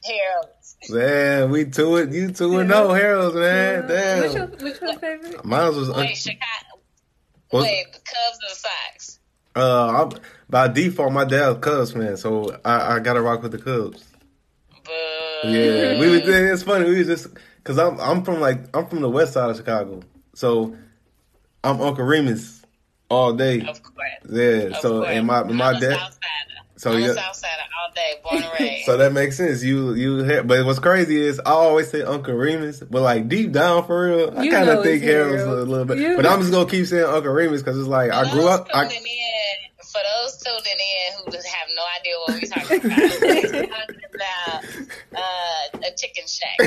Harold's. 0.03 0.75
Man, 0.89 1.51
we 1.51 1.65
two 1.65 1.97
it. 1.97 2.11
You 2.11 2.31
two 2.31 2.57
and 2.59 2.69
no 2.69 2.91
Harold's, 2.93 3.35
man. 3.35 3.87
Damn. 3.87 4.23
Which 4.23 4.33
your, 4.33 4.47
which 4.47 4.81
your 4.81 4.99
favorite? 4.99 5.45
Mine 5.45 5.75
was. 5.75 5.89
Wait, 5.91 6.17
Chicago. 6.17 6.81
Wait, 7.53 7.85
the 7.91 7.99
Cubs 7.99 8.39
or 8.43 8.49
the 8.49 8.55
Sox? 8.55 9.19
Uh, 9.55 10.05
I'm, 10.05 10.21
by 10.49 10.67
default, 10.69 11.11
my 11.11 11.25
dad's 11.25 11.59
Cubs 11.59 11.93
man, 11.93 12.17
so 12.17 12.57
I, 12.63 12.95
I 12.95 12.99
gotta 12.99 13.21
rock 13.21 13.43
with 13.43 13.51
the 13.51 13.57
Cubs. 13.57 14.05
Yeah, 15.43 15.99
we 15.99 16.09
was. 16.09 16.21
It's 16.25 16.63
funny. 16.63 16.89
We 16.89 16.99
was 16.99 17.07
just 17.07 17.27
because 17.57 17.77
I'm 17.77 17.99
I'm 17.99 18.23
from 18.23 18.39
like 18.39 18.75
I'm 18.75 18.87
from 18.87 19.01
the 19.01 19.09
west 19.09 19.33
side 19.33 19.49
of 19.49 19.57
Chicago, 19.57 20.01
so 20.33 20.75
I'm 21.63 21.81
Uncle 21.81 22.05
Remus 22.05 22.60
all 23.11 23.33
day. 23.33 23.61
Of 23.61 23.83
course. 23.83 24.09
Yeah. 24.29 24.45
Of 24.45 24.77
so 24.77 25.01
course. 25.01 25.09
and 25.09 25.27
my 25.27 25.43
my 25.43 25.79
dad. 25.79 25.99
So 26.77 26.93
I'm 26.93 27.01
yeah. 27.01 27.13
South 27.13 27.35
Side 27.35 27.49
all 27.77 27.93
day, 27.93 28.13
born 28.23 28.41
and 28.41 28.51
raised. 28.59 28.85
so 28.85 28.97
that 28.97 29.13
makes 29.13 29.37
sense. 29.37 29.61
You 29.61 29.93
you 29.93 30.23
have, 30.23 30.47
but 30.47 30.65
what's 30.65 30.79
crazy 30.79 31.21
is 31.21 31.39
I 31.39 31.51
always 31.51 31.89
say 31.91 32.01
Uncle 32.01 32.33
Remus, 32.33 32.79
but 32.79 33.03
like 33.03 33.27
deep 33.27 33.51
down 33.51 33.85
for 33.85 34.07
real, 34.07 34.33
I 34.35 34.49
kind 34.49 34.67
of 34.67 34.83
think 34.83 35.03
Harold's 35.03 35.43
a 35.43 35.51
little 35.51 35.85
bit. 35.85 35.99
You 35.99 36.15
but 36.15 36.25
I'm 36.25 36.39
just 36.39 36.51
gonna 36.51 36.67
keep 36.67 36.87
saying 36.87 37.05
Uncle 37.05 37.31
Remus 37.33 37.61
because 37.61 37.77
it's 37.77 37.87
like 37.87 38.11
I 38.11 38.31
grew 38.31 38.47
up. 38.47 38.67
I, 38.73 38.85
in, 38.85 38.89
for 38.89 39.99
those 40.23 40.37
tuning 40.37 40.79
in 40.79 41.13
who 41.17 41.31
have 41.31 41.69
no 41.75 41.83
idea 41.99 42.15
what 42.25 42.33
we're 42.41 42.49
talking 42.49 42.79
about, 42.85 42.97
we're 43.53 43.67
talking 43.67 44.05
about 44.15 44.63
uh, 45.15 45.87
a 45.87 45.91
chicken 45.95 46.25
shack. 46.25 46.57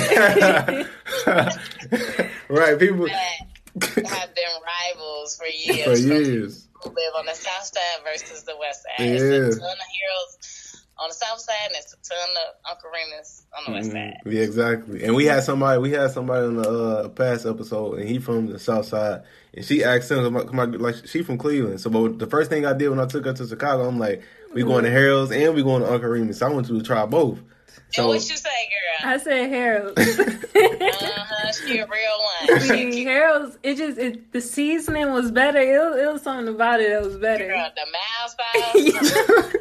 right, 2.48 2.78
people 2.78 3.08
have 3.82 4.34
been 4.34 4.54
rivals 4.94 5.36
for 5.36 5.46
years. 5.46 5.84
For 5.84 6.08
years. 6.08 6.68
Who 6.82 6.90
live 6.90 7.14
on 7.18 7.26
the 7.26 7.34
south 7.34 7.64
side 7.64 8.04
versus 8.04 8.44
the 8.44 8.56
west 8.58 8.82
side. 8.82 9.06
Yeah. 9.06 9.14
It's 9.14 9.56
a 9.56 9.60
ton 9.60 9.70
of 9.70 9.78
Harold's 9.78 10.64
on 10.96 11.08
the 11.08 11.14
south 11.14 11.40
side, 11.40 11.56
and 11.66 11.74
it's 11.76 11.92
a 11.92 11.96
ton 12.08 12.28
of 12.36 12.70
Uncle 12.70 12.90
Remus 12.90 13.46
on 13.56 13.64
the 13.66 13.78
west 13.78 13.90
mm-hmm. 13.90 13.96
side. 13.96 14.32
Yeah, 14.32 14.42
exactly. 14.42 15.04
And 15.04 15.14
we 15.14 15.24
had 15.24 15.42
somebody, 15.42 15.80
we 15.80 15.90
had 15.90 16.12
somebody 16.12 16.46
on 16.46 16.56
the 16.56 16.70
uh, 16.70 17.08
past 17.08 17.46
episode, 17.46 17.98
and 17.98 18.08
he 18.08 18.18
from 18.18 18.46
the 18.46 18.58
south 18.58 18.86
side, 18.86 19.22
and 19.52 19.64
she 19.64 19.82
asked 19.82 20.10
him, 20.10 20.34
like, 20.34 21.06
she 21.06 21.22
from 21.22 21.38
Cleveland. 21.38 21.80
So, 21.80 21.90
but 21.90 22.18
the 22.18 22.26
first 22.26 22.50
thing 22.50 22.64
I 22.64 22.74
did 22.74 22.90
when 22.90 23.00
I 23.00 23.06
took 23.06 23.24
her 23.24 23.32
to 23.32 23.46
Chicago, 23.46 23.88
I'm 23.88 23.98
like, 23.98 24.22
we 24.52 24.62
going 24.62 24.84
to 24.84 24.90
Harold's 24.90 25.32
and 25.32 25.54
we 25.54 25.62
going 25.64 25.82
to 25.82 25.92
Uncle 25.92 26.08
Remus. 26.08 26.38
So 26.38 26.46
I 26.46 26.50
want 26.50 26.68
you 26.68 26.78
to 26.78 26.84
try 26.84 27.04
both. 27.06 27.40
So, 27.94 28.02
and 28.02 28.08
what 28.08 28.28
you 28.28 28.36
say, 28.36 28.48
girl? 28.48 29.08
I 29.12 29.18
said 29.18 29.48
Harold's. 29.50 30.18
uh-huh, 30.18 31.52
she 31.52 31.78
a 31.78 31.86
real 31.86 32.18
one. 32.50 32.60
Harold's, 33.06 33.56
it 33.62 33.76
just 33.76 33.98
it, 33.98 34.32
the 34.32 34.40
seasoning 34.40 35.12
was 35.12 35.30
better. 35.30 35.60
It 35.60 35.78
was, 35.78 36.00
it 36.00 36.12
was 36.12 36.22
something 36.22 36.52
about 36.52 36.80
it 36.80 36.90
that 36.90 37.02
was 37.04 37.16
better. 37.18 37.46
Girl, 37.46 37.70
the 37.76 37.86
mild 37.92 39.14
sauce. 39.44 39.54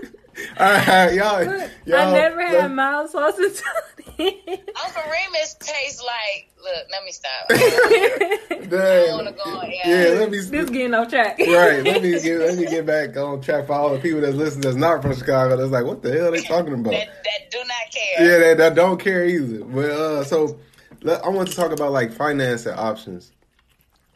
All 0.59 0.73
right, 0.73 1.13
y'all, 1.13 1.43
y'all. 1.85 1.99
I 1.99 2.11
never 2.11 2.43
had 2.43 2.73
mild 2.73 3.11
sauce 3.11 3.37
until 3.37 3.71
Uncle 4.19 5.03
Remus 5.11 5.55
tastes 5.59 6.03
like. 6.03 6.49
Look, 6.61 6.87
let 6.91 7.03
me 7.03 7.11
stop. 7.11 7.45
I 7.49 9.13
want 9.13 9.27
to 9.27 9.33
go. 9.33 9.61
Yeah. 9.63 9.81
yeah, 9.85 10.19
let 10.19 10.31
me. 10.31 10.39
This 10.39 10.69
getting 10.69 10.93
off 10.93 11.09
track. 11.09 11.37
right. 11.39 11.83
Let 11.83 12.01
me 12.01 12.21
get. 12.21 12.39
Let 12.39 12.57
me 12.57 12.65
get 12.65 12.85
back 12.85 13.17
on 13.17 13.41
track 13.41 13.67
for 13.67 13.73
all 13.73 13.93
the 13.93 13.99
people 13.99 14.21
that 14.21 14.35
listen 14.35 14.61
that's 14.61 14.75
not 14.75 15.01
from 15.01 15.15
Chicago. 15.15 15.57
That's 15.57 15.71
like, 15.71 15.85
what 15.85 16.01
the 16.01 16.11
hell 16.11 16.27
are 16.27 16.31
they 16.31 16.41
talking 16.41 16.73
about? 16.73 16.91
that, 16.91 17.07
that 17.23 17.51
do 17.51 17.57
not 17.57 17.91
care. 17.91 18.27
Yeah, 18.27 18.37
that, 18.39 18.57
that 18.57 18.75
don't 18.75 18.99
care 18.99 19.25
either. 19.25 19.63
But 19.65 19.89
uh, 19.89 20.23
so 20.23 20.59
I 21.05 21.29
want 21.29 21.49
to 21.49 21.55
talk 21.55 21.71
about 21.71 21.91
like 21.91 22.13
finance 22.13 22.65
and 22.65 22.79
options. 22.79 23.31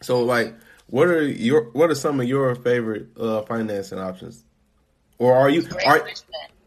So 0.02 0.24
like, 0.24 0.56
what 0.88 1.08
are 1.08 1.24
your 1.24 1.66
what 1.72 1.90
are 1.90 1.96
some 1.96 2.20
of 2.20 2.28
your 2.28 2.56
favorite 2.56 3.08
uh, 3.20 3.42
financing 3.44 4.00
options? 4.00 4.44
Or 5.20 5.36
are 5.36 5.50
you 5.50 5.68
are, 5.86 6.08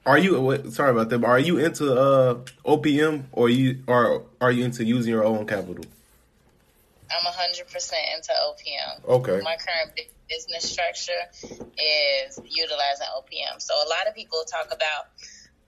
are 0.06 0.18
you 0.18 0.62
sorry 0.70 0.90
about 0.90 1.08
that? 1.10 1.18
But 1.18 1.28
are 1.28 1.38
you 1.38 1.58
into 1.58 1.92
uh, 1.92 2.34
OPM 2.64 3.24
or 3.32 3.48
you 3.48 3.82
are 3.86 4.22
are 4.40 4.50
you 4.50 4.64
into 4.64 4.84
using 4.84 5.12
your 5.12 5.24
own 5.24 5.46
capital? 5.46 5.84
I'm 7.10 7.32
100% 7.32 7.66
into 8.14 8.32
OPM. 8.32 9.04
Okay. 9.08 9.40
My 9.42 9.56
current 9.56 9.98
business 10.28 10.70
structure 10.70 11.12
is 11.42 12.38
utilizing 12.44 13.06
OPM. 13.18 13.60
So 13.60 13.74
a 13.74 13.88
lot 13.88 14.06
of 14.08 14.14
people 14.14 14.42
talk 14.46 14.66
about, 14.66 15.10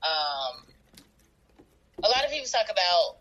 um, 0.07 0.63
a 2.03 2.09
lot 2.09 2.25
of 2.25 2.31
people 2.31 2.47
talk 2.47 2.67
about, 2.71 3.17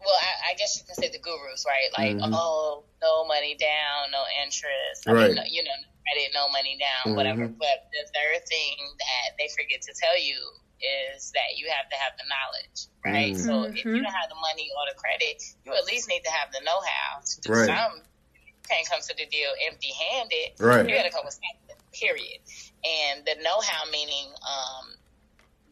well, 0.00 0.16
I, 0.20 0.52
I 0.52 0.54
guess 0.54 0.78
you 0.78 0.84
can 0.86 0.94
say 0.94 1.10
the 1.10 1.18
gurus, 1.18 1.66
right? 1.68 1.90
Like, 1.96 2.16
mm-hmm. 2.16 2.34
oh, 2.34 2.84
no 3.02 3.26
money 3.26 3.54
down, 3.54 4.10
no 4.10 4.24
interest. 4.42 5.06
I 5.06 5.12
right. 5.12 5.34
Mean, 5.34 5.44
you 5.50 5.62
know, 5.62 5.70
credit, 6.02 6.34
no 6.34 6.50
money 6.50 6.76
down, 6.78 7.12
mm-hmm. 7.12 7.16
whatever. 7.16 7.46
But 7.48 7.88
the 7.94 8.04
third 8.10 8.42
thing 8.46 8.76
that 8.98 9.38
they 9.38 9.48
forget 9.54 9.82
to 9.82 9.92
tell 9.94 10.18
you 10.18 10.38
is 10.82 11.30
that 11.32 11.54
you 11.56 11.70
have 11.70 11.86
to 11.90 11.96
have 11.96 12.18
the 12.18 12.26
knowledge, 12.26 12.90
right? 13.06 13.38
Mm-hmm. 13.38 13.46
So 13.46 13.70
if 13.70 13.84
you 13.86 14.02
don't 14.02 14.10
have 14.10 14.28
the 14.28 14.40
money 14.42 14.66
or 14.74 14.82
the 14.90 14.98
credit, 14.98 15.38
you 15.62 15.70
at 15.72 15.86
least 15.86 16.10
need 16.10 16.26
to 16.26 16.32
have 16.34 16.50
the 16.50 16.58
know-how 16.66 17.22
to 17.22 17.36
do 17.40 17.52
right. 17.54 17.70
some. 17.70 18.02
You 18.34 18.54
can't 18.66 18.88
come 18.90 19.00
to 19.00 19.14
the 19.14 19.26
deal 19.30 19.50
empty-handed. 19.70 20.58
Right. 20.58 20.82
You 20.88 20.94
got 20.94 21.06
to 21.06 21.14
come 21.14 21.24
with 21.24 21.38
something. 21.38 21.78
Period. 21.92 22.40
And 22.82 23.22
the 23.26 23.36
know-how 23.44 23.90
meaning 23.90 24.32
um, 24.42 24.96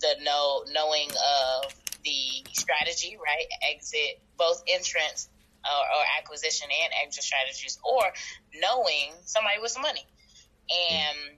the 0.00 0.22
know 0.22 0.64
knowing 0.70 1.08
of 1.10 1.74
the 2.04 2.44
strategy, 2.52 3.18
right? 3.18 3.46
Exit, 3.72 4.20
both 4.38 4.62
entrance 4.68 5.28
or, 5.64 5.80
or 5.80 6.04
acquisition 6.18 6.68
and 6.70 6.92
exit 7.04 7.24
strategies, 7.24 7.78
or 7.84 8.04
knowing 8.54 9.12
somebody 9.24 9.58
with 9.60 9.70
some 9.70 9.82
money. 9.82 10.06
And 10.70 11.36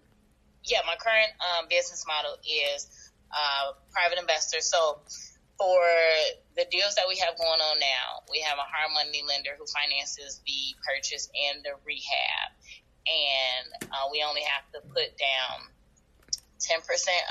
yeah, 0.65 0.81
my 0.87 0.97
current 0.97 1.33
um, 1.41 1.67
business 1.69 2.05
model 2.07 2.37
is 2.45 2.87
uh, 3.33 3.73
private 3.91 4.19
investors. 4.19 4.67
So 4.67 5.01
for 5.59 5.83
the 6.57 6.67
deals 6.71 6.95
that 6.97 7.07
we 7.09 7.17
have 7.19 7.37
going 7.39 7.61
on 7.61 7.79
now, 7.79 8.23
we 8.31 8.41
have 8.41 8.59
a 8.59 8.67
hard 8.67 8.93
money 8.93 9.23
lender 9.27 9.57
who 9.59 9.65
finances 9.67 10.41
the 10.47 10.77
purchase 10.85 11.29
and 11.33 11.65
the 11.65 11.75
rehab. 11.85 12.51
And 13.07 13.91
uh, 13.91 14.11
we 14.13 14.25
only 14.27 14.43
have 14.43 14.67
to 14.75 14.81
put 14.89 15.19
down 15.19 15.71
10% 16.63 16.79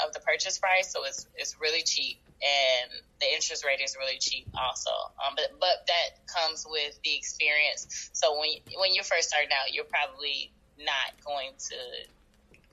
of 0.05 0.13
the 0.13 0.19
purchase 0.19 0.59
price. 0.59 0.91
So 0.91 1.05
it's, 1.05 1.27
it's 1.35 1.55
really 1.59 1.83
cheap. 1.83 2.19
And 2.41 2.91
the 3.21 3.27
interest 3.31 3.63
rate 3.63 3.79
is 3.79 3.95
really 3.97 4.17
cheap 4.17 4.47
also. 4.57 4.91
Um, 5.21 5.35
but, 5.35 5.51
but 5.59 5.87
that 5.87 6.25
comes 6.27 6.65
with 6.67 6.99
the 7.03 7.15
experience. 7.15 8.09
So 8.13 8.39
when, 8.39 8.49
when 8.75 8.93
you're 8.93 9.05
first 9.05 9.29
starting 9.29 9.51
out, 9.53 9.73
you're 9.73 9.85
probably 9.85 10.51
not 10.85 11.17
going 11.25 11.51
to 11.69 11.77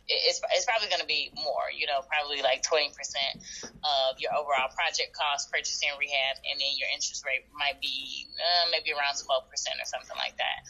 it's, 0.09 0.40
it's 0.56 0.64
probably 0.64 0.88
going 0.88 1.04
to 1.04 1.06
be 1.06 1.30
more, 1.36 1.68
you 1.68 1.84
know, 1.84 2.00
probably 2.09 2.40
like 2.40 2.64
20% 2.64 2.96
of 3.84 4.16
your 4.16 4.32
overall 4.32 4.72
project 4.72 5.12
cost, 5.12 5.52
purchasing 5.52 5.92
rehab, 6.00 6.40
and 6.48 6.56
then 6.56 6.72
your 6.80 6.88
interest 6.88 7.24
rate 7.28 7.44
might 7.52 7.76
be 7.80 8.24
uh, 8.40 8.72
maybe 8.72 8.90
around 8.96 9.20
12% 9.20 9.28
or 9.44 9.84
something 9.84 10.16
like 10.16 10.36
that. 10.40 10.64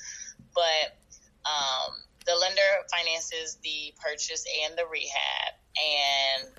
But 0.50 0.98
um, 1.46 1.94
the 2.26 2.34
lender 2.34 2.70
finances 2.90 3.56
the 3.62 3.94
purchase 4.02 4.42
and 4.66 4.74
the 4.74 4.90
rehab, 4.90 5.54
and 5.78 6.50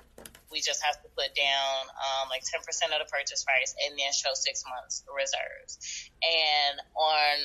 we 0.50 0.64
just 0.64 0.82
have 0.82 0.96
to 1.04 1.08
put 1.12 1.36
down 1.36 1.76
um, 1.94 2.32
like 2.32 2.42
10% 2.42 2.64
of 2.64 2.98
the 2.98 3.10
purchase 3.12 3.44
price 3.44 3.76
and 3.86 3.92
then 3.94 4.10
show 4.16 4.32
six 4.32 4.64
months 4.66 5.04
reserves. 5.06 5.78
And 6.24 6.80
on 6.96 7.36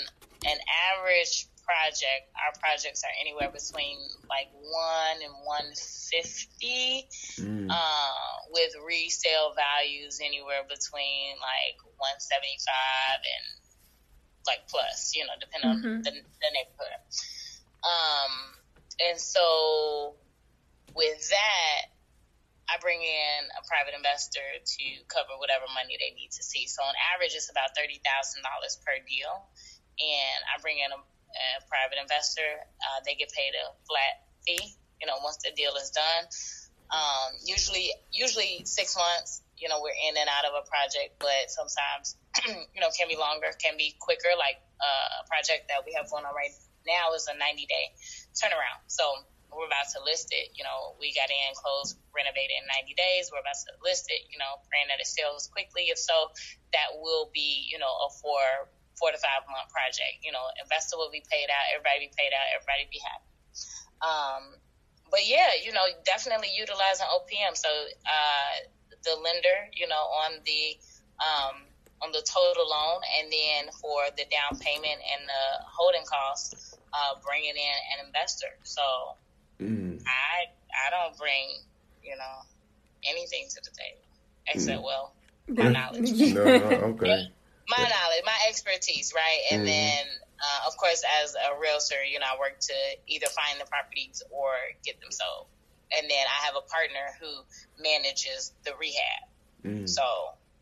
an 0.48 0.58
average 0.96 1.46
project, 1.66 2.30
our 2.38 2.54
projects 2.62 3.04
are 3.04 3.16
anywhere 3.20 3.50
between 3.50 3.98
like 4.30 4.54
one 4.54 5.18
and 5.26 5.34
one 5.44 5.74
fifty. 5.74 7.10
Mm. 7.42 7.70
Um, 7.70 8.36
with 8.56 8.72
resale 8.88 9.52
values 9.52 10.24
anywhere 10.24 10.64
between 10.64 11.36
like 11.44 11.76
175 12.00 12.64
and 13.20 13.46
like 14.48 14.64
plus, 14.72 15.12
you 15.12 15.28
know, 15.28 15.36
depending 15.36 15.76
mm-hmm. 15.76 16.00
on 16.00 16.06
the, 16.08 16.14
the 16.16 16.50
neighborhood. 16.56 17.02
Um, 17.84 18.34
and 19.12 19.20
so 19.20 20.16
with 20.96 21.20
that, 21.30 21.92
I 22.72 22.80
bring 22.80 23.04
in 23.04 23.42
a 23.60 23.62
private 23.68 23.94
investor 23.94 24.42
to 24.64 24.86
cover 25.12 25.36
whatever 25.38 25.68
money 25.76 26.00
they 26.00 26.16
need 26.16 26.32
to 26.40 26.42
see. 26.42 26.66
So 26.66 26.82
on 26.82 26.96
average, 27.14 27.36
it's 27.38 27.52
about 27.52 27.78
thirty 27.78 28.02
thousand 28.02 28.42
dollars 28.42 28.82
per 28.82 28.98
deal, 29.06 29.46
and 30.02 30.40
I 30.50 30.58
bring 30.66 30.82
in 30.82 30.90
a, 30.90 30.98
a 31.36 31.62
private 31.68 32.00
investor. 32.02 32.48
Uh, 32.80 33.00
they 33.06 33.16
get 33.16 33.32
paid 33.32 33.52
a 33.54 33.72
flat 33.86 34.16
fee, 34.48 34.76
you 35.02 35.08
know, 35.08 35.20
once 35.24 35.38
the 35.44 35.52
deal 35.52 35.76
is 35.76 35.92
done. 35.92 36.24
Um, 36.92 37.36
usually, 37.44 37.92
usually 38.12 38.64
six 38.66 38.96
months. 38.96 39.42
You 39.58 39.70
know, 39.70 39.80
we're 39.80 39.96
in 39.96 40.20
and 40.20 40.28
out 40.28 40.44
of 40.44 40.54
a 40.56 40.64
project, 40.68 41.16
but 41.20 41.48
sometimes, 41.48 42.20
you 42.76 42.82
know, 42.84 42.92
can 42.92 43.08
be 43.08 43.16
longer, 43.16 43.48
can 43.56 43.78
be 43.78 43.96
quicker. 44.00 44.36
Like 44.38 44.60
uh, 44.80 45.24
a 45.24 45.28
project 45.28 45.72
that 45.72 45.88
we 45.88 45.96
have 45.96 46.12
going 46.12 46.28
on 46.28 46.36
right 46.36 46.52
now 46.84 47.16
is 47.16 47.28
a 47.32 47.36
ninety 47.40 47.66
day 47.66 47.96
turnaround. 48.36 48.84
So 48.92 49.04
we're 49.56 49.72
about 49.72 49.88
to 49.96 50.04
list 50.04 50.36
it. 50.36 50.52
You 50.54 50.68
know, 50.68 51.00
we 51.00 51.16
got 51.16 51.32
in, 51.32 51.56
closed, 51.56 51.96
renovated 52.12 52.60
in 52.60 52.68
90 52.68 52.92
days. 53.00 53.32
We're 53.32 53.40
about 53.40 53.56
to 53.56 53.80
list 53.80 54.12
it. 54.12 54.28
You 54.28 54.38
know, 54.38 54.60
praying 54.68 54.92
that 54.92 55.00
it 55.00 55.08
sells 55.08 55.48
quickly. 55.48 55.88
If 55.88 55.98
so, 55.98 56.36
that 56.76 57.00
will 57.00 57.32
be 57.32 57.66
you 57.72 57.80
know 57.80 57.90
a 57.90 58.10
four 58.20 58.68
four 58.96 59.12
to 59.12 59.20
five 59.20 59.46
month 59.48 59.70
project. 59.72 60.24
You 60.24 60.32
know, 60.32 60.44
investor 60.62 60.98
will 60.98 61.12
be 61.12 61.24
paid 61.24 61.48
out, 61.52 61.66
everybody 61.74 62.08
be 62.08 62.14
paid 62.16 62.32
out, 62.34 62.46
everybody 62.56 62.84
be 62.92 63.02
happy. 63.04 63.30
Um, 64.04 64.44
but 65.12 65.24
yeah, 65.28 65.56
you 65.62 65.72
know, 65.72 65.86
definitely 66.04 66.52
utilizing 66.52 67.08
OPM. 67.08 67.56
So 67.56 67.70
uh, 67.70 68.54
the 69.04 69.16
lender, 69.22 69.70
you 69.76 69.88
know, 69.88 70.06
on 70.26 70.42
the 70.44 70.76
um, 71.22 71.68
on 72.04 72.12
the 72.12 72.24
total 72.24 72.68
loan, 72.68 73.00
and 73.20 73.32
then 73.32 73.72
for 73.80 74.12
the 74.20 74.28
down 74.28 74.60
payment 74.60 75.00
and 75.00 75.22
the 75.24 75.46
holding 75.64 76.04
costs, 76.04 76.76
uh, 76.92 77.16
bringing 77.24 77.56
in 77.56 77.78
an 77.96 78.08
investor. 78.08 78.52
So 78.64 79.16
Mm. 79.62 80.02
I 80.06 80.52
I 80.76 80.90
don't 80.90 81.18
bring 81.18 81.60
you 82.04 82.16
know 82.16 82.44
anything 83.10 83.48
to 83.50 83.62
the 83.64 83.70
table 83.72 84.02
except 84.48 84.82
mm. 84.82 84.84
well 84.84 85.14
my 85.48 85.70
knowledge. 85.70 86.12
no, 86.34 86.42
okay. 86.42 87.32
My 87.68 87.78
knowledge, 87.78 88.24
my 88.26 88.38
expertise, 88.48 89.14
right? 89.16 89.42
And 89.52 89.64
mm. 89.64 89.66
then, 89.66 90.06
uh, 90.40 90.68
of 90.68 90.78
course, 90.78 91.04
as 91.24 91.36
a 91.36 91.60
realtor, 91.60 92.04
you 92.04 92.20
know, 92.20 92.26
I 92.26 92.40
work 92.40 92.60
to 92.60 92.74
either 93.08 93.28
find 93.28 93.60
the 93.60 93.66
properties 93.66 94.24
or 94.32 94.52
get 94.84 95.00
them 95.02 95.12
sold. 95.12 95.48
And 95.96 96.10
then 96.10 96.26
I 96.26 96.46
have 96.46 96.56
a 96.56 96.66
partner 96.68 97.06
who 97.22 97.82
manages 97.82 98.54
the 98.64 98.72
rehab. 98.80 99.30
Mm. 99.64 99.90
So, 99.90 100.04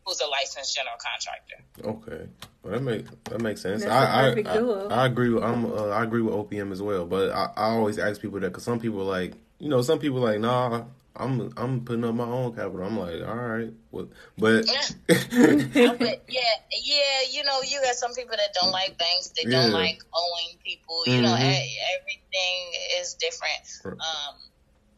who's 0.06 0.20
a 0.20 0.26
licensed 0.26 0.74
general 0.74 0.96
contractor. 1.00 1.62
Okay. 1.82 2.28
Well, 2.62 2.72
that 2.72 2.82
make 2.82 3.24
that 3.24 3.40
makes 3.40 3.62
sense. 3.62 3.84
I 3.84 3.88
I, 3.88 4.22
I, 4.22 5.02
I, 5.02 5.06
agree. 5.06 5.30
With, 5.30 5.42
I'm 5.42 5.66
uh, 5.66 5.88
I 5.88 6.02
agree 6.02 6.22
with 6.22 6.34
OPM 6.34 6.72
as 6.72 6.82
well. 6.82 7.06
But 7.06 7.32
I, 7.32 7.50
I 7.56 7.64
always 7.70 7.98
ask 7.98 8.20
people 8.20 8.40
that 8.40 8.48
because 8.48 8.64
some 8.64 8.80
people 8.80 9.00
are 9.00 9.20
like 9.20 9.34
you 9.58 9.68
know 9.68 9.82
some 9.82 9.98
people 9.98 10.18
are 10.18 10.32
like 10.32 10.40
nah 10.40 10.84
I'm 11.16 11.52
I'm 11.56 11.84
putting 11.84 12.04
up 12.04 12.14
my 12.14 12.24
own 12.24 12.54
capital. 12.54 12.82
I'm 12.82 12.98
like 12.98 13.22
all 13.26 13.36
right, 13.36 13.72
well, 13.92 14.08
but 14.36 14.66
yeah. 14.66 14.82
but 15.06 16.24
yeah, 16.28 16.54
yeah, 16.82 17.18
you 17.30 17.44
know 17.44 17.62
you 17.62 17.80
got 17.82 17.94
some 17.94 18.14
people 18.14 18.36
that 18.36 18.52
don't 18.52 18.72
like 18.72 18.98
banks. 18.98 19.28
They 19.28 19.48
yeah. 19.48 19.62
don't 19.62 19.72
like 19.72 20.02
owing 20.12 20.58
people. 20.64 21.02
You 21.06 21.14
mm-hmm. 21.14 21.22
know 21.22 21.34
everything 21.34 22.60
is 23.00 23.14
different. 23.14 23.62
Um, 23.84 24.34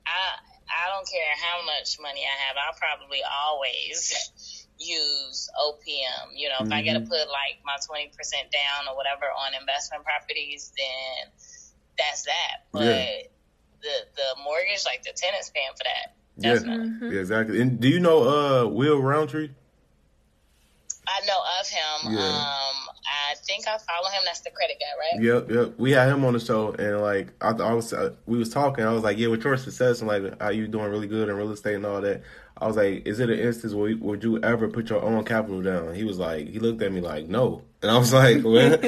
I 0.07 0.41
I 0.73 0.89
don't 0.89 1.09
care 1.09 1.35
how 1.43 1.64
much 1.64 1.99
money 2.01 2.23
I 2.25 2.37
have. 2.49 2.57
I'll 2.57 2.79
probably 2.79 3.21
always 3.45 4.67
use 4.79 5.51
OPM. 5.61 6.33
You 6.35 6.49
know, 6.49 6.61
if 6.61 6.69
mm-hmm. 6.69 6.73
I 6.73 6.83
got 6.83 6.95
to 6.95 7.01
put 7.01 7.29
like 7.29 7.61
my 7.64 7.77
20% 7.77 8.09
down 8.51 8.89
or 8.91 8.97
whatever 8.97 9.27
on 9.27 9.53
investment 9.59 10.05
properties, 10.05 10.73
then 10.77 11.33
that's 11.99 12.25
that. 12.25 12.67
But 12.73 12.85
yeah. 12.85 13.26
The 14.85 14.85
the 14.85 14.91
like 14.91 15.03
the 15.03 15.12
tenant's 15.14 15.51
paying 15.51 15.68
for 15.77 15.85
that. 15.85 16.14
Definitely. 16.39 16.85
Yeah, 16.85 16.91
mm-hmm. 16.91 17.12
yeah, 17.12 17.20
exactly. 17.20 17.61
And 17.61 17.81
do 17.81 17.89
you 17.89 18.01
know 18.01 18.64
uh 18.64 18.68
Will 18.68 19.01
Roundtree? 19.01 19.51
I 21.09 21.24
know 21.24 21.39
of 21.61 21.68
him. 21.68 22.14
Yeah. 22.14 22.27
Um, 22.27 22.89
I 23.07 23.35
think 23.47 23.68
I 23.68 23.79
follow 23.79 24.11
him. 24.11 24.22
That's 24.24 24.41
the 24.41 24.51
credit 24.51 24.77
guy, 24.81 24.87
right? 24.99 25.22
Yep, 25.22 25.51
yep. 25.51 25.79
We 25.79 25.93
had 25.93 26.09
him 26.09 26.24
on 26.24 26.33
the 26.33 26.41
show, 26.41 26.72
and 26.72 27.01
like 27.01 27.33
I, 27.41 27.51
I 27.51 27.74
was, 27.74 27.93
uh, 27.93 28.14
we 28.27 28.39
was 28.39 28.49
talking. 28.49 28.85
I 28.85 28.93
was 28.93 29.05
like, 29.05 29.16
"Yeah, 29.16 29.29
with 29.29 29.45
your 29.45 29.57
success 29.57 30.01
and 30.01 30.09
like 30.09 30.41
how 30.41 30.51
you 30.51 30.66
doing 30.66 30.91
really 30.91 31.07
good 31.07 31.29
in 31.29 31.37
real 31.37 31.53
estate 31.53 31.77
and 31.77 31.87
all 31.87 32.01
that." 32.01 32.22
I 32.59 32.67
was 32.67 32.77
like, 32.77 33.07
"Is 33.07 33.21
it 33.21 33.29
an 33.29 33.39
instance 33.39 33.75
where 33.75 33.91
you, 33.91 33.99
would 33.99 34.25
you 34.25 34.41
ever 34.43 34.69
put 34.69 34.89
your 34.89 35.03
own 35.03 35.25
capital 35.25 35.61
down?" 35.61 35.95
He 35.95 36.05
was 36.05 36.19
like, 36.19 36.49
he 36.49 36.59
looked 36.59 36.81
at 36.81 36.91
me 36.91 37.03
like, 37.03 37.29
"No," 37.29 37.63
and 37.83 37.91
I 37.91 37.99
was 37.99 38.13
like, 38.21 38.43
"Well," 38.43 38.79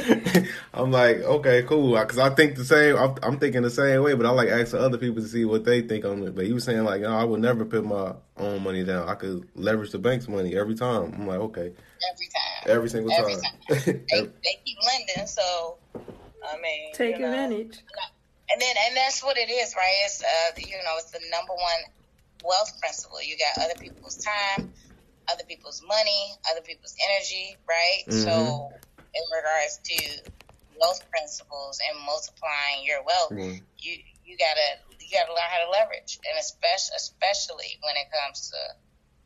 I'm 0.74 0.90
like, 0.90 1.18
"Okay, 1.18 1.62
cool," 1.64 1.92
because 1.98 2.18
I 2.18 2.30
think 2.30 2.56
the 2.56 2.64
same. 2.64 2.96
I'm, 2.96 3.16
I'm, 3.22 3.38
thinking 3.38 3.60
the 3.60 3.70
same 3.70 4.02
way, 4.02 4.14
but 4.14 4.24
I 4.24 4.30
like 4.30 4.48
asking 4.48 4.80
other 4.80 4.96
people 4.96 5.22
to 5.22 5.28
see 5.28 5.44
what 5.44 5.64
they 5.64 5.82
think 5.82 6.06
on 6.06 6.22
it. 6.22 6.34
But 6.34 6.46
he 6.46 6.54
was 6.54 6.64
saying 6.64 6.82
like, 6.84 7.02
"No, 7.02 7.14
I 7.14 7.24
would 7.24 7.40
never 7.40 7.66
put 7.66 7.84
my 7.84 8.14
own 8.38 8.62
money 8.62 8.84
down. 8.84 9.06
I 9.06 9.14
could 9.16 9.46
leverage 9.54 9.92
the 9.92 9.98
bank's 9.98 10.28
money 10.28 10.56
every 10.56 10.74
time." 10.74 11.14
I'm 11.14 11.26
like, 11.26 11.40
"Okay." 11.40 11.72
Every 12.10 12.28
time. 12.28 12.74
Every 12.74 12.88
single 12.88 13.12
every 13.12 13.34
time. 13.34 13.42
time. 13.42 13.60
they, 14.10 14.20
they 14.22 14.60
keep 14.64 14.78
lending, 14.86 15.26
so 15.26 15.76
I 15.94 16.56
mean, 16.62 16.94
take 16.94 17.16
advantage. 17.16 17.76
Know, 17.76 18.02
and 18.50 18.62
then, 18.62 18.74
and 18.86 18.96
that's 18.96 19.22
what 19.22 19.36
it 19.36 19.50
is, 19.50 19.74
right? 19.76 19.94
It's 20.06 20.22
uh, 20.22 20.56
you 20.56 20.76
know, 20.84 20.96
it's 20.96 21.10
the 21.10 21.20
number 21.30 21.52
one 21.52 21.97
wealth 22.44 22.78
principle. 22.80 23.22
You 23.22 23.36
got 23.36 23.64
other 23.64 23.78
people's 23.80 24.16
time, 24.16 24.72
other 25.32 25.44
people's 25.44 25.82
money, 25.86 26.34
other 26.50 26.62
people's 26.62 26.94
energy, 27.10 27.56
right? 27.68 28.02
Mm-hmm. 28.08 28.22
So, 28.22 28.70
in 28.96 29.22
regards 29.34 29.80
to 29.84 30.30
wealth 30.80 31.02
principles 31.10 31.80
and 31.88 31.98
multiplying 32.04 32.84
your 32.84 33.02
wealth, 33.04 33.32
mm-hmm. 33.32 33.64
you 33.78 33.92
you 34.24 34.36
gotta 34.36 34.82
you 35.00 35.08
gotta 35.12 35.32
learn 35.32 35.48
how 35.48 35.64
to 35.64 35.70
leverage, 35.70 36.18
and 36.28 36.38
especially 36.38 36.94
especially 36.96 37.78
when 37.82 37.96
it 37.96 38.08
comes 38.12 38.50
to 38.50 38.56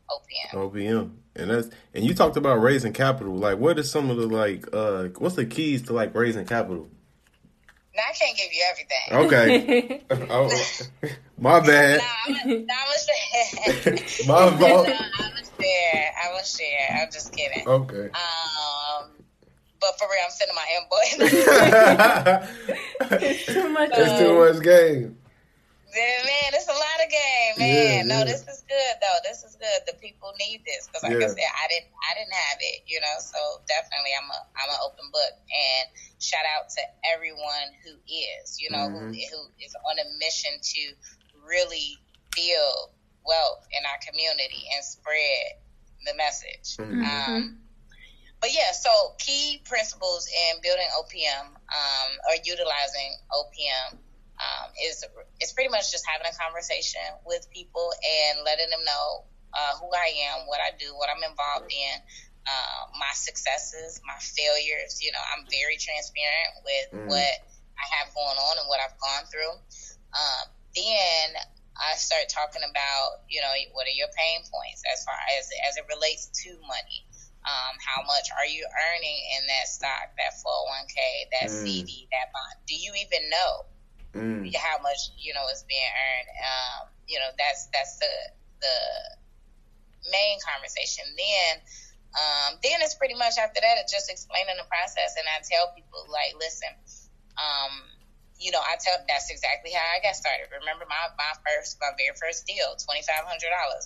OPM. 0.09 0.71
OPM, 0.71 1.11
and 1.35 1.49
that's 1.49 1.69
and 1.93 2.05
you 2.05 2.13
talked 2.13 2.37
about 2.37 2.61
raising 2.61 2.93
capital. 2.93 3.35
Like, 3.35 3.57
what 3.57 3.77
are 3.77 3.83
some 3.83 4.09
of 4.09 4.17
the 4.17 4.27
like? 4.27 4.67
uh 4.73 5.09
What's 5.17 5.35
the 5.35 5.45
keys 5.45 5.83
to 5.83 5.93
like 5.93 6.15
raising 6.15 6.45
capital? 6.45 6.89
Now, 7.95 8.01
I 8.09 8.13
can't 8.13 8.35
give 8.35 8.51
you 8.51 8.63
everything. 8.71 9.05
Okay. 9.11 10.01
oh, 10.31 10.49
my 11.37 11.59
bad. 11.59 11.99
Nah, 11.99 12.05
I'm, 12.25 12.49
I'm 12.49 12.57
a, 12.57 13.91
my 14.27 14.49
fault. 14.57 14.87
No, 14.87 14.93
I'm 14.93 15.33
a 15.33 15.43
share. 15.61 16.11
I'm 16.23 16.35
a 16.35 16.43
share. 16.43 17.01
I'm 17.01 17.11
just 17.11 17.31
kidding. 17.33 17.67
Okay. 17.67 18.09
Um, 18.09 19.09
but 19.79 19.99
for 19.99 20.07
real, 20.07 20.23
I'm 20.25 20.31
sending 20.31 20.55
my 20.55 20.65
invoice. 20.79 21.17
it's 23.21 23.45
too 23.45 23.69
much. 23.69 23.91
It's 23.93 24.19
too 24.19 24.39
much 24.39 24.63
game. 24.63 25.17
Man, 25.93 26.49
it's 26.57 26.67
a 26.67 26.73
lot 26.73 26.97
of 27.05 27.09
game, 27.09 27.53
man. 27.61 27.69
Yeah, 27.69 28.01
no, 28.09 28.17
yeah. 28.19 28.33
this 28.33 28.41
is 28.49 28.65
good 28.65 28.95
though. 28.97 29.19
This 29.21 29.45
is 29.45 29.53
good. 29.55 29.79
The 29.85 29.93
people 30.01 30.33
need 30.41 30.65
this 30.65 30.89
because, 30.89 31.03
like 31.03 31.13
yeah. 31.13 31.29
I 31.29 31.29
said, 31.29 31.53
I 31.53 31.65
didn't, 31.69 31.93
I 31.93 32.11
didn't 32.17 32.33
have 32.33 32.57
it, 32.61 32.81
you 32.89 32.97
know. 32.97 33.17
So 33.21 33.37
definitely, 33.69 34.09
I'm 34.17 34.25
a, 34.25 34.39
I'm 34.57 34.69
an 34.73 34.81
open 34.81 35.05
book. 35.13 35.33
And 35.37 35.85
shout 36.17 36.49
out 36.49 36.73
to 36.73 36.81
everyone 37.13 37.77
who 37.85 37.93
is, 38.09 38.57
you 38.57 38.73
know, 38.73 38.89
mm-hmm. 38.89 39.13
who, 39.13 39.21
who 39.21 39.39
is 39.61 39.75
on 39.85 40.01
a 40.01 40.07
mission 40.17 40.57
to 40.57 40.81
really 41.45 42.01
build 42.33 42.89
wealth 43.21 43.67
in 43.71 43.85
our 43.85 43.99
community 44.01 44.65
and 44.73 44.81
spread 44.81 45.61
the 46.09 46.17
message. 46.17 46.81
Mm-hmm. 46.81 47.05
Um, 47.05 47.63
but 48.41 48.51
yeah, 48.53 48.73
so 48.73 49.15
key 49.19 49.61
principles 49.63 50.27
in 50.27 50.59
building 50.61 50.87
OPM 50.99 51.47
um, 51.47 52.09
or 52.27 52.35
utilizing 52.43 53.15
OPM 53.31 54.02
um, 54.39 54.71
is 54.81 55.05
it's 55.39 55.53
pretty 55.53 55.69
much 55.69 55.91
just 55.91 56.05
having 56.07 56.25
a 56.25 56.35
conversation 56.35 57.05
with 57.25 57.45
people 57.53 57.93
and 58.01 58.41
letting 58.43 58.69
them 58.69 58.83
know 58.83 59.25
uh, 59.53 59.77
who 59.77 59.89
I 59.93 60.33
am, 60.33 60.49
what 60.49 60.59
I 60.59 60.73
do, 60.77 60.89
what 60.97 61.09
I'm 61.13 61.21
involved 61.21 61.69
in, 61.69 61.95
uh, 62.49 62.81
my 62.97 63.13
successes, 63.13 64.01
my 64.03 64.17
failures. 64.17 64.99
You 65.01 65.13
know, 65.13 65.21
I'm 65.21 65.45
very 65.47 65.77
transparent 65.77 66.51
with 66.65 66.87
mm. 66.91 67.07
what 67.07 67.33
I 67.77 67.85
have 68.01 68.13
going 68.13 68.39
on 68.39 68.57
and 68.57 68.67
what 68.67 68.81
I've 68.81 68.97
gone 68.97 69.25
through. 69.29 69.53
Um, 70.13 70.45
then 70.73 71.37
I 71.77 71.93
start 71.97 72.29
talking 72.29 72.65
about, 72.65 73.25
you 73.29 73.41
know, 73.41 73.53
what 73.73 73.85
are 73.85 73.97
your 73.97 74.09
pain 74.13 74.41
points 74.45 74.81
as 74.89 75.05
far 75.05 75.17
as 75.37 75.49
as 75.69 75.77
it 75.77 75.85
relates 75.89 76.29
to 76.45 76.49
money. 76.65 77.05
Um, 77.43 77.75
how 77.83 77.99
much 78.07 78.31
are 78.31 78.47
you 78.47 78.63
earning 78.63 79.19
in 79.35 79.47
that 79.51 79.67
stock, 79.67 80.15
that 80.15 80.31
401k, 80.39 80.97
that 81.35 81.51
mm. 81.51 81.59
CD, 81.59 82.07
that 82.15 82.31
bond? 82.31 82.55
Do 82.65 82.75
you 82.75 82.93
even 82.95 83.29
know? 83.29 83.67
Mm. 84.13 84.55
how 84.55 84.81
much 84.81 85.11
you 85.17 85.33
know 85.33 85.45
is 85.51 85.65
being 85.67 85.81
earned. 85.81 86.29
Um, 86.37 86.81
you 87.07 87.19
know, 87.19 87.29
that's 87.37 87.67
that's 87.73 87.99
the 87.99 88.13
the 88.61 88.77
main 90.11 90.39
conversation. 90.43 91.05
Then, 91.15 91.53
um, 92.15 92.59
then 92.63 92.81
it's 92.81 92.95
pretty 92.95 93.15
much 93.15 93.35
after 93.39 93.59
that, 93.61 93.75
it's 93.81 93.91
just 93.91 94.09
explaining 94.09 94.55
the 94.57 94.67
process. 94.67 95.15
And 95.19 95.27
I 95.27 95.41
tell 95.43 95.71
people 95.75 96.05
like, 96.09 96.35
listen, 96.39 96.71
um, 97.39 97.92
you 98.43 98.51
know, 98.51 98.59
I 98.59 98.75
tell 98.75 98.99
that's 99.07 99.31
exactly 99.31 99.71
how 99.71 99.79
I 99.95 100.03
got 100.03 100.19
started. 100.19 100.51
Remember 100.51 100.83
my, 100.91 100.99
my 101.15 101.31
first, 101.47 101.79
my 101.79 101.95
very 101.95 102.11
first 102.19 102.43
deal, 102.43 102.75
$2,500, 102.75 103.07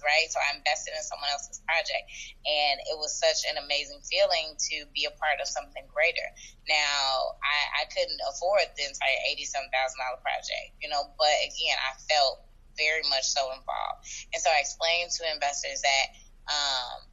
right? 0.01 0.25
So 0.33 0.41
I 0.41 0.57
invested 0.57 0.97
in 0.97 1.05
someone 1.05 1.29
else's 1.29 1.61
project 1.61 2.09
and 2.41 2.81
it 2.89 2.97
was 2.97 3.13
such 3.13 3.45
an 3.45 3.61
amazing 3.61 4.01
feeling 4.01 4.57
to 4.57 4.89
be 4.97 5.05
a 5.05 5.13
part 5.13 5.37
of 5.37 5.45
something 5.45 5.85
greater. 5.93 6.25
Now 6.65 7.37
I, 7.45 7.85
I 7.85 7.93
couldn't 7.93 8.17
afford 8.33 8.65
the 8.73 8.89
entire 8.89 9.19
$87,000 9.37 10.25
project, 10.25 10.73
you 10.81 10.89
know, 10.89 11.05
but 11.21 11.37
again, 11.45 11.77
I 11.77 11.93
felt 12.09 12.41
very 12.81 13.05
much 13.13 13.29
so 13.29 13.53
involved. 13.53 14.09
And 14.33 14.41
so 14.41 14.49
I 14.49 14.65
explained 14.65 15.13
to 15.21 15.21
investors 15.29 15.85
that, 15.85 16.05
um, 16.49 17.05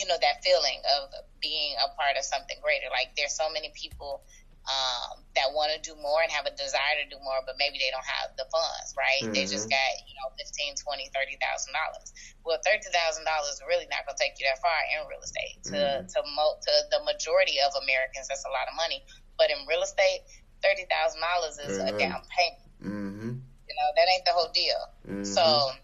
you 0.00 0.08
know, 0.08 0.16
that 0.16 0.40
feeling 0.40 0.80
of 0.88 1.12
being 1.36 1.76
a 1.76 1.92
part 2.00 2.16
of 2.16 2.24
something 2.24 2.56
greater. 2.64 2.88
Like 2.88 3.12
there's 3.12 3.36
so 3.36 3.52
many 3.52 3.72
people 3.76 4.24
um, 4.62 5.26
that 5.34 5.50
want 5.50 5.74
to 5.74 5.80
do 5.82 5.98
more 5.98 6.22
and 6.22 6.30
have 6.30 6.46
a 6.46 6.54
desire 6.54 7.02
to 7.02 7.06
do 7.10 7.18
more, 7.18 7.42
but 7.42 7.58
maybe 7.58 7.82
they 7.82 7.90
don't 7.90 8.06
have 8.06 8.30
the 8.38 8.46
funds, 8.46 8.94
right? 8.94 9.26
Mm-hmm. 9.26 9.34
They 9.34 9.44
just 9.50 9.66
mm-hmm. 9.66 9.74
got, 9.74 9.92
you 10.06 10.14
know, 10.22 10.30
fifteen, 10.38 10.78
twenty, 10.78 11.10
thirty 11.10 11.34
thousand 11.42 11.74
dollars. 11.74 12.14
Well, 12.46 12.62
thirty 12.62 12.86
thousand 12.94 13.26
dollars 13.26 13.58
is 13.58 13.62
really 13.66 13.90
not 13.90 14.06
going 14.06 14.14
to 14.14 14.22
take 14.22 14.38
you 14.38 14.46
that 14.46 14.62
far 14.62 14.78
in 14.94 15.02
real 15.10 15.22
estate. 15.22 15.58
To 15.74 15.78
mm-hmm. 15.78 16.06
to 16.06 16.18
mo- 16.38 16.58
to 16.62 16.72
the 16.94 17.00
majority 17.02 17.58
of 17.58 17.74
Americans, 17.74 18.30
that's 18.30 18.46
a 18.46 18.52
lot 18.54 18.70
of 18.70 18.78
money. 18.78 19.02
But 19.34 19.50
in 19.50 19.66
real 19.66 19.82
estate, 19.82 20.22
thirty 20.62 20.86
thousand 20.86 21.18
dollars 21.26 21.58
is 21.58 21.82
mm-hmm. 21.82 21.90
a 21.90 21.98
down 21.98 22.22
payment. 22.30 22.70
Mm-hmm. 22.78 23.32
You 23.42 23.74
know, 23.74 23.88
that 23.98 24.06
ain't 24.06 24.26
the 24.26 24.34
whole 24.36 24.52
deal. 24.54 24.82
Mm-hmm. 25.10 25.26
So 25.26 25.74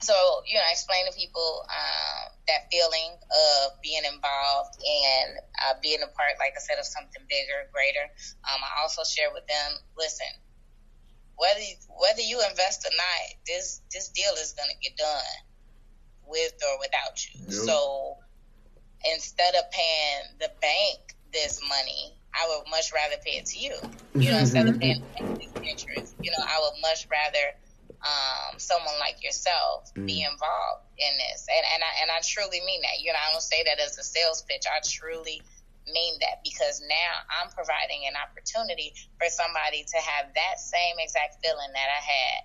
so 0.00 0.14
you 0.46 0.54
know, 0.54 0.64
I 0.66 0.72
explain 0.72 1.06
to 1.06 1.14
people 1.16 1.64
um, 1.68 2.32
that 2.48 2.68
feeling 2.70 3.16
of 3.16 3.80
being 3.82 4.04
involved 4.04 4.76
and 4.80 5.40
uh, 5.64 5.74
being 5.82 6.02
a 6.02 6.10
part, 6.12 6.36
like 6.38 6.52
I 6.56 6.60
said, 6.60 6.78
of 6.78 6.86
something 6.86 7.22
bigger, 7.28 7.68
greater. 7.72 8.04
Um, 8.44 8.60
I 8.60 8.82
also 8.82 9.04
share 9.04 9.32
with 9.32 9.46
them, 9.46 9.70
listen, 9.96 10.28
whether 11.36 11.60
you, 11.60 11.76
whether 11.96 12.20
you 12.20 12.42
invest 12.48 12.84
or 12.84 12.92
not, 12.96 13.24
this 13.46 13.80
this 13.92 14.08
deal 14.08 14.32
is 14.40 14.52
going 14.52 14.68
to 14.68 14.78
get 14.80 14.96
done 14.96 15.36
with 16.26 16.54
or 16.60 16.78
without 16.78 17.16
you. 17.24 17.40
Yep. 17.48 17.66
So 17.66 18.16
instead 19.14 19.54
of 19.54 19.70
paying 19.70 20.36
the 20.40 20.50
bank 20.60 21.16
this 21.32 21.60
money, 21.68 22.16
I 22.34 22.48
would 22.48 22.70
much 22.70 22.92
rather 22.92 23.16
pay 23.24 23.38
it 23.38 23.46
to 23.46 23.58
you. 23.58 23.76
You 24.14 24.30
know, 24.30 24.38
instead 24.38 24.68
of 24.68 24.78
paying 24.78 25.04
interest, 25.64 26.14
you 26.20 26.30
know, 26.30 26.44
I 26.44 26.60
would 26.60 26.80
much 26.82 27.06
rather 27.10 27.56
um, 28.06 28.58
someone 28.58 28.94
like 29.00 29.22
yourself 29.22 29.90
mm. 29.94 30.06
be 30.06 30.22
involved 30.22 30.86
in 30.98 31.12
this. 31.18 31.46
And 31.50 31.64
and 31.74 31.82
I 31.82 31.92
and 32.02 32.10
I 32.10 32.20
truly 32.22 32.62
mean 32.64 32.80
that. 32.82 33.02
You 33.02 33.12
know, 33.12 33.18
I 33.18 33.32
don't 33.32 33.42
say 33.42 33.64
that 33.66 33.82
as 33.82 33.98
a 33.98 34.04
sales 34.04 34.42
pitch. 34.46 34.64
I 34.70 34.78
truly 34.86 35.42
mean 35.92 36.14
that 36.20 36.42
because 36.42 36.82
now 36.82 37.12
I'm 37.30 37.50
providing 37.50 38.06
an 38.06 38.14
opportunity 38.18 38.94
for 39.18 39.28
somebody 39.30 39.84
to 39.84 39.98
have 39.98 40.34
that 40.34 40.58
same 40.58 40.96
exact 40.98 41.38
feeling 41.44 41.70
that 41.74 41.88
I 41.90 42.02
had 42.02 42.42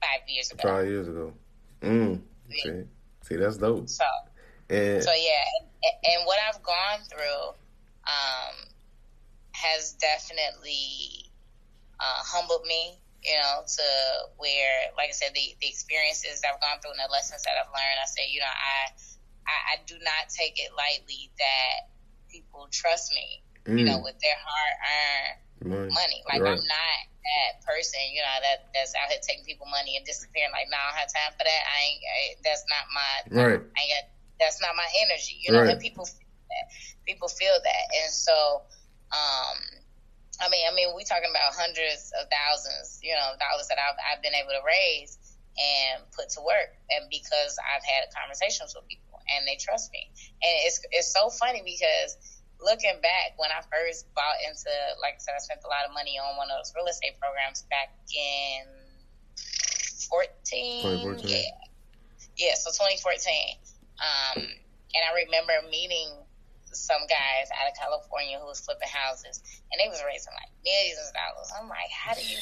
five 0.00 0.28
years 0.28 0.50
ago. 0.50 0.62
Five 0.62 0.86
years 0.86 1.08
ago. 1.08 1.32
Mm. 1.80 2.20
See, 2.50 2.84
see, 3.22 3.36
that's 3.36 3.56
dope. 3.56 3.88
So, 3.88 4.04
and, 4.68 5.02
so 5.02 5.12
yeah, 5.12 5.44
and, 5.56 5.94
and 6.04 6.26
what 6.26 6.38
I've 6.48 6.62
gone 6.62 7.00
through 7.08 7.48
um, 8.06 8.54
has 9.52 9.92
definitely 9.94 11.30
uh, 11.98 12.20
humbled 12.24 12.64
me 12.66 12.98
you 13.22 13.38
know, 13.38 13.62
to 13.62 13.86
where, 14.36 14.90
like 14.98 15.10
I 15.10 15.16
said, 15.16 15.30
the, 15.34 15.54
the 15.62 15.68
experiences 15.70 16.42
that 16.42 16.54
I've 16.54 16.62
gone 16.62 16.82
through 16.82 16.98
and 16.98 17.02
the 17.06 17.10
lessons 17.10 17.42
that 17.46 17.54
I've 17.54 17.70
learned, 17.70 17.98
I 18.02 18.08
say, 18.10 18.26
you 18.26 18.42
know, 18.42 18.50
I, 18.50 18.90
I, 19.46 19.56
I 19.74 19.74
do 19.86 19.94
not 20.02 20.30
take 20.30 20.58
it 20.58 20.74
lightly 20.74 21.30
that 21.38 21.90
people 22.26 22.66
trust 22.70 23.14
me, 23.14 23.42
mm. 23.66 23.78
you 23.78 23.84
know, 23.86 24.02
mm. 24.02 24.06
with 24.06 24.18
their 24.18 24.38
hard 24.38 24.74
earned 24.82 25.94
money. 25.94 26.20
Like 26.26 26.42
right. 26.42 26.58
I'm 26.58 26.62
not 26.66 26.98
that 27.22 27.62
person, 27.62 28.02
you 28.10 28.18
know, 28.18 28.36
that 28.42 28.74
that's 28.74 28.94
out 28.98 29.06
here 29.06 29.22
taking 29.22 29.46
people 29.46 29.70
money 29.70 29.94
and 29.94 30.02
disappearing. 30.02 30.50
Like, 30.50 30.66
no, 30.70 30.78
I 30.78 30.90
don't 30.90 30.98
have 31.06 31.12
time 31.14 31.32
for 31.38 31.46
that. 31.46 31.62
I 31.62 31.78
ain't. 31.86 32.02
I, 32.02 32.20
that's 32.42 32.64
not 32.66 32.84
my. 32.90 33.10
Right. 33.30 33.60
I 33.62 33.78
ain't 33.78 33.92
got. 33.94 34.04
That's 34.42 34.58
not 34.58 34.74
my 34.74 34.88
energy. 35.06 35.38
You 35.38 35.54
know, 35.54 35.62
right. 35.62 35.78
and 35.78 35.80
people 35.80 36.04
feel 36.04 36.26
that. 36.50 36.66
People 37.06 37.28
feel 37.30 37.54
that, 37.54 37.84
and 38.02 38.10
so, 38.10 38.62
um, 39.10 39.58
I 40.42 40.50
mean, 40.50 40.66
I 40.66 40.74
mean, 40.74 40.90
we 40.98 41.06
talking 41.06 41.30
about 41.30 41.54
hundreds 41.54 42.10
of 42.18 42.26
thousands, 42.26 42.98
you 42.98 43.14
know, 43.14 43.38
dollars 43.38 43.70
that 43.70 43.78
I've, 43.78 43.94
I've 44.02 44.22
been 44.26 44.34
able 44.34 44.50
to 44.50 44.62
raise 44.66 45.14
and 45.54 46.02
put 46.10 46.34
to 46.34 46.42
work, 46.42 46.74
and 46.90 47.06
because 47.06 47.54
I've 47.62 47.86
had 47.86 48.10
conversations 48.10 48.74
with 48.74 48.88
people 48.90 49.22
and 49.30 49.46
they 49.46 49.54
trust 49.54 49.94
me, 49.94 50.10
and 50.42 50.54
it's 50.66 50.82
it's 50.90 51.14
so 51.14 51.30
funny 51.30 51.62
because 51.62 52.18
looking 52.58 52.98
back 53.02 53.38
when 53.38 53.54
I 53.54 53.62
first 53.70 54.10
bought 54.18 54.42
into, 54.42 54.70
like 54.98 55.14
I 55.14 55.22
said, 55.22 55.38
I 55.38 55.42
spent 55.42 55.62
a 55.62 55.70
lot 55.70 55.86
of 55.86 55.94
money 55.94 56.18
on 56.18 56.34
one 56.34 56.50
of 56.50 56.58
those 56.58 56.74
real 56.74 56.90
estate 56.90 57.14
programs 57.22 57.62
back 57.70 57.94
in 58.10 58.66
14, 60.10 61.22
yeah, 61.22 61.54
yeah, 62.34 62.54
so 62.58 62.74
2014, 62.74 63.62
um, 64.02 64.42
and 64.42 65.02
I 65.06 65.22
remember 65.22 65.54
meeting 65.70 66.21
some 66.72 67.02
guys 67.08 67.48
out 67.54 67.70
of 67.70 67.74
California 67.78 68.38
who 68.38 68.46
was 68.46 68.60
flipping 68.60 68.88
houses, 68.88 69.42
and 69.70 69.76
they 69.78 69.88
was 69.88 70.02
raising 70.04 70.32
like 70.34 70.50
millions 70.64 71.00
of 71.08 71.12
dollars. 71.14 71.48
I'm 71.54 71.68
like, 71.68 71.90
how 71.92 72.14
do 72.14 72.22
you? 72.24 72.38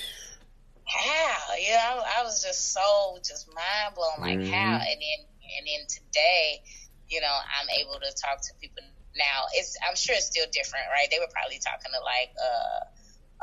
How? 0.86 1.54
You 1.54 1.70
know, 1.74 2.02
I, 2.02 2.20
I 2.20 2.22
was 2.24 2.42
just 2.42 2.72
so 2.72 3.18
just 3.22 3.46
mind 3.54 3.94
blown, 3.94 4.18
like 4.18 4.38
mm-hmm. 4.38 4.52
how? 4.52 4.80
And 4.82 4.98
then 4.98 5.20
and 5.58 5.64
then 5.66 5.82
today, 5.86 6.62
you 7.08 7.20
know, 7.20 7.30
I'm 7.30 7.68
able 7.78 7.98
to 7.98 8.10
talk 8.14 8.42
to 8.42 8.52
people 8.60 8.82
now. 9.16 9.50
It's 9.54 9.76
I'm 9.86 9.96
sure 9.96 10.14
it's 10.14 10.26
still 10.26 10.46
different, 10.50 10.86
right? 10.90 11.10
They 11.10 11.18
were 11.18 11.30
probably 11.30 11.58
talking 11.58 11.90
to 11.90 12.00
like 12.02 12.30
uh, 12.38 12.80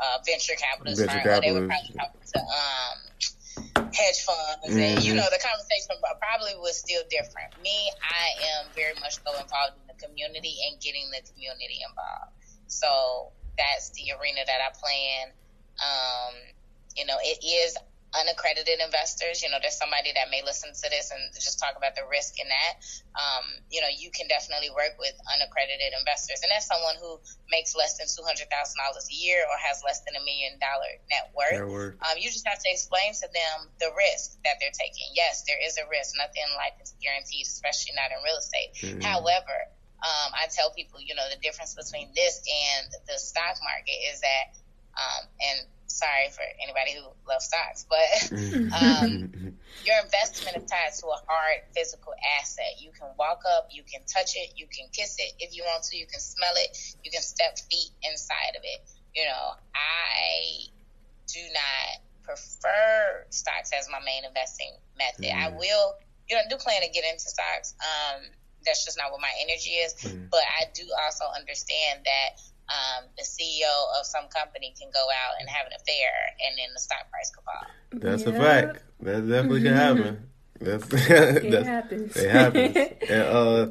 uh 0.00 0.16
venture 0.24 0.56
capitalists, 0.56 1.00
venture 1.00 1.24
capitalists. 1.24 1.44
they 1.44 1.52
were 1.52 1.68
probably 1.68 1.92
talking 1.96 2.24
to 2.24 2.40
um 2.40 2.96
hedge 3.94 4.20
funds, 4.22 4.66
mm-hmm. 4.66 4.78
and 4.78 5.04
you 5.04 5.12
mm-hmm. 5.12 5.22
know 5.22 5.28
the 5.30 5.40
conversation 5.40 5.96
probably 6.20 6.54
was 6.60 6.76
still 6.76 7.02
different. 7.10 7.54
Me, 7.62 7.90
I 8.02 8.58
am 8.58 8.70
very 8.74 8.94
much 9.00 9.16
so 9.22 9.30
involved 9.36 9.78
in 9.80 9.86
the 9.88 9.98
community 9.98 10.56
and 10.68 10.80
getting 10.80 11.10
the 11.10 11.22
community 11.32 11.80
involved. 11.82 12.32
So 12.68 13.32
that's 13.56 13.90
the 13.90 14.12
arena 14.18 14.44
that 14.46 14.60
I 14.62 14.70
play 14.76 14.98
in. 15.22 15.26
Um, 15.78 16.34
you 16.96 17.06
know, 17.06 17.16
it 17.22 17.44
is 17.44 17.76
unaccredited 18.16 18.80
investors, 18.80 19.44
you 19.44 19.52
know, 19.52 19.60
there's 19.60 19.76
somebody 19.76 20.16
that 20.16 20.32
may 20.32 20.40
listen 20.40 20.72
to 20.72 20.86
this 20.88 21.12
and 21.12 21.20
just 21.36 21.60
talk 21.60 21.76
about 21.76 21.92
the 21.92 22.04
risk 22.08 22.40
in 22.40 22.48
that. 22.48 22.80
Um, 23.12 23.44
you 23.68 23.84
know, 23.84 23.92
you 23.92 24.08
can 24.08 24.24
definitely 24.32 24.72
work 24.72 24.96
with 24.96 25.12
unaccredited 25.28 25.92
investors. 25.92 26.40
And 26.40 26.48
that's 26.48 26.64
someone 26.64 26.96
who 26.96 27.20
makes 27.52 27.76
less 27.76 28.00
than 28.00 28.08
$200,000 28.08 28.48
a 28.48 29.16
year 29.16 29.44
or 29.44 29.56
has 29.60 29.84
less 29.84 30.00
than 30.08 30.16
a 30.16 30.24
million 30.24 30.56
dollar 30.56 30.92
net 31.12 31.28
worth. 31.36 31.60
Um, 32.00 32.16
you 32.16 32.32
just 32.32 32.48
have 32.48 32.60
to 32.64 32.70
explain 32.72 33.12
to 33.20 33.28
them 33.28 33.68
the 33.76 33.92
risk 33.92 34.40
that 34.48 34.56
they're 34.56 34.72
taking. 34.72 35.12
Yes, 35.12 35.44
there 35.44 35.60
is 35.60 35.76
a 35.76 35.84
risk. 35.92 36.16
Nothing 36.16 36.48
in 36.48 36.52
life 36.56 36.80
is 36.80 36.96
guaranteed, 37.04 37.44
especially 37.44 37.92
not 37.92 38.08
in 38.08 38.24
real 38.24 38.40
estate. 38.40 38.72
Mm-hmm. 38.80 39.04
However, 39.04 39.68
um, 40.00 40.30
I 40.32 40.48
tell 40.48 40.70
people, 40.72 41.02
you 41.02 41.12
know, 41.12 41.26
the 41.28 41.40
difference 41.44 41.74
between 41.74 42.14
this 42.14 42.40
and 42.46 42.88
the 43.04 43.18
stock 43.18 43.58
market 43.60 43.98
is 44.08 44.22
that, 44.24 44.46
um, 44.96 45.22
and 45.42 45.58
sorry 45.88 46.30
for 46.30 46.44
anybody 46.62 46.94
who 46.94 47.08
loves 47.28 47.46
stocks, 47.46 47.86
but 47.88 48.32
um, 48.76 49.32
your 49.84 49.96
investment 50.04 50.56
is 50.56 50.70
tied 50.70 50.92
to 51.00 51.06
a 51.08 51.18
hard 51.26 51.64
physical 51.74 52.12
asset. 52.40 52.78
You 52.78 52.90
can 52.92 53.08
walk 53.18 53.42
up, 53.56 53.68
you 53.72 53.82
can 53.82 54.00
touch 54.06 54.36
it, 54.36 54.52
you 54.56 54.66
can 54.66 54.88
kiss 54.92 55.16
it 55.18 55.32
if 55.40 55.56
you 55.56 55.64
want 55.64 55.84
to, 55.84 55.96
you 55.96 56.06
can 56.06 56.20
smell 56.20 56.52
it, 56.56 56.76
you 57.02 57.10
can 57.10 57.22
step 57.22 57.58
feet 57.70 57.90
inside 58.02 58.54
of 58.56 58.62
it. 58.62 58.88
You 59.16 59.24
know, 59.24 59.56
I 59.74 60.68
do 61.26 61.40
not 61.52 62.04
prefer 62.22 63.24
stocks 63.30 63.72
as 63.72 63.88
my 63.90 64.00
main 64.04 64.24
investing 64.24 64.76
method. 64.96 65.32
Mm. 65.32 65.44
I 65.44 65.48
will, 65.50 65.96
you 66.28 66.36
know, 66.36 66.42
I 66.44 66.48
do 66.48 66.56
plan 66.56 66.82
to 66.82 66.88
get 66.92 67.04
into 67.04 67.28
stocks. 67.28 67.74
Um, 67.80 68.22
that's 68.64 68.84
just 68.84 68.98
not 68.98 69.10
what 69.10 69.20
my 69.20 69.32
energy 69.40 69.80
is. 69.80 69.94
Mm. 70.04 70.28
But 70.30 70.44
I 70.60 70.68
do 70.74 70.84
also 71.04 71.24
understand 71.34 72.04
that 72.04 72.40
um, 72.68 73.04
the 73.16 73.24
CEO 73.24 73.98
of 73.98 74.06
some 74.06 74.28
company 74.28 74.74
can 74.78 74.90
go 74.92 75.00
out 75.00 75.40
and 75.40 75.48
have 75.48 75.66
an 75.66 75.72
affair, 75.72 76.10
and 76.46 76.58
then 76.58 76.68
the 76.74 76.80
stock 76.80 77.10
price 77.10 77.30
could 77.30 77.44
fall. 77.44 77.66
That's 77.92 78.22
a 78.24 78.32
fact. 78.32 78.82
That 79.00 79.28
definitely 79.28 79.62
can 79.62 79.74
happen. 79.74 80.28
That's 80.60 80.84
it 80.92 81.50
that's, 81.50 81.66
happens. 81.66 82.16
It 82.16 82.30
happens. 82.30 82.76
and 83.08 83.22
uh, 83.22 83.68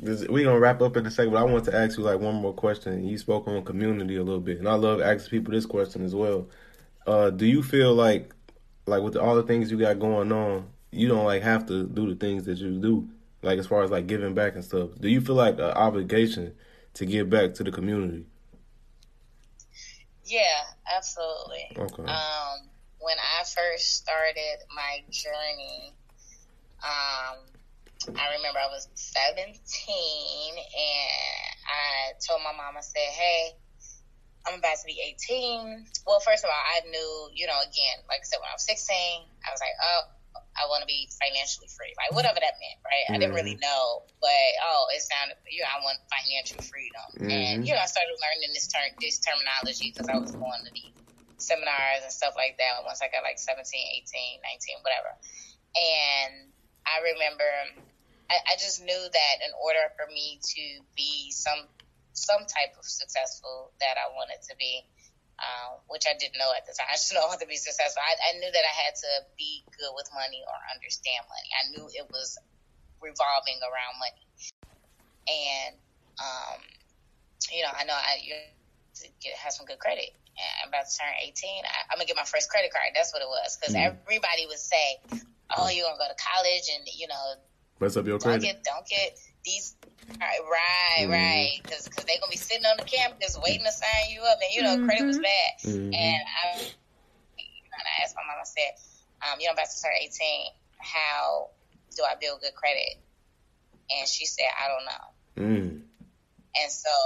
we're 0.00 0.44
gonna 0.44 0.58
wrap 0.58 0.80
up 0.80 0.96
in 0.96 1.06
a 1.06 1.10
second. 1.10 1.32
But 1.32 1.40
I 1.40 1.44
want 1.44 1.64
to 1.66 1.76
ask 1.76 1.98
you 1.98 2.04
like 2.04 2.20
one 2.20 2.36
more 2.36 2.54
question. 2.54 3.06
You 3.06 3.18
spoke 3.18 3.48
on 3.48 3.64
community 3.64 4.16
a 4.16 4.22
little 4.22 4.40
bit, 4.40 4.58
and 4.58 4.68
I 4.68 4.74
love 4.74 5.00
asking 5.00 5.30
people 5.30 5.52
this 5.52 5.66
question 5.66 6.04
as 6.04 6.14
well. 6.14 6.48
Uh, 7.06 7.30
do 7.30 7.46
you 7.46 7.62
feel 7.62 7.94
like, 7.94 8.34
like 8.86 9.02
with 9.02 9.16
all 9.16 9.34
the 9.34 9.42
things 9.42 9.70
you 9.70 9.78
got 9.78 9.98
going 9.98 10.30
on, 10.30 10.66
you 10.90 11.08
don't 11.08 11.24
like 11.24 11.42
have 11.42 11.66
to 11.66 11.86
do 11.86 12.08
the 12.08 12.14
things 12.14 12.44
that 12.44 12.58
you 12.58 12.78
do, 12.78 13.08
like 13.42 13.58
as 13.58 13.66
far 13.66 13.82
as 13.82 13.90
like 13.90 14.06
giving 14.06 14.34
back 14.34 14.54
and 14.54 14.64
stuff? 14.64 14.90
Do 15.00 15.08
you 15.08 15.20
feel 15.20 15.36
like 15.36 15.54
an 15.54 15.72
obligation 15.72 16.54
to 16.94 17.06
give 17.06 17.28
back 17.28 17.54
to 17.54 17.64
the 17.64 17.72
community? 17.72 18.24
Yeah, 20.28 20.60
absolutely. 20.94 21.72
Okay. 21.72 22.04
Um, 22.04 22.68
when 23.00 23.16
I 23.16 23.44
first 23.44 23.96
started 23.96 24.60
my 24.76 25.00
journey, 25.10 25.94
um, 26.84 27.48
I 28.12 28.36
remember 28.36 28.60
I 28.60 28.68
was 28.68 28.88
17 28.94 29.48
and 29.48 30.68
I 31.64 32.12
told 32.20 32.42
my 32.44 32.52
mom, 32.52 32.76
I 32.76 32.80
said, 32.80 33.08
hey, 33.08 33.56
I'm 34.46 34.58
about 34.58 34.76
to 34.76 34.86
be 34.86 35.00
18. 35.00 35.86
Well, 36.06 36.20
first 36.20 36.44
of 36.44 36.50
all, 36.50 36.56
I 36.56 36.84
knew, 36.88 37.28
you 37.34 37.46
know, 37.46 37.58
again, 37.64 38.04
like 38.08 38.20
I 38.20 38.24
said, 38.28 38.38
when 38.40 38.48
I 38.48 38.54
was 38.54 38.64
16, 38.68 38.94
I 38.94 39.50
was 39.50 39.60
like, 39.60 39.76
oh, 39.80 40.00
I 40.58 40.66
want 40.66 40.82
to 40.82 40.90
be 40.90 41.06
financially 41.14 41.70
free, 41.70 41.94
like 41.94 42.10
whatever 42.12 42.42
that 42.42 42.58
meant, 42.58 42.78
right? 42.82 43.06
Mm-hmm. 43.06 43.14
I 43.14 43.18
didn't 43.22 43.36
really 43.38 43.54
mm-hmm. 43.54 43.70
know, 43.70 44.02
but 44.18 44.50
oh, 44.66 44.90
it 44.90 45.00
sounded, 45.06 45.38
you 45.46 45.62
know, 45.62 45.70
I 45.70 45.78
want 45.86 46.02
financial 46.10 46.58
freedom, 46.66 47.08
mm-hmm. 47.14 47.30
and 47.30 47.56
you 47.62 47.72
know, 47.72 47.80
I 47.80 47.86
started 47.86 48.18
learning 48.18 48.50
this 48.52 48.66
term, 48.66 48.90
this 48.98 49.22
terminology 49.22 49.94
because 49.94 50.10
I 50.10 50.18
was 50.18 50.34
going 50.34 50.62
to 50.66 50.72
these 50.74 50.92
seminars 51.38 52.02
and 52.02 52.10
stuff 52.10 52.34
like 52.34 52.58
that. 52.58 52.82
Once 52.82 52.98
I 52.98 53.08
got 53.08 53.22
like 53.22 53.38
17, 53.38 53.62
18, 53.62 54.82
19, 54.82 54.82
whatever, 54.82 55.14
and 55.78 56.50
I 56.84 56.96
remember, 57.14 57.48
I, 58.26 58.36
I 58.50 58.54
just 58.58 58.82
knew 58.82 59.02
that 59.02 59.34
in 59.46 59.52
order 59.62 59.86
for 59.94 60.10
me 60.10 60.42
to 60.42 60.64
be 60.98 61.30
some 61.30 61.70
some 62.18 62.42
type 62.50 62.74
of 62.74 62.84
successful 62.84 63.70
that 63.78 63.94
I 63.94 64.10
wanted 64.10 64.42
to 64.50 64.54
be, 64.58 64.82
um, 65.38 65.78
which 65.86 66.04
I 66.06 66.18
didn't 66.18 66.38
know 66.38 66.50
at 66.54 66.66
the 66.66 66.74
time. 66.74 66.90
I 66.92 66.98
just 66.98 67.14
know 67.14 67.26
how 67.26 67.38
to 67.38 67.46
be 67.46 67.56
successful. 67.56 68.02
I, 68.02 68.34
I 68.34 68.38
knew 68.38 68.50
that 68.50 68.64
I 68.66 68.74
had 68.74 68.94
to 68.94 69.10
be 69.38 69.62
good 69.74 69.92
with 69.94 70.10
money 70.14 70.42
or 70.42 70.56
understand 70.74 71.22
money. 71.30 71.50
I 71.54 71.62
knew 71.72 71.84
it 71.90 72.06
was 72.10 72.38
revolving 72.98 73.58
around 73.62 73.94
money, 74.02 74.24
and 75.30 75.72
um, 76.18 76.58
you 77.54 77.62
know, 77.62 77.72
I 77.72 77.86
know 77.86 77.94
I 77.94 78.18
you 78.22 78.34
have 79.38 79.52
some 79.52 79.66
good 79.66 79.78
credit. 79.78 80.10
And 80.38 80.52
I'm 80.62 80.68
about 80.70 80.86
to 80.86 80.94
turn 80.94 81.10
18. 81.18 81.34
I, 81.66 81.90
am 81.90 81.98
gonna 81.98 82.06
get 82.06 82.14
my 82.14 82.22
first 82.22 82.46
credit 82.50 82.70
card. 82.70 82.94
That's 82.94 83.10
what 83.10 83.22
it 83.22 83.30
was. 83.30 83.58
Because 83.58 83.74
mm. 83.74 83.82
everybody 83.82 84.46
would 84.46 84.62
say, 84.62 85.02
"Oh, 85.50 85.66
you're 85.66 85.86
gonna 85.86 85.98
go 85.98 86.06
to 86.06 86.18
college, 86.18 86.70
and 86.70 86.86
you 86.86 87.10
know, 87.10 87.24
mess 87.80 87.96
up 87.96 88.06
your 88.06 88.18
credit. 88.18 88.42
Don't 88.42 88.46
get, 88.46 88.64
don't 88.64 88.86
get 88.86 89.18
these 89.48 89.74
Right, 90.16 90.40
right, 90.50 91.04
mm-hmm. 91.04 91.12
right. 91.12 91.60
Because 91.62 91.88
cause 91.88 92.04
they're 92.04 92.18
gonna 92.20 92.30
be 92.30 92.40
sitting 92.40 92.64
on 92.64 92.76
the 92.78 92.84
campus 92.84 93.38
waiting 93.42 93.64
to 93.64 93.72
sign 93.72 94.08
you 94.10 94.22
up, 94.22 94.38
and 94.40 94.54
you 94.54 94.62
know 94.62 94.76
mm-hmm. 94.76 94.86
credit 94.86 95.06
was 95.06 95.18
bad. 95.18 95.52
Mm-hmm. 95.64 95.92
And 95.92 96.22
I, 96.24 96.48
and 96.56 97.84
I 97.84 98.02
asked 98.02 98.16
my 98.16 98.24
mom. 98.24 98.40
I 98.40 98.48
said, 98.48 98.72
um, 99.20 99.38
"You 99.38 99.46
know, 99.46 99.52
I'm 99.52 99.56
about 99.60 99.68
to 99.68 99.82
turn 99.82 99.92
18. 100.00 100.52
How 100.78 101.50
do 101.94 102.02
I 102.08 102.16
build 102.16 102.40
good 102.40 102.54
credit?" 102.54 102.96
And 103.92 104.08
she 104.08 104.24
said, 104.24 104.48
"I 104.48 104.66
don't 104.72 104.86
know." 104.88 105.04
Mm. 105.44 105.68
And 106.56 106.72
so 106.72 106.96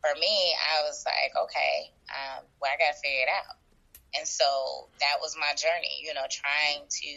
for 0.00 0.14
me, 0.20 0.54
I 0.54 0.86
was 0.86 1.04
like, 1.04 1.34
"Okay, 1.34 1.90
um, 2.14 2.46
well, 2.62 2.70
I 2.70 2.78
gotta 2.78 2.96
figure 3.02 3.26
it 3.26 3.32
out." 3.42 3.58
And 4.16 4.26
so 4.26 4.88
that 5.00 5.18
was 5.20 5.34
my 5.34 5.52
journey. 5.58 5.98
You 6.06 6.14
know, 6.14 6.26
trying 6.30 6.86
to 6.86 7.10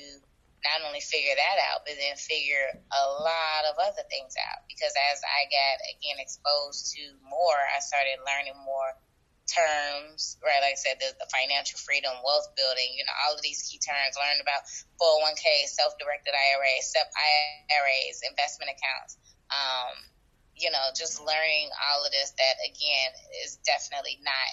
not 0.64 0.80
only 0.88 1.03
figure 1.03 1.36
that 1.36 1.57
out, 1.72 1.84
but 1.84 1.99
then 1.99 2.16
figure 2.16 2.72
a 2.72 3.05
lot 3.20 3.68
of 3.68 3.76
other 3.84 4.03
things 4.07 4.34
out. 4.39 4.64
Because 4.72 4.95
as 5.11 5.20
I 5.22 5.45
got 5.51 5.76
again 5.91 6.18
exposed 6.24 6.95
to 6.95 7.03
more, 7.28 7.59
I 7.76 7.84
started 7.84 8.24
learning 8.24 8.55
more 8.64 8.95
terms, 9.43 10.39
right? 10.39 10.64
Like 10.64 10.80
I 10.80 10.80
said, 10.80 11.03
the, 11.03 11.11
the 11.20 11.28
financial 11.28 11.76
freedom, 11.84 12.16
wealth 12.24 12.47
building, 12.55 12.95
you 12.95 13.03
know, 13.03 13.16
all 13.28 13.36
of 13.36 13.43
these 13.43 13.68
key 13.68 13.76
terms. 13.80 14.16
Learned 14.16 14.39
about 14.39 14.64
401k, 14.95 15.68
self-directed 15.68 16.32
IRAs, 16.32 16.95
SEP 16.95 17.11
IRAs, 17.11 18.24
investment 18.24 18.72
accounts. 18.72 19.20
Um, 19.51 19.99
you 20.55 20.72
know, 20.72 20.95
just 20.95 21.20
learning 21.20 21.70
all 21.76 22.05
of 22.05 22.11
this 22.16 22.32
that 22.39 22.55
again 22.64 23.11
is 23.43 23.59
definitely 23.68 24.22
not 24.24 24.51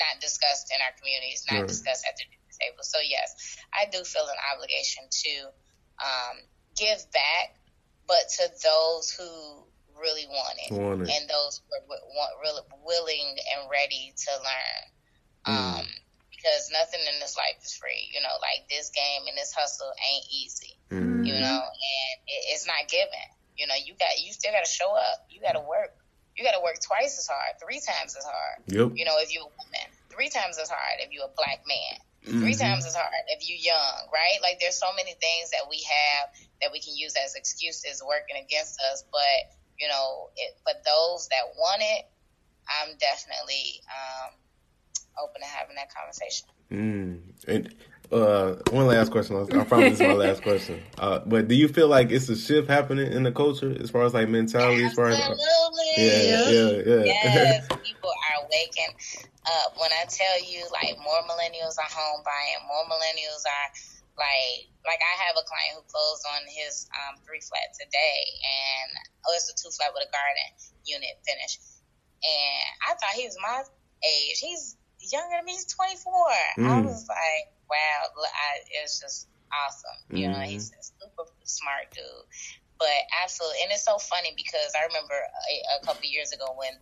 not 0.00 0.20
discussed 0.20 0.72
in 0.72 0.80
our 0.80 0.92
communities, 0.96 1.44
not 1.48 1.64
right. 1.64 1.68
discussed 1.68 2.04
at 2.08 2.16
the 2.16 2.24
table. 2.58 2.82
So 2.82 2.98
yes, 3.02 3.56
I 3.72 3.86
do 3.90 4.04
feel 4.04 4.24
an 4.24 4.40
obligation 4.54 5.04
to 5.10 5.32
um, 6.00 6.36
give 6.76 7.00
back, 7.12 7.56
but 8.06 8.28
to 8.38 8.50
those 8.62 9.10
who 9.10 9.64
really 9.98 10.26
want 10.26 10.56
it, 10.66 10.72
want 10.72 11.02
it. 11.02 11.10
and 11.10 11.30
those 11.30 11.60
who 11.60 11.68
are 11.76 11.84
want, 11.86 12.32
really 12.42 12.62
willing 12.84 13.36
and 13.54 13.70
ready 13.70 14.12
to 14.16 14.30
learn. 14.42 14.82
Mm. 15.46 15.80
Um, 15.80 15.86
because 16.42 16.74
nothing 16.74 16.98
in 17.06 17.20
this 17.22 17.38
life 17.38 17.54
is 17.62 17.74
free. 17.74 18.10
You 18.10 18.20
know, 18.20 18.34
like 18.42 18.66
this 18.66 18.90
game 18.90 19.30
and 19.30 19.38
this 19.38 19.54
hustle 19.54 19.94
ain't 19.94 20.26
easy. 20.26 20.74
Mm. 20.90 21.22
You 21.22 21.38
know, 21.38 21.60
and 21.62 22.16
it, 22.26 22.42
it's 22.50 22.66
not 22.66 22.90
given. 22.90 23.26
You 23.56 23.66
know, 23.70 23.78
you 23.78 23.94
got 23.94 24.18
you 24.18 24.32
still 24.32 24.50
got 24.50 24.64
to 24.64 24.70
show 24.70 24.90
up. 24.90 25.30
You 25.30 25.40
got 25.40 25.54
to 25.54 25.62
work. 25.62 25.94
You 26.36 26.42
got 26.42 26.58
to 26.58 26.64
work 26.64 26.80
twice 26.80 27.18
as 27.18 27.28
hard, 27.28 27.60
three 27.60 27.78
times 27.78 28.16
as 28.16 28.24
hard. 28.24 28.64
Yep. 28.66 28.96
You 28.96 29.04
know, 29.04 29.20
if 29.20 29.30
you're 29.30 29.44
a 29.44 29.54
woman, 29.54 29.86
three 30.10 30.28
times 30.28 30.58
as 30.58 30.68
hard 30.68 30.98
if 31.00 31.12
you're 31.12 31.28
a 31.28 31.36
black 31.36 31.62
man. 31.68 32.00
Mm-hmm. 32.26 32.40
Three 32.40 32.54
times 32.54 32.86
as 32.86 32.94
hard 32.94 33.10
if 33.28 33.48
you're 33.48 33.58
young, 33.58 34.08
right? 34.12 34.38
Like 34.42 34.60
there's 34.60 34.78
so 34.78 34.92
many 34.94 35.14
things 35.18 35.50
that 35.50 35.66
we 35.68 35.82
have 35.82 36.30
that 36.60 36.70
we 36.70 36.78
can 36.78 36.94
use 36.94 37.14
as 37.18 37.34
excuses 37.34 38.02
working 38.06 38.36
against 38.38 38.80
us. 38.92 39.04
But 39.10 39.58
you 39.78 39.88
know, 39.88 40.30
it, 40.36 40.56
but 40.64 40.84
those 40.86 41.28
that 41.28 41.50
want 41.58 41.82
it, 41.82 42.06
I'm 42.68 42.94
definitely 42.98 43.82
um, 43.90 44.34
open 45.20 45.42
to 45.42 45.48
having 45.48 45.74
that 45.74 45.92
conversation. 45.92 46.46
Mm. 46.70 47.20
And 47.48 47.74
uh, 48.12 48.62
one 48.70 48.86
last 48.86 49.10
question. 49.10 49.36
I 49.36 49.64
promise 49.64 49.98
this 49.98 50.00
is 50.00 50.06
my 50.06 50.14
last 50.14 50.42
question. 50.42 50.82
Uh, 50.98 51.20
but 51.24 51.48
do 51.48 51.54
you 51.54 51.68
feel 51.68 51.88
like 51.88 52.10
it's 52.10 52.28
a 52.28 52.36
shift 52.36 52.68
happening 52.68 53.10
in 53.10 53.22
the 53.22 53.32
culture 53.32 53.74
as 53.80 53.90
far 53.90 54.02
as 54.04 54.14
like 54.14 54.28
mentality? 54.28 54.84
Absolutely. 54.84 55.16
As 55.16 55.24
far 55.24 55.32
as, 55.32 55.40
yeah, 55.96 56.48
yeah, 56.48 56.70
yeah. 56.86 57.04
Yes, 57.04 57.68
people 57.82 58.12
are 58.12 58.46
waking 58.52 58.92
up. 59.48 59.74
When 59.80 59.90
I 59.90 60.04
tell 60.06 60.38
you, 60.44 60.62
like, 60.70 60.96
more 61.02 61.22
millennials 61.26 61.80
are 61.80 61.90
home 61.90 62.22
buying, 62.22 62.60
more 62.68 62.84
millennials 62.86 63.42
are 63.42 63.68
like, 64.20 64.68
like 64.84 65.00
I 65.00 65.14
have 65.24 65.34
a 65.34 65.44
client 65.48 65.80
who 65.80 65.82
closed 65.88 66.24
on 66.36 66.44
his 66.52 66.86
um, 66.92 67.16
three 67.24 67.40
flat 67.40 67.72
today, 67.74 68.20
and 68.44 68.90
oh, 69.24 69.32
it's 69.34 69.48
a 69.48 69.56
two 69.56 69.72
flat 69.72 69.90
with 69.96 70.04
a 70.04 70.10
garden 70.12 70.48
unit 70.84 71.16
finish. 71.24 71.58
And 72.22 72.66
I 72.86 72.94
thought 72.94 73.16
he 73.16 73.26
was 73.26 73.38
my 73.40 73.64
age. 74.04 74.38
He's 74.38 74.76
younger 75.10 75.36
than 75.36 75.44
me. 75.44 75.52
He's 75.52 75.66
24. 75.66 76.12
Mm. 76.58 76.68
I 76.68 76.80
was 76.80 77.08
like, 77.08 77.48
wow, 77.70 78.12
I, 78.12 78.82
was 78.82 79.00
just 79.00 79.28
awesome. 79.48 79.98
You 80.12 80.28
mm-hmm. 80.28 80.40
know, 80.40 80.46
he's 80.46 80.70
a 80.70 80.82
super 80.82 81.30
smart 81.44 81.90
dude. 81.94 82.04
But 82.78 82.98
absolutely, 83.22 83.62
and 83.62 83.70
it's 83.70 83.86
so 83.86 83.98
funny 83.98 84.34
because 84.34 84.74
I 84.74 84.90
remember 84.90 85.14
a, 85.14 85.54
a 85.78 85.86
couple 85.86 86.02
years 86.02 86.32
ago 86.34 86.50
when 86.58 86.74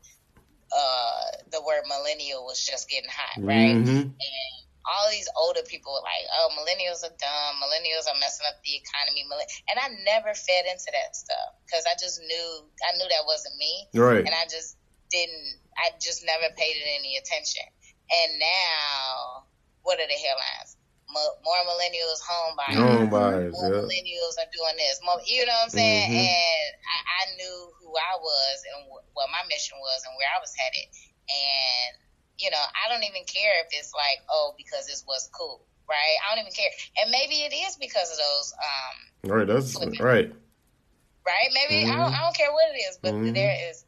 uh, 0.72 1.24
the 1.52 1.60
word 1.60 1.84
millennial 1.84 2.48
was 2.48 2.64
just 2.64 2.88
getting 2.88 3.10
hot, 3.12 3.36
right? 3.44 3.76
Mm-hmm. 3.76 4.08
And 4.08 4.54
all 4.88 5.12
these 5.12 5.28
older 5.36 5.60
people 5.68 5.92
were 5.92 6.06
like, 6.06 6.24
"Oh, 6.40 6.48
millennials 6.56 7.04
are 7.04 7.12
dumb. 7.12 7.52
Millennials 7.60 8.08
are 8.08 8.16
messing 8.16 8.48
up 8.48 8.56
the 8.64 8.80
economy." 8.80 9.28
And 9.68 9.76
I 9.76 9.92
never 10.08 10.32
fed 10.32 10.64
into 10.72 10.88
that 10.88 11.12
stuff 11.12 11.52
because 11.68 11.84
I 11.84 11.94
just 12.00 12.16
knew 12.24 12.48
I 12.80 12.96
knew 12.96 13.04
that 13.04 13.28
wasn't 13.28 13.60
me, 13.60 13.92
right? 13.92 14.24
And 14.24 14.32
I 14.32 14.48
just 14.48 14.80
didn't. 15.12 15.60
I 15.76 15.92
just 16.00 16.24
never 16.24 16.48
paid 16.56 16.80
it 16.80 16.88
any 16.96 17.20
attention. 17.20 17.66
And 18.10 18.38
now, 18.38 19.46
what 19.82 19.98
are 20.00 20.06
the 20.06 20.18
headlines? 20.18 20.76
more 21.10 21.62
millennials 21.66 22.22
home 22.22 22.54
buyers. 22.54 22.78
Home 22.78 23.10
buyers. 23.10 23.50
More 23.50 23.66
yeah. 23.66 23.82
millennials 23.82 24.38
are 24.38 24.46
doing 24.54 24.78
this. 24.78 25.00
More, 25.02 25.18
you 25.26 25.42
know 25.42 25.58
what 25.58 25.66
I'm 25.66 25.74
saying? 25.74 26.06
Mm-hmm. 26.06 26.22
And 26.22 26.70
I, 26.86 26.98
I, 27.02 27.22
knew 27.34 27.58
who 27.82 27.90
I 27.90 28.14
was 28.14 28.56
and 28.62 28.86
w- 28.86 29.06
what 29.18 29.26
my 29.34 29.42
mission 29.50 29.74
was 29.82 30.06
and 30.06 30.14
where 30.14 30.30
I 30.30 30.38
was 30.38 30.54
headed. 30.54 30.86
And 30.86 31.92
you 32.40 32.50
know, 32.50 32.62
I 32.62 32.88
don't 32.88 33.04
even 33.04 33.24
care 33.28 33.60
if 33.60 33.68
it's 33.76 33.92
like, 33.92 34.24
oh, 34.30 34.54
because 34.56 34.86
this 34.86 35.04
was 35.06 35.28
cool, 35.36 35.60
right? 35.88 36.16
I 36.24 36.34
don't 36.34 36.40
even 36.40 36.56
care. 36.56 36.72
And 37.02 37.10
maybe 37.10 37.44
it 37.44 37.52
is 37.52 37.76
because 37.76 38.10
of 38.10 38.16
those. 38.16 38.54
Um, 38.56 38.96
right. 39.30 39.46
That's 39.46 39.76
right. 40.00 40.32
Right. 41.26 41.50
Maybe 41.52 41.84
mm-hmm. 41.84 41.92
I, 41.92 41.96
don't, 42.00 42.14
I 42.14 42.20
don't 42.24 42.36
care 42.36 42.50
what 42.50 42.72
it 42.74 42.80
is, 42.80 42.98
but 43.02 43.12
mm-hmm. 43.12 43.32
there 43.34 43.54
is 43.68 43.84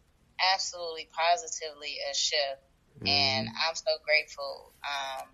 absolutely 0.53 1.09
positively 1.17 1.97
a 2.11 2.15
shift, 2.15 2.61
and 3.01 3.49
mm-hmm. 3.49 3.69
I'm 3.69 3.75
so 3.75 3.93
grateful. 4.05 4.73
Um, 4.83 5.29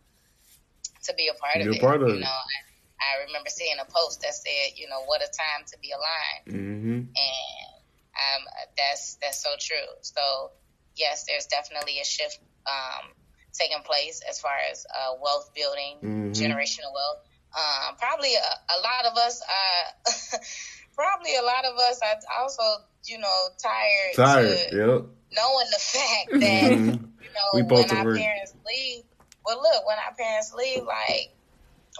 to 1.04 1.14
be 1.14 1.28
a 1.28 1.34
part 1.34 1.61
of 1.61 1.74
it. 1.74 1.80
Part 1.80 2.02
of 2.02 2.09
you 2.09 2.20
know, 2.20 2.26
I, 2.26 3.22
I, 3.22 3.24
remember 3.26 3.48
seeing 3.48 3.76
a 3.80 3.84
post 3.90 4.20
that 4.22 4.34
said, 4.34 4.76
you 4.76 4.88
know, 4.88 5.02
what 5.06 5.22
a 5.22 5.26
time 5.26 5.64
to 5.72 5.78
be 5.80 5.90
alive, 5.92 6.44
mm-hmm. 6.46 7.09
and 7.09 7.70
um, 8.18 8.42
that's 8.76 9.16
that's 9.22 9.42
so 9.42 9.50
true. 9.59 9.88
So 10.02 10.50
yes, 10.96 11.24
there's 11.24 11.46
definitely 11.46 12.00
a 12.00 12.04
shift 12.04 12.38
um, 12.66 13.11
taking 13.52 13.82
place 13.84 14.20
as 14.28 14.40
far 14.40 14.54
as 14.70 14.86
uh, 14.90 15.16
wealth 15.22 15.50
building, 15.54 15.96
mm-hmm. 16.02 16.32
generational 16.32 16.92
wealth. 16.92 17.24
Um, 17.56 17.96
probably 17.96 18.34
a, 18.34 18.38
a, 18.38 18.78
lot 18.84 19.11
of 19.11 19.16
us, 19.16 19.40
uh, 19.40 20.38
probably 20.94 21.34
a 21.34 21.42
lot 21.42 21.64
of 21.64 21.78
us 21.78 22.00
are 22.04 22.42
also, 22.42 22.62
you 23.06 23.18
know, 23.18 23.48
tired. 23.62 24.14
Tired, 24.14 24.68
yep. 24.70 25.06
Knowing 25.32 25.66
the 25.72 25.80
fact 25.80 26.30
that, 26.32 26.72
mm-hmm. 26.72 27.04
You 27.28 27.34
know, 27.34 27.48
we 27.54 27.62
when 27.62 27.90
our 27.90 28.14
parents 28.14 28.54
leave, 28.66 29.04
but 29.44 29.56
look, 29.56 29.86
when 29.86 29.96
our 29.98 30.14
parents 30.14 30.52
leave, 30.54 30.84
like, 30.84 31.34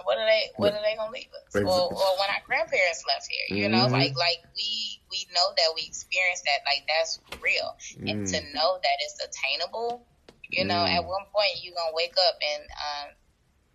what 0.03 0.17
are 0.17 0.25
they? 0.25 0.51
What 0.55 0.73
are 0.73 0.81
they 0.81 0.95
gonna 0.95 1.11
leave 1.11 1.27
us? 1.33 1.55
Or, 1.55 1.65
or 1.65 2.11
when 2.19 2.29
our 2.29 2.41
grandparents 2.45 3.03
left 3.07 3.27
here, 3.29 3.57
you 3.57 3.67
mm-hmm. 3.67 3.77
know, 3.77 3.87
like, 3.87 4.15
like 4.15 4.39
we 4.55 5.01
we 5.11 5.27
know 5.35 5.47
that 5.57 5.69
we 5.75 5.83
experienced 5.85 6.45
that, 6.45 6.61
like 6.65 6.87
that's 6.87 7.19
real, 7.41 7.75
mm-hmm. 7.97 8.07
and 8.07 8.27
to 8.27 8.37
mm. 8.37 8.53
know 8.53 8.79
that 8.81 8.97
it's 9.01 9.19
attainable, 9.19 10.05
you 10.49 10.65
know, 10.65 10.85
at 10.85 11.03
mm. 11.03 11.07
one 11.07 11.25
point 11.33 11.51
you're 11.61 11.75
gonna 11.75 11.93
wake 11.93 12.15
up 12.27 12.35
and 12.39 12.63
um, 12.63 13.07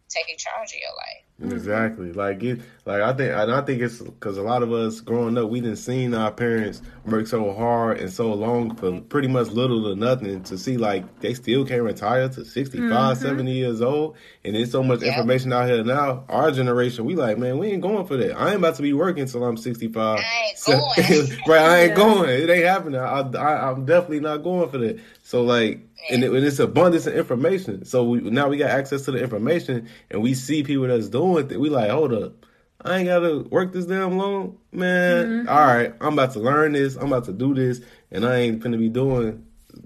take 0.09 0.26
charge 0.38 0.72
of 0.72 0.78
your 0.78 0.94
life. 0.96 1.24
Exactly. 1.43 2.12
Like 2.12 2.45
it. 2.45 2.61
Like 2.87 3.03
I 3.03 3.12
think. 3.12 3.32
And 3.32 3.53
I 3.53 3.61
think 3.62 3.82
it's 3.82 3.99
because 3.99 4.39
a 4.39 4.43
lot 4.43 4.62
of 4.62 4.72
us 4.72 5.01
growing 5.01 5.37
up, 5.37 5.51
we 5.51 5.61
didn't 5.61 5.78
seen 5.78 6.14
our 6.14 6.30
parents 6.30 6.80
work 7.07 7.26
so 7.26 7.53
hard 7.53 7.99
and 7.99 8.12
so 8.12 8.32
long 8.32 8.76
for 8.76 9.01
pretty 9.01 9.26
much 9.26 9.49
little 9.49 9.82
to 9.82 9.97
nothing 9.97 10.45
to 10.45 10.57
see 10.57 10.76
like 10.76 11.20
they 11.20 11.35
still 11.35 11.66
can't 11.66 11.82
retire 11.82 12.28
to 12.28 12.45
65, 12.45 12.89
mm-hmm. 12.89 13.20
70 13.20 13.53
years 13.53 13.82
old. 13.82 14.16
And 14.45 14.55
there's 14.55 14.70
so 14.70 14.85
much 14.85 15.03
yeah. 15.03 15.09
information 15.09 15.53
out 15.53 15.68
here 15.68 15.82
now. 15.82 16.24
Our 16.28 16.53
generation, 16.53 17.05
we 17.05 17.16
like, 17.16 17.37
man, 17.37 17.59
we 17.59 17.68
ain't 17.68 17.82
going 17.82 18.07
for 18.07 18.16
that. 18.16 18.39
I 18.39 18.49
ain't 18.49 18.59
about 18.59 18.76
to 18.76 18.82
be 18.82 18.93
working 18.93 19.26
till 19.26 19.45
I'm 19.45 19.57
65. 19.57 20.18
I 20.18 20.22
ain't 20.47 20.64
going. 20.64 21.39
right. 21.49 21.61
I 21.61 21.80
ain't 21.80 21.91
yeah. 21.91 21.97
going. 21.97 22.30
It 22.30 22.49
ain't 22.49 22.64
happening. 22.64 23.01
I, 23.01 23.20
I, 23.20 23.70
I'm 23.70 23.85
definitely 23.85 24.20
not 24.20 24.39
going 24.39 24.70
for 24.70 24.78
that. 24.78 25.01
So 25.24 25.43
like 25.43 25.80
and, 26.11 26.22
it, 26.22 26.32
and, 26.32 26.45
it's 26.45 26.59
abundance 26.59 27.07
of 27.07 27.14
information. 27.14 27.85
So 27.85 28.05
we, 28.05 28.20
now 28.20 28.49
we 28.49 28.59
got 28.59 28.70
access 28.70 29.03
to 29.03 29.12
the 29.12 29.22
information, 29.22 29.89
and 30.11 30.22
we 30.22 30.35
see 30.35 30.62
people 30.62 30.87
that's 30.87 31.09
doing 31.09 31.24
it. 31.33 31.61
We 31.61 31.70
like, 31.70 31.91
hold 31.91 32.12
up, 32.12 32.45
I 32.85 32.99
ain't 32.99 33.07
gotta 33.07 33.41
work 33.51 33.72
this 33.72 33.87
damn 33.87 34.18
long, 34.18 34.59
man. 34.70 35.27
Mm-hmm. 35.27 35.49
All 35.49 35.66
right, 35.66 35.95
I'm 36.01 36.12
about 36.14 36.33
to 36.33 36.41
learn 36.41 36.72
this. 36.72 36.97
I'm 36.97 37.07
about 37.07 37.25
to 37.25 37.33
do 37.33 37.55
this, 37.55 37.81
and 38.11 38.27
I 38.27 38.37
ain't 38.37 38.61
gonna 38.61 38.77
be 38.77 38.91
doing 38.91 39.45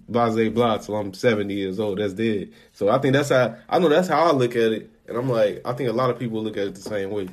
blase 0.09 0.51
blah 0.53 0.79
till 0.79 0.97
I'm 0.97 1.15
70 1.15 1.55
years 1.55 1.79
old. 1.79 1.99
That's 1.99 2.15
dead. 2.15 2.51
So 2.73 2.89
I 2.89 2.99
think 2.99 3.15
that's 3.15 3.29
how 3.29 3.57
I 3.69 3.79
know 3.79 3.89
that's 3.89 4.09
how 4.09 4.25
I 4.25 4.33
look 4.33 4.57
at 4.57 4.73
it, 4.73 4.91
and 5.07 5.17
I'm 5.17 5.29
like, 5.29 5.63
I 5.65 5.73
think 5.75 5.89
a 5.89 5.93
lot 5.93 6.11
of 6.11 6.19
people 6.19 6.43
look 6.43 6.57
at 6.57 6.67
it 6.67 6.75
the 6.75 6.81
same 6.81 7.11
way. 7.11 7.29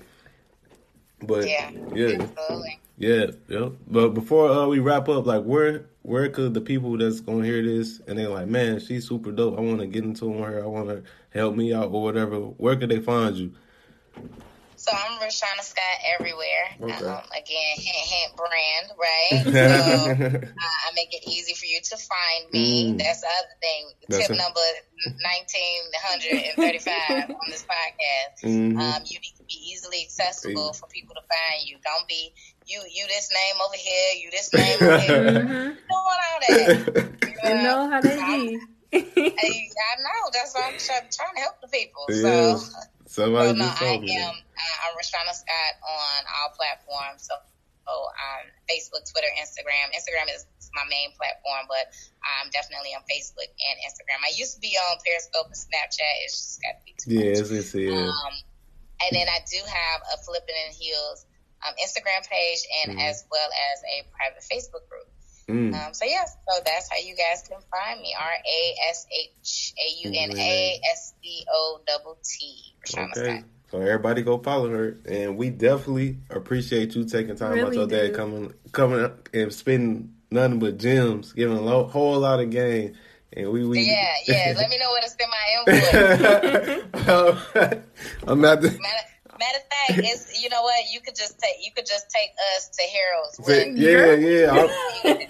But 1.21 1.47
yeah, 1.47 1.71
yeah, 1.93 2.21
absolutely. 2.21 2.79
yeah, 2.97 3.25
yeah. 3.47 3.69
But 3.87 4.09
before 4.09 4.51
uh, 4.51 4.67
we 4.67 4.79
wrap 4.79 5.09
up, 5.09 5.25
like 5.25 5.43
where 5.43 5.85
where 6.03 6.29
could 6.29 6.53
the 6.53 6.61
people 6.61 6.95
that's 6.97 7.21
gonna 7.21 7.43
hear 7.43 7.63
this 7.63 7.99
and 8.07 8.19
they're 8.19 8.29
like, 8.29 8.47
man, 8.47 8.79
she's 8.79 9.07
super 9.07 9.31
dope. 9.31 9.57
I 9.57 9.61
want 9.61 9.79
to 9.79 9.87
get 9.87 10.03
into 10.03 10.31
her. 10.33 10.63
I 10.63 10.67
want 10.67 10.89
to 10.89 11.03
help 11.31 11.55
me 11.55 11.73
out 11.73 11.85
or 11.85 12.03
whatever. 12.03 12.37
Where 12.37 12.75
could 12.75 12.89
they 12.89 12.99
find 12.99 13.35
you? 13.35 13.53
So 14.77 14.91
I'm 14.93 15.17
Rashauna 15.19 15.61
Scott 15.61 15.99
everywhere. 16.13 16.75
Okay. 16.79 17.05
Um, 17.05 17.23
again, 17.31 17.75
hint, 17.75 18.05
hint 18.05 18.35
brand, 18.35 18.91
right? 18.99 19.41
so 19.45 19.49
uh, 20.11 20.53
I 20.53 20.91
make 20.93 21.11
it 21.11 21.23
easy 21.27 21.55
for 21.55 21.65
you 21.65 21.81
to 21.81 21.97
find 21.97 22.51
me. 22.51 22.93
Mm. 22.93 22.99
That's 22.99 23.21
the 23.21 23.27
other 23.27 23.55
thing. 23.61 23.89
That's 24.09 24.27
Tip 24.27 24.35
a- 24.35 24.39
number 24.39 24.59
1935 25.23 27.29
on 27.31 27.49
this 27.49 27.63
podcast. 27.63 28.43
Mm-hmm. 28.43 28.79
Um, 28.79 29.01
you 29.05 29.19
need 29.19 29.35
to 29.37 29.43
be 29.43 29.55
easily 29.71 30.03
accessible 30.03 30.73
for 30.73 30.87
people 30.87 31.15
to 31.15 31.21
find 31.21 31.65
you. 31.67 31.77
Don't 31.83 32.07
be 32.07 32.31
you 32.67 32.83
you 32.91 33.07
this 33.07 33.31
name 33.31 33.55
over 33.65 33.75
here, 33.75 34.13
you 34.21 34.29
this 34.29 34.53
name 34.53 34.77
over 34.81 34.99
here. 34.99 35.31
mm-hmm. 35.41 35.49
Doing 35.49 35.77
all 35.89 36.11
that. 36.47 36.69
You 37.43 37.55
know, 37.55 37.63
know 37.63 37.89
how 37.89 38.01
they 38.01 38.17
be. 38.17 38.59
I, 38.93 38.99
I 38.99 39.01
know. 39.99 40.29
That's 40.31 40.53
why 40.53 40.69
I'm 40.71 40.77
trying, 40.77 41.09
trying 41.11 41.33
to 41.35 41.41
help 41.41 41.59
the 41.61 41.67
people. 41.67 42.05
Yeah. 42.09 42.55
So, 42.55 42.79
Somebody 43.15 43.55
so 43.55 43.63
no, 43.63 43.71
I 43.71 43.95
am. 43.95 44.35
I'm 44.35 44.93
Rashauna 44.99 45.31
Scott 45.31 45.73
on 45.87 46.19
all 46.27 46.51
platforms. 46.51 47.23
So, 47.23 47.39
so 47.87 47.93
um, 48.11 48.51
Facebook, 48.67 49.07
Twitter, 49.07 49.31
Instagram. 49.39 49.95
Instagram 49.95 50.27
is 50.35 50.43
my 50.75 50.83
main 50.91 51.15
platform, 51.15 51.63
but 51.71 51.95
I'm 52.19 52.51
definitely 52.51 52.91
on 52.91 53.07
Facebook 53.07 53.47
and 53.47 53.75
Instagram. 53.87 54.19
I 54.19 54.35
used 54.35 54.59
to 54.59 54.61
be 54.61 54.75
on 54.75 54.99
Periscope 54.99 55.47
and 55.47 55.55
Snapchat. 55.55 56.27
It's 56.27 56.35
just 56.35 56.59
got 56.59 56.75
to 56.75 56.83
be 56.83 56.91
too 56.99 57.15
yeah, 57.15 57.39
much. 57.39 57.55
It's, 57.55 57.71
yeah. 57.71 58.03
Um, 58.03 58.35
and 59.07 59.11
then 59.15 59.31
I 59.31 59.39
do 59.47 59.63
have 59.63 59.99
a 60.11 60.19
Flipping 60.19 60.59
in 60.67 60.75
Heels 60.75 61.23
um, 61.63 61.71
Instagram 61.79 62.19
page 62.27 62.67
and 62.83 62.99
mm. 62.99 63.07
as 63.07 63.23
well 63.31 63.47
as 63.47 63.77
a 63.95 64.03
private 64.11 64.43
Facebook 64.43 64.91
group. 64.91 65.07
Mm. 65.47 65.75
Um, 65.75 65.93
so 65.93 66.05
yeah, 66.05 66.25
so 66.25 66.59
that's 66.65 66.89
how 66.89 66.97
you 66.97 67.15
guys 67.15 67.47
can 67.47 67.59
find 67.69 68.01
me. 68.01 68.15
R 68.19 68.27
A 68.27 68.75
S 68.89 69.05
H 69.11 69.75
A 69.77 69.83
U 70.07 70.13
N 70.15 70.35
A 70.37 70.81
S 70.91 71.13
D 71.21 71.45
O 71.49 71.79
double 71.85 72.17
T. 72.23 72.73
Okay. 72.97 73.43
So 73.69 73.79
everybody 73.79 74.23
go 74.23 74.39
follow 74.39 74.69
her, 74.69 74.97
and 75.07 75.37
we 75.37 75.51
definitely 75.51 76.17
appreciate 76.29 76.95
you 76.95 77.03
taking 77.03 77.35
time 77.35 77.53
really 77.53 77.67
out 77.67 77.73
your 77.73 77.87
day 77.87 78.09
coming 78.09 78.53
coming 78.71 79.11
and 79.33 79.53
spending 79.53 80.15
nothing 80.31 80.59
but 80.59 80.77
gems, 80.77 81.33
giving 81.33 81.57
a 81.57 81.83
whole 81.83 82.19
lot 82.19 82.39
of 82.39 82.49
game. 82.49 82.93
And 83.33 83.51
we, 83.51 83.65
we 83.65 83.81
yeah 83.81 84.15
yeah. 84.27 84.53
Let 84.57 84.69
me 84.69 84.77
know 84.79 84.91
where 84.91 85.01
to 85.01 85.09
spend 85.09 85.31
my 85.31 85.63
invoice. 85.67 85.93
I'm 88.27 88.41
not. 88.41 88.61
The, 88.61 88.79
Matter 89.37 89.57
of 89.57 89.63
fact, 89.63 89.99
it's 90.07 90.31
you 90.41 90.47
know 90.49 90.61
what 90.61 90.85
you 90.91 91.01
could 91.01 91.15
just 91.15 91.37
take 91.39 91.55
you 91.61 91.71
could 91.75 91.85
just 91.85 92.09
take 92.09 92.29
us 92.55 92.69
to 92.69 92.81
Harold's. 92.83 93.37
Yeah, 93.77 94.13
yeah. 94.13 94.67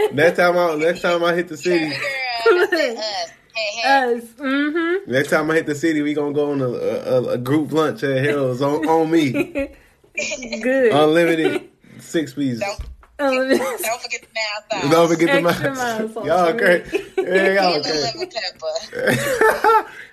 next 0.14 0.38
time 0.38 0.56
I 0.58 0.76
next 0.76 1.02
time 1.02 1.24
I 1.24 1.34
hit 1.34 1.48
the 1.48 1.58
city. 1.58 1.90
Girl, 1.90 2.62
us. 2.62 3.32
Us. 3.86 4.24
Mm-hmm. 4.38 5.10
Next 5.10 5.30
time 5.30 5.50
I 5.50 5.56
hit 5.56 5.66
the 5.66 5.76
city, 5.76 6.02
we 6.02 6.14
gonna 6.14 6.34
go 6.34 6.52
on 6.52 6.60
a, 6.62 6.68
a, 6.68 7.24
a 7.36 7.38
group 7.38 7.72
lunch 7.72 8.04
at 8.04 8.22
Harold's 8.22 8.62
on, 8.62 8.86
on 8.86 9.10
me. 9.10 9.32
Good. 9.32 10.92
Unlimited 10.92 11.70
six 12.00 12.34
pieces. 12.34 12.60
Don't, 12.60 12.82
don't 13.18 14.02
forget 14.02 14.22
the 14.22 14.28
mild 14.36 14.64
sauce. 14.84 14.92
Don't 14.92 15.08
forget 15.08 15.30
Extra 15.30 15.70
the 15.70 15.76
mild 15.76 16.14
sauce. 16.14 16.26
Y'all 16.26 16.54
crazy. 16.54 16.98
Y'all 17.16 17.82
crazy. 17.82 18.28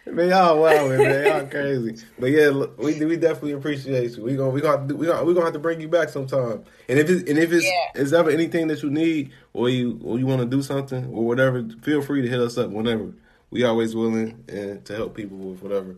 man, 0.06 0.30
y'all 0.30 0.60
wow, 0.60 0.88
man. 0.88 1.26
Y'all 1.26 1.46
crazy. 1.46 2.04
But 2.18 2.30
yeah, 2.30 2.50
we 2.76 3.04
we 3.04 3.16
definitely 3.16 3.52
appreciate 3.52 4.16
you. 4.16 4.24
We 4.24 4.36
gonna 4.36 4.50
we 4.50 4.60
gonna 4.60 4.94
we 4.94 5.06
gonna 5.06 5.24
we 5.24 5.32
gonna 5.32 5.46
have 5.46 5.54
to 5.54 5.60
bring 5.60 5.80
you 5.80 5.88
back 5.88 6.08
sometime. 6.08 6.64
And 6.88 6.98
if 6.98 7.08
it's 7.08 7.28
and 7.28 7.38
if 7.38 7.52
it's 7.52 7.64
yeah. 7.64 8.00
is 8.00 8.12
ever 8.12 8.30
anything 8.30 8.68
that 8.68 8.82
you 8.82 8.90
need 8.90 9.32
or 9.52 9.68
you 9.68 10.00
or 10.02 10.18
you 10.18 10.26
want 10.26 10.40
to 10.40 10.46
do 10.46 10.62
something 10.62 11.06
or 11.06 11.24
whatever, 11.24 11.64
feel 11.82 12.02
free 12.02 12.22
to 12.22 12.28
hit 12.28 12.40
us 12.40 12.58
up 12.58 12.70
whenever. 12.70 13.12
We 13.50 13.64
always 13.64 13.94
willing 13.94 14.44
and 14.48 14.84
to 14.86 14.96
help 14.96 15.14
people 15.14 15.36
with 15.36 15.62
whatever. 15.62 15.96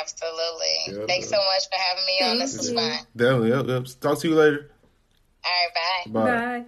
Absolutely. 0.00 0.66
Yeah, 0.88 1.06
Thanks 1.06 1.28
so 1.28 1.36
much 1.36 1.68
for 1.68 1.78
having 1.78 2.04
me 2.06 2.30
on. 2.30 2.38
This 2.38 2.56
was 2.56 2.72
fun. 2.72 2.98
Definitely. 3.16 3.50
Yep, 3.50 3.66
yep. 3.66 4.00
Talk 4.00 4.18
to 4.18 4.28
you 4.28 4.34
later. 4.34 4.70
All 5.44 5.50
right. 5.50 6.04
Bye. 6.06 6.12
Bye. 6.12 6.24
bye. 6.24 6.64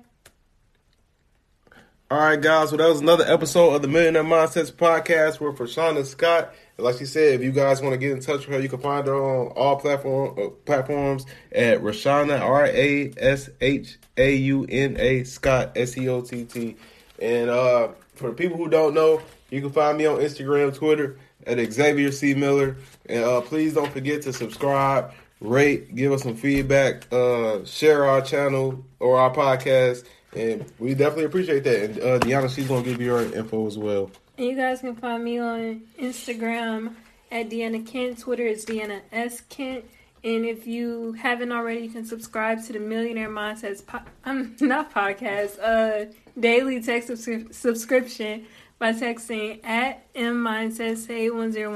All 2.14 2.20
right, 2.20 2.40
guys. 2.40 2.70
So 2.70 2.76
that 2.76 2.88
was 2.88 3.00
another 3.00 3.24
episode 3.24 3.74
of 3.74 3.82
the 3.82 3.88
Millionaire 3.88 4.22
Mindsets 4.22 4.70
podcast 4.70 5.40
with 5.40 5.58
Rashauna 5.58 6.04
Scott. 6.04 6.54
Like 6.78 6.98
she 6.98 7.06
said, 7.06 7.34
if 7.34 7.42
you 7.42 7.50
guys 7.50 7.82
want 7.82 7.92
to 7.92 7.98
get 7.98 8.12
in 8.12 8.20
touch 8.20 8.46
with 8.46 8.54
her, 8.54 8.60
you 8.60 8.68
can 8.68 8.78
find 8.78 9.04
her 9.08 9.16
on 9.16 9.48
all 9.56 9.80
platform 9.80 10.38
uh, 10.38 10.50
platforms 10.64 11.26
at 11.50 11.80
Rashauna 11.80 12.40
R 12.40 12.66
A 12.66 13.12
S 13.16 13.50
H 13.60 13.98
A 14.16 14.32
U 14.32 14.64
N 14.68 14.96
A 15.00 15.24
Scott 15.24 15.72
S 15.74 15.98
E 15.98 16.08
O 16.08 16.20
T 16.20 16.44
T. 16.44 16.76
And 17.18 17.50
uh, 17.50 17.88
for 18.14 18.32
people 18.32 18.58
who 18.58 18.68
don't 18.68 18.94
know, 18.94 19.20
you 19.50 19.60
can 19.60 19.70
find 19.70 19.98
me 19.98 20.06
on 20.06 20.20
Instagram, 20.20 20.72
Twitter 20.72 21.18
at 21.48 21.58
Xavier 21.72 22.12
C 22.12 22.32
Miller. 22.34 22.76
And 23.06 23.24
uh, 23.24 23.40
please 23.40 23.74
don't 23.74 23.90
forget 23.90 24.22
to 24.22 24.32
subscribe, 24.32 25.12
rate, 25.40 25.96
give 25.96 26.12
us 26.12 26.22
some 26.22 26.36
feedback, 26.36 27.12
uh, 27.12 27.64
share 27.64 28.04
our 28.04 28.22
channel 28.22 28.84
or 29.00 29.18
our 29.18 29.34
podcast 29.34 30.04
and 30.36 30.64
we 30.78 30.94
definitely 30.94 31.24
appreciate 31.24 31.64
that. 31.64 31.82
And 31.84 32.00
uh, 32.00 32.18
Deanna, 32.20 32.54
she's 32.54 32.68
gonna 32.68 32.82
give 32.84 33.00
you 33.00 33.12
her 33.12 33.22
info 33.22 33.66
as 33.66 33.78
well. 33.78 34.10
And 34.36 34.46
you 34.46 34.56
guys 34.56 34.80
can 34.80 34.96
find 34.96 35.22
me 35.24 35.38
on 35.38 35.82
Instagram 35.98 36.94
at 37.30 37.48
Deanna 37.50 37.86
Kent. 37.86 38.18
Twitter 38.18 38.44
is 38.44 38.64
Deanna 38.64 39.00
S 39.12 39.40
Kent. 39.42 39.84
And 40.22 40.46
if 40.46 40.66
you 40.66 41.12
haven't 41.12 41.52
already, 41.52 41.82
you 41.82 41.90
can 41.90 42.06
subscribe 42.06 42.64
to 42.64 42.72
the 42.72 42.78
Millionaire 42.78 43.28
Mindsets. 43.28 43.84
Po- 43.86 44.00
I'm 44.24 44.56
not 44.60 44.92
podcast. 44.92 45.58
Uh, 45.62 46.10
daily 46.38 46.82
text 46.82 47.08
subscription 47.54 48.46
by 48.78 48.92
texting 48.92 49.64
at 49.64 50.06
M 50.14 50.42
Mindsets 50.42 51.10
eight 51.10 51.30
one 51.34 51.52
zero 51.52 51.72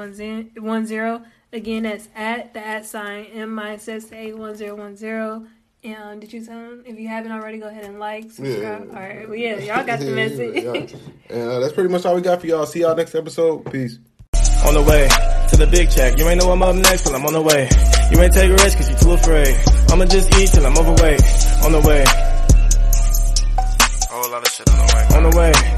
one 0.61 0.87
zero. 0.87 1.23
Again, 1.53 1.85
that's 1.85 2.09
at 2.15 2.53
the 2.55 2.67
at 2.67 2.87
sign 2.87 3.27
M 3.27 3.55
Mindsets 3.55 4.13
eight 4.13 4.37
one 4.37 4.57
zero 4.57 4.77
one 4.77 4.97
zero. 4.97 5.47
And 5.89 6.21
did 6.21 6.35
you 6.35 6.45
tell 6.45 6.59
them 6.59 6.83
if 6.85 6.99
you 6.99 7.09
haven't 7.09 7.33
already, 7.33 7.57
go 7.57 7.69
ahead 7.69 7.85
and 7.85 7.99
like, 7.99 8.31
subscribe. 8.31 8.89
Yeah. 8.89 8.95
All 8.95 9.01
right, 9.01 9.27
well, 9.27 9.39
yeah, 9.39 9.57
y'all 9.59 9.87
got 9.87 10.01
the 10.01 10.11
message. 10.11 10.63
yeah. 10.63 11.35
And 11.35 11.49
uh, 11.49 11.61
that's 11.61 11.73
pretty 11.73 11.89
much 11.89 12.05
all 12.05 12.15
we 12.15 12.21
got 12.21 12.43
for 12.43 12.47
y'all. 12.47 12.67
See 12.67 12.81
y'all 12.81 12.95
next 12.95 13.15
episode. 13.15 13.71
Peace. 13.73 13.99
On 14.67 14.75
the 14.75 14.83
way 14.83 15.09
to 15.49 15.57
the 15.57 15.67
big 15.67 15.91
check. 15.91 16.19
You 16.19 16.29
ain't 16.29 16.43
know 16.43 16.51
I'm 16.51 16.63
up 16.63 16.75
next, 16.75 17.05
but 17.05 17.15
I'm 17.15 17.25
on 17.25 17.33
the 17.33 17.41
way. 17.41 17.69
You 18.13 18.21
ain't 18.21 18.35
take 18.35 18.51
a 18.51 18.55
risk 18.55 18.77
cause 18.77 18.91
you 18.91 18.97
too 18.97 19.13
afraid. 19.13 19.57
I'ma 19.91 20.05
just 20.05 20.35
eat 20.39 20.51
till 20.51 20.67
I'm 20.67 20.77
overweight. 20.77 21.23
On 21.65 21.73
the 21.73 21.81
way. 21.81 22.05
A 24.03 24.13
whole 24.13 24.31
lot 24.31 24.43
of 24.43 24.49
shit 24.53 24.69
on 24.69 24.77
the 24.77 24.93
way. 24.95 25.17
On 25.17 25.31
the 25.31 25.37
way 25.39 25.78